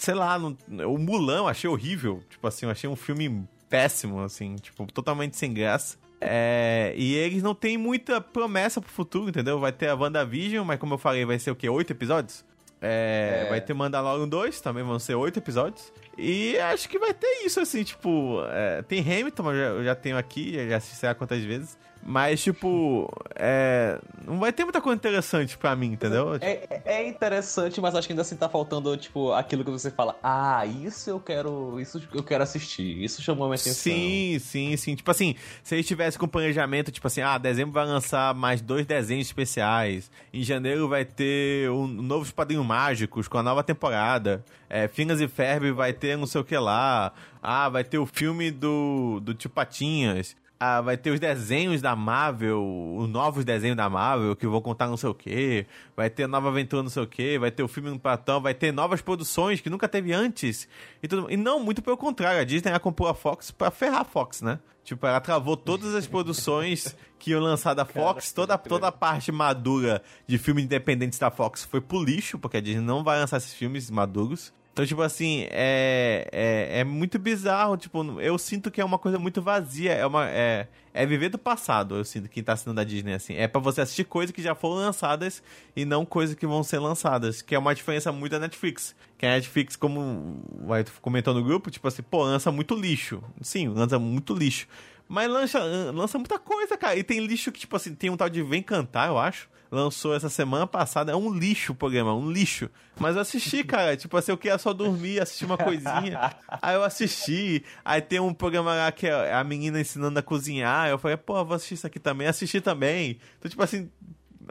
sei 0.00 0.14
lá, 0.14 0.38
no, 0.38 0.56
o 0.88 0.98
Mulan 0.98 1.38
eu 1.38 1.48
achei 1.48 1.68
horrível. 1.68 2.22
Tipo 2.30 2.48
assim, 2.48 2.64
eu 2.64 2.72
achei 2.72 2.88
um 2.88 2.96
filme 2.96 3.46
péssimo, 3.68 4.20
assim, 4.20 4.56
tipo, 4.56 4.90
totalmente 4.90 5.36
sem 5.36 5.52
graça. 5.52 5.98
É, 6.18 6.94
e 6.96 7.14
eles 7.14 7.42
não 7.42 7.54
têm 7.54 7.76
muita 7.76 8.18
promessa 8.18 8.80
pro 8.80 8.90
futuro, 8.90 9.28
entendeu? 9.28 9.60
Vai 9.60 9.72
ter 9.72 9.88
a 9.88 9.94
WandaVision, 9.94 10.64
mas 10.66 10.78
como 10.78 10.94
eu 10.94 10.98
falei, 10.98 11.24
vai 11.26 11.38
ser 11.38 11.50
o 11.50 11.56
quê? 11.56 11.68
Oito 11.68 11.92
episódios? 11.92 12.44
É, 12.80 13.44
é. 13.46 13.48
Vai 13.50 13.60
ter 13.60 13.74
Mandalorian 13.74 14.28
2, 14.28 14.60
também 14.60 14.82
vão 14.82 14.98
ser 14.98 15.14
oito 15.14 15.38
episódios. 15.38 15.92
E 16.16 16.58
acho 16.58 16.88
que 16.88 16.98
vai 16.98 17.12
ter 17.12 17.44
isso, 17.44 17.60
assim, 17.60 17.82
tipo... 17.84 18.42
É, 18.50 18.82
tem 18.82 19.00
Hamilton, 19.00 19.52
eu 19.52 19.56
já, 19.56 19.66
eu 19.66 19.84
já 19.84 19.94
tenho 19.94 20.16
aqui, 20.16 20.68
já 20.68 20.76
assisti 20.76 21.06
há 21.06 21.14
quantas 21.14 21.42
vezes. 21.42 21.78
Mas, 22.02 22.42
tipo, 22.42 23.12
é... 23.36 24.00
não 24.26 24.38
vai 24.38 24.52
ter 24.52 24.64
muita 24.64 24.80
coisa 24.80 24.96
interessante 24.96 25.56
pra 25.56 25.76
mim, 25.76 25.92
entendeu? 25.92 26.36
É, 26.40 26.82
é, 26.84 27.06
interessante, 27.06 27.80
mas 27.80 27.94
acho 27.94 28.06
que 28.06 28.12
ainda 28.12 28.22
assim 28.22 28.36
tá 28.36 28.48
faltando, 28.48 28.96
tipo, 28.96 29.32
aquilo 29.32 29.64
que 29.64 29.70
você 29.70 29.90
fala, 29.90 30.16
ah, 30.22 30.64
isso 30.64 31.10
eu 31.10 31.20
quero. 31.20 31.78
Isso 31.78 32.02
eu 32.14 32.22
quero 32.22 32.42
assistir. 32.42 33.02
Isso 33.02 33.22
chamou 33.22 33.48
minha 33.48 33.56
atenção. 33.56 33.74
Sim, 33.74 34.38
sim, 34.40 34.76
sim. 34.76 34.94
Tipo 34.94 35.10
assim, 35.10 35.34
se 35.62 35.74
eles 35.74 35.86
tivessem 35.86 36.18
com 36.18 36.26
planejamento, 36.26 36.90
tipo 36.90 37.06
assim, 37.06 37.20
ah, 37.20 37.36
dezembro 37.36 37.72
vai 37.72 37.84
lançar 37.84 38.34
mais 38.34 38.60
dois 38.60 38.86
desenhos 38.86 39.26
especiais. 39.26 40.10
Em 40.32 40.42
janeiro 40.42 40.88
vai 40.88 41.04
ter 41.04 41.70
um 41.70 41.86
novos 41.86 42.30
padrinhos 42.30 42.64
mágicos 42.64 43.28
com 43.28 43.38
a 43.38 43.42
nova 43.42 43.62
temporada. 43.62 44.42
É, 44.68 44.88
Finas 44.88 45.20
e 45.20 45.28
Ferb 45.28 45.70
vai 45.72 45.92
ter 45.92 46.16
não 46.16 46.26
sei 46.26 46.40
o 46.40 46.44
que 46.44 46.56
lá. 46.56 47.12
Ah, 47.42 47.68
vai 47.68 47.84
ter 47.84 47.98
o 47.98 48.06
filme 48.06 48.50
do, 48.50 49.20
do 49.20 49.34
Tio 49.34 49.50
Patinhas 49.50 50.36
ah, 50.62 50.82
vai 50.82 50.98
ter 50.98 51.10
os 51.10 51.18
desenhos 51.18 51.80
da 51.80 51.96
Marvel, 51.96 52.62
os 52.98 53.08
novos 53.08 53.46
desenhos 53.46 53.78
da 53.78 53.88
Marvel, 53.88 54.36
que 54.36 54.46
vão 54.46 54.60
contar 54.60 54.88
não 54.88 54.96
sei 54.98 55.08
o 55.08 55.14
que, 55.14 55.66
vai 55.96 56.10
ter 56.10 56.26
nova 56.26 56.50
aventura 56.50 56.82
não 56.82 56.90
sei 56.90 57.02
o 57.02 57.06
que, 57.06 57.38
vai 57.38 57.50
ter 57.50 57.62
o 57.62 57.68
filme 57.68 57.88
no 57.88 57.98
Platão, 57.98 58.42
vai 58.42 58.52
ter 58.52 58.70
novas 58.70 59.00
produções 59.00 59.62
que 59.62 59.70
nunca 59.70 59.88
teve 59.88 60.12
antes. 60.12 60.68
E, 61.02 61.08
tudo, 61.08 61.30
e 61.30 61.36
não, 61.38 61.58
muito 61.60 61.80
pelo 61.80 61.96
contrário, 61.96 62.38
a 62.38 62.44
Disney 62.44 62.78
comprou 62.78 63.08
a 63.08 63.14
Fox 63.14 63.50
pra 63.50 63.70
ferrar 63.70 64.02
a 64.02 64.04
Fox, 64.04 64.42
né? 64.42 64.58
Tipo, 64.84 65.06
ela 65.06 65.20
travou 65.20 65.56
todas 65.56 65.94
as 65.94 66.06
produções 66.06 66.94
que 67.18 67.30
iam 67.30 67.40
lançar 67.40 67.72
da 67.72 67.86
Fox, 67.86 68.30
toda, 68.32 68.58
toda 68.58 68.88
a 68.88 68.92
parte 68.92 69.32
madura 69.32 70.02
de 70.26 70.36
filmes 70.36 70.64
independentes 70.64 71.18
da 71.18 71.30
Fox 71.30 71.64
foi 71.64 71.80
pro 71.80 72.02
lixo, 72.02 72.38
porque 72.38 72.58
a 72.58 72.60
Disney 72.60 72.82
não 72.82 73.02
vai 73.02 73.18
lançar 73.18 73.38
esses 73.38 73.54
filmes 73.54 73.90
maduros. 73.90 74.52
Então, 74.80 74.86
tipo 74.86 75.02
assim, 75.02 75.46
é, 75.50 76.26
é, 76.32 76.80
é 76.80 76.84
muito 76.84 77.18
bizarro. 77.18 77.76
Tipo, 77.76 78.18
eu 78.18 78.38
sinto 78.38 78.70
que 78.70 78.80
é 78.80 78.84
uma 78.84 78.98
coisa 78.98 79.18
muito 79.18 79.42
vazia. 79.42 79.92
É, 79.92 80.06
uma, 80.06 80.26
é, 80.26 80.68
é 80.94 81.04
viver 81.04 81.28
do 81.28 81.36
passado, 81.36 81.96
eu 81.96 82.04
sinto, 82.04 82.30
quem 82.30 82.42
tá 82.42 82.54
assinando 82.54 82.76
da 82.76 82.84
Disney, 82.84 83.12
assim. 83.12 83.34
É 83.34 83.46
para 83.46 83.60
você 83.60 83.82
assistir 83.82 84.04
coisas 84.04 84.34
que 84.34 84.40
já 84.40 84.54
foram 84.54 84.76
lançadas 84.76 85.42
e 85.76 85.84
não 85.84 86.06
coisas 86.06 86.34
que 86.34 86.46
vão 86.46 86.62
ser 86.62 86.78
lançadas. 86.78 87.42
Que 87.42 87.54
é 87.54 87.58
uma 87.58 87.74
diferença 87.74 88.10
muito 88.10 88.32
da 88.32 88.38
Netflix. 88.38 88.96
Que 89.18 89.26
a 89.26 89.32
Netflix, 89.32 89.76
como 89.76 90.00
o 90.00 91.00
comentou 91.02 91.34
no 91.34 91.44
grupo, 91.44 91.70
tipo 91.70 91.86
assim, 91.86 92.02
pô, 92.02 92.22
lança 92.22 92.50
muito 92.50 92.74
lixo. 92.74 93.22
Sim, 93.42 93.68
lança 93.68 93.98
muito 93.98 94.32
lixo. 94.32 94.66
Mas 95.10 95.28
lança, 95.28 95.58
lança 95.92 96.16
muita 96.18 96.38
coisa, 96.38 96.76
cara. 96.76 96.96
E 96.96 97.02
tem 97.02 97.18
lixo 97.26 97.50
que, 97.50 97.58
tipo 97.58 97.74
assim, 97.74 97.96
tem 97.96 98.10
um 98.10 98.16
tal 98.16 98.30
de 98.30 98.44
Vem 98.44 98.62
Cantar, 98.62 99.08
eu 99.08 99.18
acho 99.18 99.48
lançou 99.70 100.14
essa 100.14 100.28
semana 100.28 100.66
passada. 100.66 101.12
É 101.12 101.16
um 101.16 101.32
lixo 101.32 101.72
o 101.72 101.74
programa, 101.74 102.14
um 102.14 102.30
lixo. 102.30 102.68
Mas 102.98 103.14
eu 103.14 103.22
assisti, 103.22 103.62
cara. 103.64 103.96
Tipo 103.96 104.16
assim, 104.16 104.32
eu 104.32 104.38
queria 104.38 104.58
só 104.58 104.72
dormir, 104.72 105.20
assistir 105.20 105.44
uma 105.44 105.56
coisinha. 105.56 106.34
aí 106.60 106.74
eu 106.74 106.82
assisti. 106.82 107.62
Aí 107.84 108.02
tem 108.02 108.18
um 108.20 108.34
programa 108.34 108.74
lá 108.74 108.92
que 108.92 109.06
é 109.06 109.32
a 109.32 109.44
menina 109.44 109.80
ensinando 109.80 110.18
a 110.18 110.22
cozinhar. 110.22 110.88
Eu 110.88 110.98
falei, 110.98 111.16
pô, 111.16 111.44
vou 111.44 111.54
assistir 111.54 111.74
isso 111.74 111.86
aqui 111.86 112.00
também. 112.00 112.26
Assisti 112.26 112.60
também. 112.60 113.18
Então, 113.38 113.48
tipo 113.48 113.62
assim, 113.62 113.90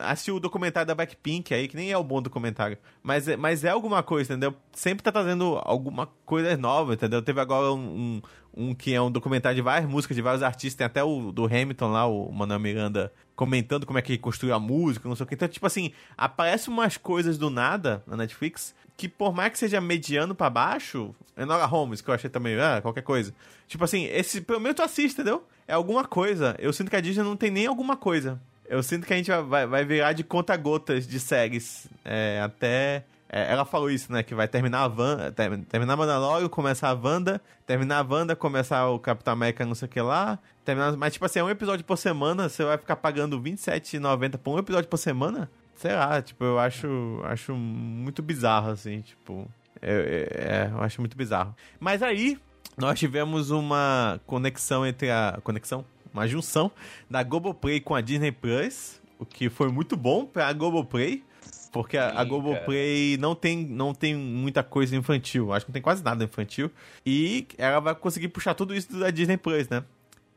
assisti 0.02 0.32
o 0.32 0.40
documentário 0.40 0.88
da 0.88 0.96
Blackpink 0.96 1.54
aí, 1.54 1.68
que 1.68 1.76
nem 1.76 1.92
é 1.92 1.98
o 1.98 2.04
bom 2.04 2.22
documentário. 2.22 2.78
Mas, 3.02 3.28
é, 3.28 3.38
mas 3.38 3.64
é 3.64 3.70
alguma 3.70 4.04
coisa, 4.04 4.34
entendeu? 4.34 4.56
Sempre 4.72 5.04
tá 5.04 5.12
trazendo 5.12 5.60
alguma 5.64 6.08
coisa 6.26 6.56
nova, 6.58 6.94
entendeu? 6.94 7.22
Teve 7.22 7.40
agora 7.42 7.72
um, 7.72 8.22
um, 8.56 8.70
um 8.70 8.76
que 8.76 8.94
é 8.94 9.02
um 9.02 9.12
documentário 9.12 9.56
de 9.56 9.62
várias 9.62 9.90
músicas, 9.90 10.16
de 10.16 10.22
vários 10.22 10.44
artistas. 10.44 10.76
Tem 10.76 10.86
até 10.86 11.04
o 11.04 11.32
do 11.32 11.46
Hamilton 11.46 11.92
lá, 11.92 12.06
o 12.06 12.32
Manuel 12.32 12.60
Miranda, 12.60 13.14
comentando 13.36 13.86
como 13.86 13.98
é 14.00 14.02
que 14.02 14.14
ele 14.14 14.20
construiu 14.20 14.54
a 14.54 14.60
música, 14.60 15.08
não 15.08 15.16
sei 15.16 15.24
o 15.24 15.28
que. 15.28 15.36
Então, 15.36 15.48
tipo 15.48 15.66
assim, 15.66 15.92
aparecem 16.18 16.74
umas 16.74 16.98
coisas 16.98 17.38
do 17.38 17.50
nada 17.50 18.04
na 18.06 18.18
Netflix 18.18 18.74
que 19.00 19.08
por 19.08 19.34
mais 19.34 19.54
que 19.54 19.58
seja 19.58 19.80
mediano 19.80 20.36
para 20.36 20.50
baixo, 20.50 21.16
Enola 21.38 21.66
Holmes, 21.66 22.02
que 22.02 22.10
eu 22.10 22.14
achei 22.14 22.30
também, 22.30 22.60
ah, 22.60 22.82
qualquer 22.82 23.02
coisa. 23.02 23.34
Tipo 23.66 23.86
assim, 23.86 24.04
esse, 24.08 24.42
pelo 24.42 24.60
menos 24.60 24.76
tu 24.76 24.84
assiste, 24.84 25.14
entendeu? 25.14 25.48
É 25.66 25.74
alguma 25.74 26.04
coisa. 26.04 26.54
Eu 26.60 26.74
sinto 26.74 26.90
que 26.90 26.98
a 26.98 27.00
Disney 27.00 27.24
não 27.24 27.38
tem 27.38 27.50
nem 27.50 27.66
alguma 27.66 27.96
coisa. 27.96 28.42
Eu 28.70 28.84
sinto 28.84 29.08
que 29.08 29.14
a 29.14 29.18
gente 29.18 29.32
vai, 29.32 29.66
vai 29.66 29.84
virar 29.84 30.14
de 30.14 30.24
conta-gotas 30.24 31.08
de 31.08 31.20
séries. 31.20 31.88
É, 32.06 32.40
até. 32.40 33.04
É, 33.28 33.52
ela 33.52 33.66
falou 33.66 33.90
isso, 33.90 34.12
né? 34.12 34.22
Que 34.22 34.36
vai 34.36 34.48
terminar 34.48 34.82
a 34.82 34.88
Wanda, 34.88 35.32
ter, 35.32 35.58
terminar 35.66 35.98
Mandalorian, 35.98 36.48
começar 36.48 36.90
a 36.90 36.94
Wanda, 36.94 37.42
terminar 37.66 37.98
a 37.98 38.08
Wanda, 38.08 38.36
começar 38.36 38.88
o 38.90 39.00
Capitão 39.00 39.34
América, 39.34 39.66
não 39.66 39.74
sei 39.74 39.88
o 39.88 39.90
que 39.90 40.00
lá. 40.00 40.38
Terminar, 40.64 40.96
mas, 40.98 41.14
tipo 41.14 41.26
assim, 41.26 41.40
é 41.40 41.44
um 41.44 41.50
episódio 41.50 41.84
por 41.84 41.98
semana, 41.98 42.48
você 42.48 42.64
vai 42.64 42.78
ficar 42.78 42.96
pagando 42.96 43.38
R$27,90 43.38 44.38
por 44.38 44.56
um 44.56 44.60
episódio 44.60 44.88
por 44.88 44.98
semana? 44.98 45.50
Sei 45.76 45.92
lá, 45.92 46.22
tipo, 46.22 46.44
eu 46.44 46.60
acho, 46.60 47.22
acho 47.24 47.56
muito 47.56 48.22
bizarro, 48.22 48.70
assim, 48.70 49.02
tipo. 49.02 49.50
É, 49.82 50.68
é, 50.70 50.72
eu 50.72 50.82
acho 50.82 51.02
muito 51.02 51.18
bizarro. 51.18 51.56
Mas 51.80 52.04
aí, 52.04 52.38
nós 52.78 53.00
tivemos 53.00 53.50
uma 53.50 54.20
conexão 54.28 54.86
entre 54.86 55.10
a. 55.10 55.40
Conexão? 55.44 55.84
Uma 56.14 56.28
junção 56.28 56.72
da 57.10 57.24
Globoplay 57.24 57.80
com 57.80 57.96
a 57.96 58.02
Disney 58.02 58.32
Plus, 58.32 59.02
o 59.18 59.26
que 59.26 59.50
foi 59.50 59.70
muito 59.70 59.96
bom 59.98 60.26
pra 60.26 60.52
Globoplay. 60.54 61.24
Porque 61.72 61.98
a, 61.98 62.20
a 62.20 62.24
Globoplay 62.24 63.16
não 63.18 63.36
tem, 63.36 63.58
não 63.64 63.94
tem 63.94 64.16
muita 64.16 64.64
coisa 64.64 64.96
infantil. 64.96 65.54
Acho 65.54 65.66
que 65.66 65.72
não 65.72 65.74
tem 65.74 65.82
quase 65.82 66.04
nada 66.04 66.24
infantil. 66.24 66.72
E 67.06 67.48
ela 67.58 67.80
vai 67.80 67.94
conseguir 67.94 68.30
puxar 68.30 68.56
tudo 68.56 68.76
isso 68.76 68.92
da 68.98 69.12
Disney 69.12 69.38
Plus, 69.38 69.70
né? 69.70 69.84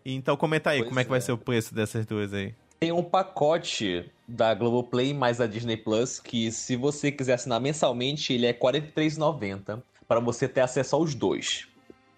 Então 0.05 0.37
comenta 0.37 0.71
aí, 0.71 0.81
pois 0.81 0.89
como 0.89 1.01
é 1.01 1.05
que 1.05 1.11
vai 1.11 1.19
é. 1.19 1.23
ser 1.23 1.33
o 1.33 1.39
preço 1.39 1.75
dessas 1.75 2.05
duas 2.05 2.35
aí. 2.35 2.55
Tem 2.81 2.93
um 2.93 3.03
pacote 3.03 4.11
da 4.27 4.53
Globoplay 4.55 5.15
mais 5.15 5.41
a 5.41 5.47
Disney 5.47 5.77
Plus 5.77 6.19
que 6.19 6.51
se 6.51 6.77
você 6.77 7.13
quiser 7.13 7.35
assinar 7.35 7.61
mensalmente, 7.61 8.33
ele 8.33 8.47
é 8.47 8.51
R$ 8.51 8.59
43,90 8.59 9.81
para 10.09 10.21
você 10.21 10.49
ter 10.49 10.61
acesso 10.61 10.97
aos 10.97 11.15
dois. 11.15 11.69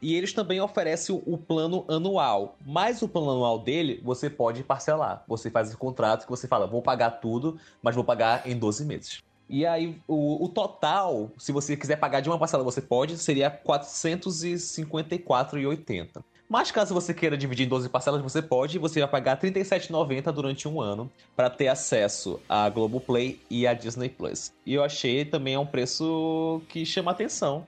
E 0.04 0.14
eles 0.14 0.32
também 0.34 0.60
oferecem 0.60 1.18
o, 1.24 1.38
plano 1.38 1.86
anual. 1.88 2.58
Mas 2.66 3.00
o 3.00 3.08
plano 3.08 3.30
anual 3.30 3.58
dele, 3.58 4.02
você 4.04 4.28
pode 4.28 4.62
parcelar. 4.62 5.24
Você 5.26 5.50
faz 5.50 5.72
o 5.72 5.78
contrato 5.78 6.26
que 6.26 6.30
você 6.30 6.46
fala, 6.46 6.66
vou 6.66 6.82
pagar 6.82 7.12
tudo, 7.12 7.58
mas 7.82 7.94
vou 7.94 8.04
pagar 8.04 8.46
em 8.46 8.54
12 8.54 8.84
meses. 8.84 9.22
E 9.48 9.64
aí, 9.64 9.98
o, 10.06 10.44
o 10.44 10.48
total, 10.50 11.30
se 11.38 11.52
você 11.52 11.74
quiser 11.74 11.96
pagar 11.96 12.20
de 12.20 12.28
uma 12.28 12.38
parcela, 12.38 12.62
você 12.62 12.82
pode, 12.82 13.16
seria 13.16 13.48
R$ 13.48 13.60
454,80. 13.66 16.22
Mas 16.50 16.70
caso 16.70 16.92
você 16.92 17.14
queira 17.14 17.34
dividir 17.34 17.64
em 17.64 17.68
12 17.70 17.88
parcelas, 17.88 18.20
você 18.20 18.42
pode, 18.42 18.78
você 18.78 19.00
vai 19.00 19.08
pagar 19.08 19.42
R$ 19.42 19.50
37,90 19.50 20.30
durante 20.32 20.68
um 20.68 20.82
ano 20.82 21.10
para 21.34 21.48
ter 21.48 21.68
acesso 21.68 22.38
a 22.46 22.68
Globoplay 22.68 23.40
e 23.48 23.66
a 23.66 23.72
Disney 23.72 24.10
Plus. 24.10 24.52
E 24.66 24.74
eu 24.74 24.84
achei 24.84 25.24
também 25.24 25.54
é 25.54 25.58
um 25.58 25.64
preço 25.64 26.60
que 26.68 26.84
chama 26.84 27.10
atenção. 27.10 27.66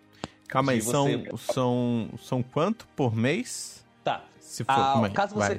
Calma 0.49 0.73
aí, 0.73 0.83
são, 0.83 1.07
você... 1.07 1.53
são, 1.53 2.09
são 2.23 2.43
quanto 2.43 2.87
por 2.95 3.15
mês? 3.15 3.85
Tá. 4.05 4.25
Se 4.39 4.65
for, 4.65 4.73
ah, 4.73 5.11
caso, 5.13 5.35
você, 5.35 5.59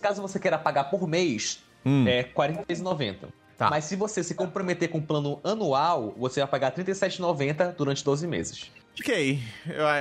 caso 0.00 0.22
você 0.22 0.38
queira 0.38 0.58
pagar 0.58 0.84
por 0.84 1.08
mês, 1.08 1.62
hum. 1.84 2.06
é 2.06 2.20
R$ 2.20 2.32
43,90. 2.34 3.28
Tá. 3.56 3.70
Mas 3.70 3.84
se 3.84 3.96
você 3.96 4.22
se 4.22 4.34
comprometer 4.34 4.90
com 4.90 4.98
o 4.98 5.02
plano 5.02 5.40
anual, 5.42 6.14
você 6.18 6.40
vai 6.40 6.48
pagar 6.48 6.72
R$ 6.76 6.84
37,90 6.84 7.74
durante 7.74 8.04
12 8.04 8.26
meses. 8.26 8.70
Ok. 9.00 9.40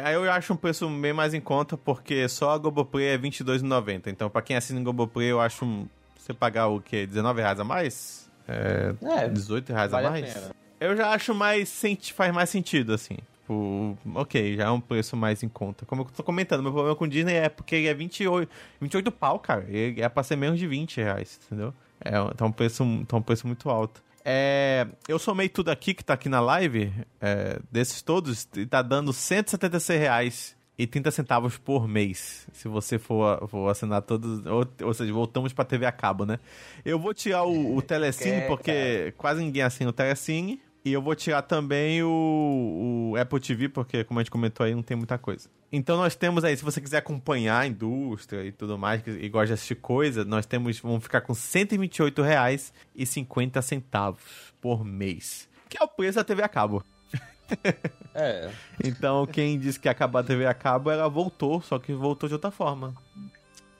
Aí 0.03 0.13
eu, 0.13 0.25
eu, 0.25 0.31
acho 0.31 0.53
um 0.53 0.57
preço 0.57 0.89
bem 0.89 1.13
mais 1.13 1.33
em 1.33 1.39
conta, 1.39 1.77
porque 1.77 2.27
só 2.27 2.51
a 2.51 2.57
Globoplay 2.57 3.07
é 3.07 3.15
R$22,90. 3.15 4.07
Então, 4.07 4.29
pra 4.29 4.41
quem 4.41 4.57
assina 4.57 4.79
em 4.79 4.83
Globoplay, 4.83 5.31
eu 5.31 5.39
acho 5.39 5.63
um, 5.63 5.87
você 6.17 6.33
pagar 6.33 6.67
o 6.67 6.81
quê? 6.81 7.07
R$19,00 7.09 7.59
a 7.59 7.63
mais? 7.63 8.29
É, 8.47 8.93
é 9.01 9.27
R$18,00 9.27 9.89
vale 9.89 10.07
a 10.07 10.11
mais? 10.11 10.37
A 10.37 10.55
eu 10.79 10.95
já 10.95 11.11
acho 11.11 11.33
mais. 11.33 11.81
faz 12.13 12.33
mais 12.33 12.49
sentido, 12.49 12.93
assim. 12.93 13.17
Tipo, 13.45 13.95
ok, 14.15 14.55
já 14.55 14.63
é 14.63 14.71
um 14.71 14.81
preço 14.81 15.15
mais 15.15 15.43
em 15.43 15.47
conta. 15.47 15.85
Como 15.85 16.01
eu 16.01 16.05
tô 16.05 16.23
comentando, 16.23 16.63
meu 16.63 16.71
problema 16.71 16.95
com 16.95 17.05
o 17.05 17.07
Disney 17.07 17.35
é 17.35 17.47
porque 17.47 17.75
ele 17.75 17.87
é 17.87 17.93
28, 17.93 18.51
28 18.81 19.11
pau, 19.11 19.37
cara. 19.37 19.65
Ele 19.69 20.01
é 20.01 20.09
pra 20.09 20.23
ser 20.23 20.35
menos 20.35 20.57
de 20.57 20.65
20 20.65 20.97
reais, 20.97 21.39
entendeu? 21.45 21.71
É, 22.01 22.11
tá 22.33 22.43
um 22.43 22.51
preço, 22.51 22.83
tá 23.07 23.17
um 23.17 23.21
preço 23.21 23.45
muito 23.45 23.69
alto. 23.69 24.03
É, 24.23 24.87
eu 25.07 25.19
somei 25.19 25.47
tudo 25.47 25.69
aqui 25.69 25.93
que 25.93 26.03
tá 26.03 26.15
aqui 26.15 26.27
na 26.27 26.39
live, 26.39 26.91
é, 27.21 27.59
desses 27.71 28.01
todos, 28.01 28.49
e 28.55 28.65
tá 28.65 28.81
dando 28.81 29.13
176 29.13 29.99
reais 29.99 30.55
e 30.75 30.87
30 30.87 31.11
centavos 31.11 31.57
por 31.59 31.87
mês, 31.87 32.47
se 32.51 32.67
você 32.67 32.97
for, 32.97 33.47
for 33.47 33.69
assinar 33.69 34.01
todos, 34.01 34.43
ou, 34.47 34.67
ou 34.87 34.93
seja, 34.95 35.13
voltamos 35.13 35.53
pra 35.53 35.63
TV 35.63 35.85
a 35.85 35.91
cabo, 35.91 36.25
né? 36.25 36.39
Eu 36.83 36.97
vou 36.97 37.13
tirar 37.13 37.43
o, 37.43 37.77
o 37.77 37.81
Telecine, 37.83 38.41
porque 38.47 39.13
quase 39.15 39.41
ninguém 39.41 39.61
assina 39.61 39.91
o 39.91 39.93
Telecine, 39.93 40.59
e 40.85 40.93
eu 40.93 41.01
vou 41.01 41.13
tirar 41.15 41.41
também 41.41 42.03
o, 42.03 43.09
o, 43.11 43.15
Apple 43.19 43.39
TV, 43.39 43.67
porque, 43.67 44.03
como 44.03 44.19
a 44.19 44.23
gente 44.23 44.29
comentou 44.29 44.63
aí, 44.63 44.75
não 44.75 44.83
tem 44.83 44.95
muita 44.95 45.17
coisa. 45.17 45.49
Então 45.71 45.97
nós 45.97 46.15
temos 46.15 46.43
aí, 46.43 46.55
se 46.55 46.63
você 46.63 46.79
quiser 46.79 46.99
acompanhar 46.99 47.61
a 47.61 47.67
indústria 47.67 48.45
e 48.45 48.51
tudo 48.51 48.77
mais, 48.77 49.01
e 49.07 49.27
gosta 49.27 49.47
de 49.47 49.53
assistir 49.53 49.73
coisa, 49.73 50.23
nós 50.23 50.45
temos, 50.45 50.79
vamos 50.79 51.01
ficar 51.01 51.21
com 51.21 51.33
R$ 51.33 51.39
128,50 51.39 54.15
por 54.61 54.85
mês. 54.85 55.49
Que 55.67 55.81
é 55.81 55.83
o 55.83 55.87
preço 55.87 56.19
da 56.19 56.23
TV 56.23 56.43
a 56.43 56.47
cabo. 56.47 56.83
É. 58.17 58.49
então, 58.81 59.27
quem 59.27 59.59
disse 59.59 59.77
que 59.77 59.89
ia 59.89 59.91
acabar 59.91 60.21
a 60.21 60.23
TV 60.23 60.45
a 60.45 60.53
cabo, 60.53 60.89
ela 60.89 61.09
voltou, 61.09 61.61
só 61.61 61.77
que 61.77 61.93
voltou 61.93 62.29
de 62.29 62.33
outra 62.33 62.49
forma. 62.49 62.95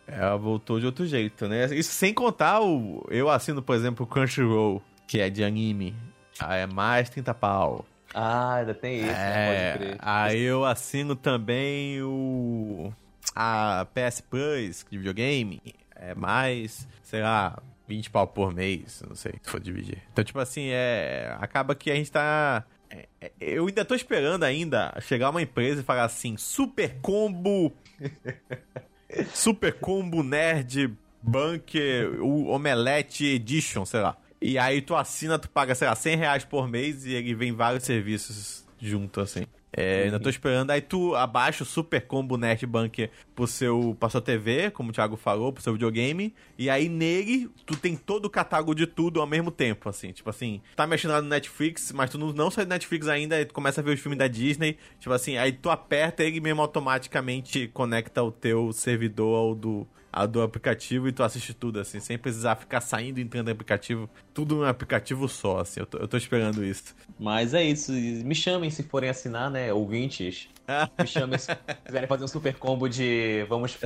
Ela 0.05 0.35
voltou 0.35 0.77
de 0.77 0.85
outro 0.85 1.05
jeito, 1.05 1.47
né? 1.47 1.73
Isso 1.73 1.93
sem 1.93 2.13
contar 2.13 2.61
o. 2.61 3.07
Eu 3.09 3.29
assino, 3.29 3.61
por 3.61 3.73
exemplo, 3.73 4.05
o 4.05 4.09
Crunchyroll, 4.09 4.83
que 5.07 5.21
é 5.21 5.29
de 5.29 5.41
anime. 5.41 5.95
Ah, 6.39 6.55
é 6.55 6.65
mais 6.65 7.09
30 7.09 7.33
pau. 7.33 7.85
Ah, 8.13 8.55
ainda 8.55 8.73
tem 8.73 8.97
isso, 8.97 9.07
né? 9.07 9.13
é, 9.13 9.71
pode 9.71 9.83
crer. 9.83 9.97
Aí 9.99 10.41
eu 10.41 10.63
assino 10.63 11.15
também 11.15 12.01
o. 12.01 12.93
A 13.35 13.85
PS 13.93 14.21
Plus 14.21 14.85
de 14.89 14.97
videogame. 14.97 15.61
É 15.95 16.13
mais, 16.13 16.87
sei 17.03 17.21
lá, 17.21 17.57
20 17.87 18.09
pau 18.09 18.27
por 18.27 18.53
mês, 18.53 19.03
não 19.07 19.15
sei 19.15 19.33
se 19.41 19.49
for 19.49 19.59
dividir. 19.59 20.01
Então, 20.11 20.23
tipo 20.23 20.39
assim, 20.39 20.67
é. 20.69 21.35
Acaba 21.39 21.75
que 21.75 21.91
a 21.91 21.95
gente 21.95 22.11
tá. 22.11 22.63
É, 22.89 23.07
é, 23.19 23.31
eu 23.39 23.67
ainda 23.67 23.83
tô 23.83 23.95
esperando 23.95 24.43
ainda 24.43 24.93
chegar 25.01 25.29
uma 25.29 25.41
empresa 25.41 25.81
e 25.81 25.83
falar 25.83 26.03
assim, 26.03 26.37
super 26.37 26.95
combo. 27.01 27.73
super 29.33 29.73
combo 29.73 30.23
nerd 30.23 30.93
bunker, 31.21 32.21
o 32.21 32.47
Omelete 32.47 33.25
Edition, 33.25 33.85
sei 33.85 34.01
lá. 34.01 34.15
E 34.47 34.59
aí 34.59 34.79
tu 34.79 34.95
assina, 34.95 35.39
tu 35.39 35.49
paga, 35.49 35.73
sei 35.73 35.87
lá, 35.87 35.95
100 35.95 36.17
reais 36.17 36.45
por 36.45 36.67
mês 36.67 37.03
e 37.03 37.13
ele 37.13 37.33
vem 37.33 37.51
vários 37.51 37.83
serviços 37.83 38.63
junto, 38.79 39.19
assim. 39.19 39.47
É, 39.75 40.03
ainda 40.03 40.19
tô 40.19 40.29
esperando. 40.29 40.69
Aí 40.69 40.81
tu 40.81 41.15
abaixa 41.15 41.63
o 41.63 41.65
Super 41.65 42.01
Combo 42.05 42.37
Netbank 42.37 43.09
pro 43.33 43.47
seu, 43.47 43.97
pra 43.99 44.07
sua 44.07 44.21
TV, 44.21 44.69
como 44.69 44.91
o 44.91 44.93
Thiago 44.93 45.17
falou, 45.17 45.51
pro 45.51 45.63
seu 45.63 45.73
videogame. 45.73 46.31
E 46.59 46.69
aí 46.69 46.87
nele, 46.87 47.49
tu 47.65 47.75
tem 47.75 47.95
todo 47.95 48.25
o 48.25 48.29
catálogo 48.29 48.75
de 48.75 48.85
tudo 48.85 49.19
ao 49.19 49.25
mesmo 49.25 49.49
tempo, 49.49 49.89
assim. 49.89 50.11
Tipo 50.11 50.29
assim, 50.29 50.61
tá 50.75 50.85
mexendo 50.85 51.11
lá 51.11 51.23
no 51.23 51.27
Netflix, 51.27 51.91
mas 51.91 52.11
tu 52.11 52.19
não, 52.19 52.31
não 52.31 52.51
sai 52.51 52.65
do 52.65 52.69
Netflix 52.69 53.07
ainda, 53.07 53.37
aí 53.37 53.45
tu 53.45 53.53
começa 53.53 53.81
a 53.81 53.83
ver 53.83 53.95
os 53.95 53.99
filmes 53.99 54.19
da 54.19 54.27
Disney. 54.27 54.77
Tipo 54.99 55.11
assim, 55.11 55.37
aí 55.37 55.53
tu 55.53 55.71
aperta 55.71 56.23
ele 56.23 56.39
mesmo 56.39 56.61
automaticamente 56.61 57.67
conecta 57.69 58.21
o 58.21 58.31
teu 58.31 58.71
servidor 58.71 59.35
ao 59.35 59.55
do, 59.55 59.87
a 60.15 60.25
do 60.25 60.41
aplicativo 60.41 61.09
e 61.09 61.11
tu 61.11 61.21
assiste 61.21 61.53
tudo, 61.53 61.77
assim, 61.77 61.99
sem 61.99 62.17
precisar 62.17 62.55
ficar 62.55 62.79
saindo 62.79 63.19
e 63.19 63.21
entrando 63.21 63.47
no 63.47 63.51
aplicativo, 63.51 64.09
tudo 64.33 64.55
no 64.55 64.65
aplicativo 64.65 65.27
só, 65.27 65.59
assim, 65.59 65.81
eu 65.81 65.85
tô, 65.85 65.97
eu 65.97 66.07
tô 66.07 66.15
esperando 66.15 66.63
isso. 66.63 66.95
Mas 67.19 67.53
é 67.53 67.61
isso, 67.61 67.91
me 67.91 68.33
chamem 68.33 68.69
se 68.71 68.81
forem 68.81 69.09
assinar, 69.09 69.51
né, 69.51 69.73
ouvintes. 69.73 70.47
Me 70.99 71.05
chamem 71.05 71.37
se 71.37 71.55
quiserem 71.85 72.07
fazer 72.09 72.23
um 72.23 72.27
super 72.27 72.55
combo 72.55 72.89
de 72.89 73.45
vamos 73.47 73.77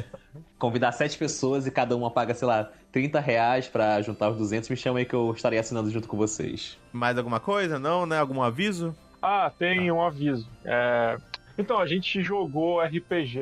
convidar 0.57 0.93
sete 0.93 1.17
pessoas 1.17 1.67
e 1.67 1.71
cada 1.71 1.93
uma 1.93 2.09
paga, 2.09 2.33
sei 2.33 2.47
lá, 2.47 2.71
30 2.93 3.19
reais 3.19 3.67
pra 3.67 4.01
juntar 4.01 4.29
os 4.29 4.37
200, 4.37 4.69
me 4.69 4.77
chamem 4.77 5.03
que 5.03 5.13
eu 5.13 5.33
estarei 5.33 5.59
assinando 5.59 5.91
junto 5.91 6.07
com 6.07 6.15
vocês. 6.15 6.77
Mais 6.93 7.17
alguma 7.17 7.41
coisa? 7.41 7.77
Não, 7.77 8.05
né? 8.05 8.17
Algum 8.17 8.41
aviso? 8.41 8.95
Ah, 9.21 9.51
tem 9.59 9.91
um 9.91 10.01
aviso. 10.01 10.47
É, 10.63 11.17
então, 11.59 11.77
a 11.77 11.85
gente 11.85 12.21
jogou 12.21 12.79
RPG 12.79 13.37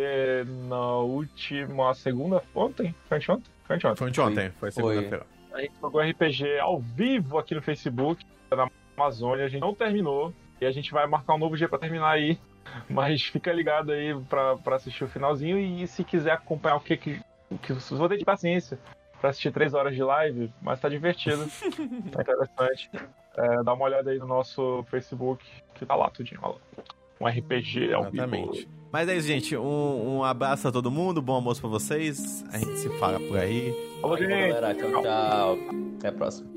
na 0.68 0.98
última 0.98 1.94
segunda. 1.94 2.42
Ontem? 2.56 2.96
Foi 3.08 3.20
ontem? 3.30 3.52
Foi 3.64 3.76
ontem. 3.76 3.96
Foi 3.96 4.24
ontem, 4.26 4.50
foi 4.60 4.72
segunda-feira. 4.72 5.24
A 5.54 5.62
gente 5.62 5.74
jogou 5.80 6.02
RPG 6.02 6.58
ao 6.58 6.80
vivo 6.80 7.38
aqui 7.38 7.54
no 7.54 7.62
Facebook, 7.62 8.26
na 8.50 8.68
Amazônia. 8.98 9.46
A 9.46 9.48
gente 9.48 9.62
não 9.62 9.76
terminou. 9.76 10.34
E 10.60 10.66
a 10.66 10.72
gente 10.72 10.92
vai 10.92 11.06
marcar 11.06 11.36
um 11.36 11.38
novo 11.38 11.56
dia 11.56 11.70
para 11.70 11.78
terminar 11.78 12.10
aí. 12.10 12.40
Mas 12.90 13.22
fica 13.22 13.54
ligado 13.54 13.92
aí 13.92 14.20
pra, 14.28 14.58
pra 14.58 14.78
assistir 14.78 15.04
o 15.04 15.08
finalzinho. 15.08 15.60
E 15.60 15.86
se 15.86 16.04
quiser 16.04 16.32
acompanhar 16.32 16.78
o 16.78 16.82
que 16.82 16.98
que. 16.98 17.22
O 17.52 17.58
que 17.60 17.72
vou 17.72 18.10
ter 18.10 18.18
de 18.18 18.26
paciência 18.26 18.80
pra 19.22 19.30
assistir 19.30 19.52
três 19.52 19.74
horas 19.74 19.96
de 19.96 20.04
live, 20.04 20.52
mas 20.62 20.80
tá 20.82 20.90
divertido. 20.90 21.48
tá 22.12 22.22
interessante. 22.22 22.92
É, 23.38 23.64
dá 23.64 23.74
uma 23.74 23.86
olhada 23.86 24.12
aí 24.12 24.20
no 24.20 24.28
nosso 24.28 24.84
Facebook, 24.92 25.46
que 25.74 25.86
tá 25.86 25.96
lá 25.96 26.10
tudinho. 26.10 26.42
Olha 26.44 26.56
lá 26.56 26.84
um 27.20 27.28
RPG 27.28 27.94
ao 27.94 28.08
Exatamente. 28.08 28.60
vivo. 28.60 28.78
Mas 28.92 29.10
é 29.10 29.18
isso, 29.18 29.28
gente. 29.28 29.56
Um, 29.58 30.18
um 30.18 30.24
abraço 30.24 30.68
a 30.68 30.72
todo 30.72 30.90
mundo, 30.90 31.22
bom 31.22 31.34
almoço 31.34 31.60
pra 31.60 31.70
vocês. 31.70 32.44
A 32.52 32.58
gente 32.58 32.78
se 32.78 32.90
fala 32.98 33.20
por 33.20 33.38
aí. 33.38 33.74
Falou, 34.02 34.18
gente. 34.18 34.30
Galera, 34.30 34.74
tchau, 34.74 35.02
tchau. 35.02 35.58
Até 35.98 36.08
a 36.08 36.12
próxima. 36.14 36.48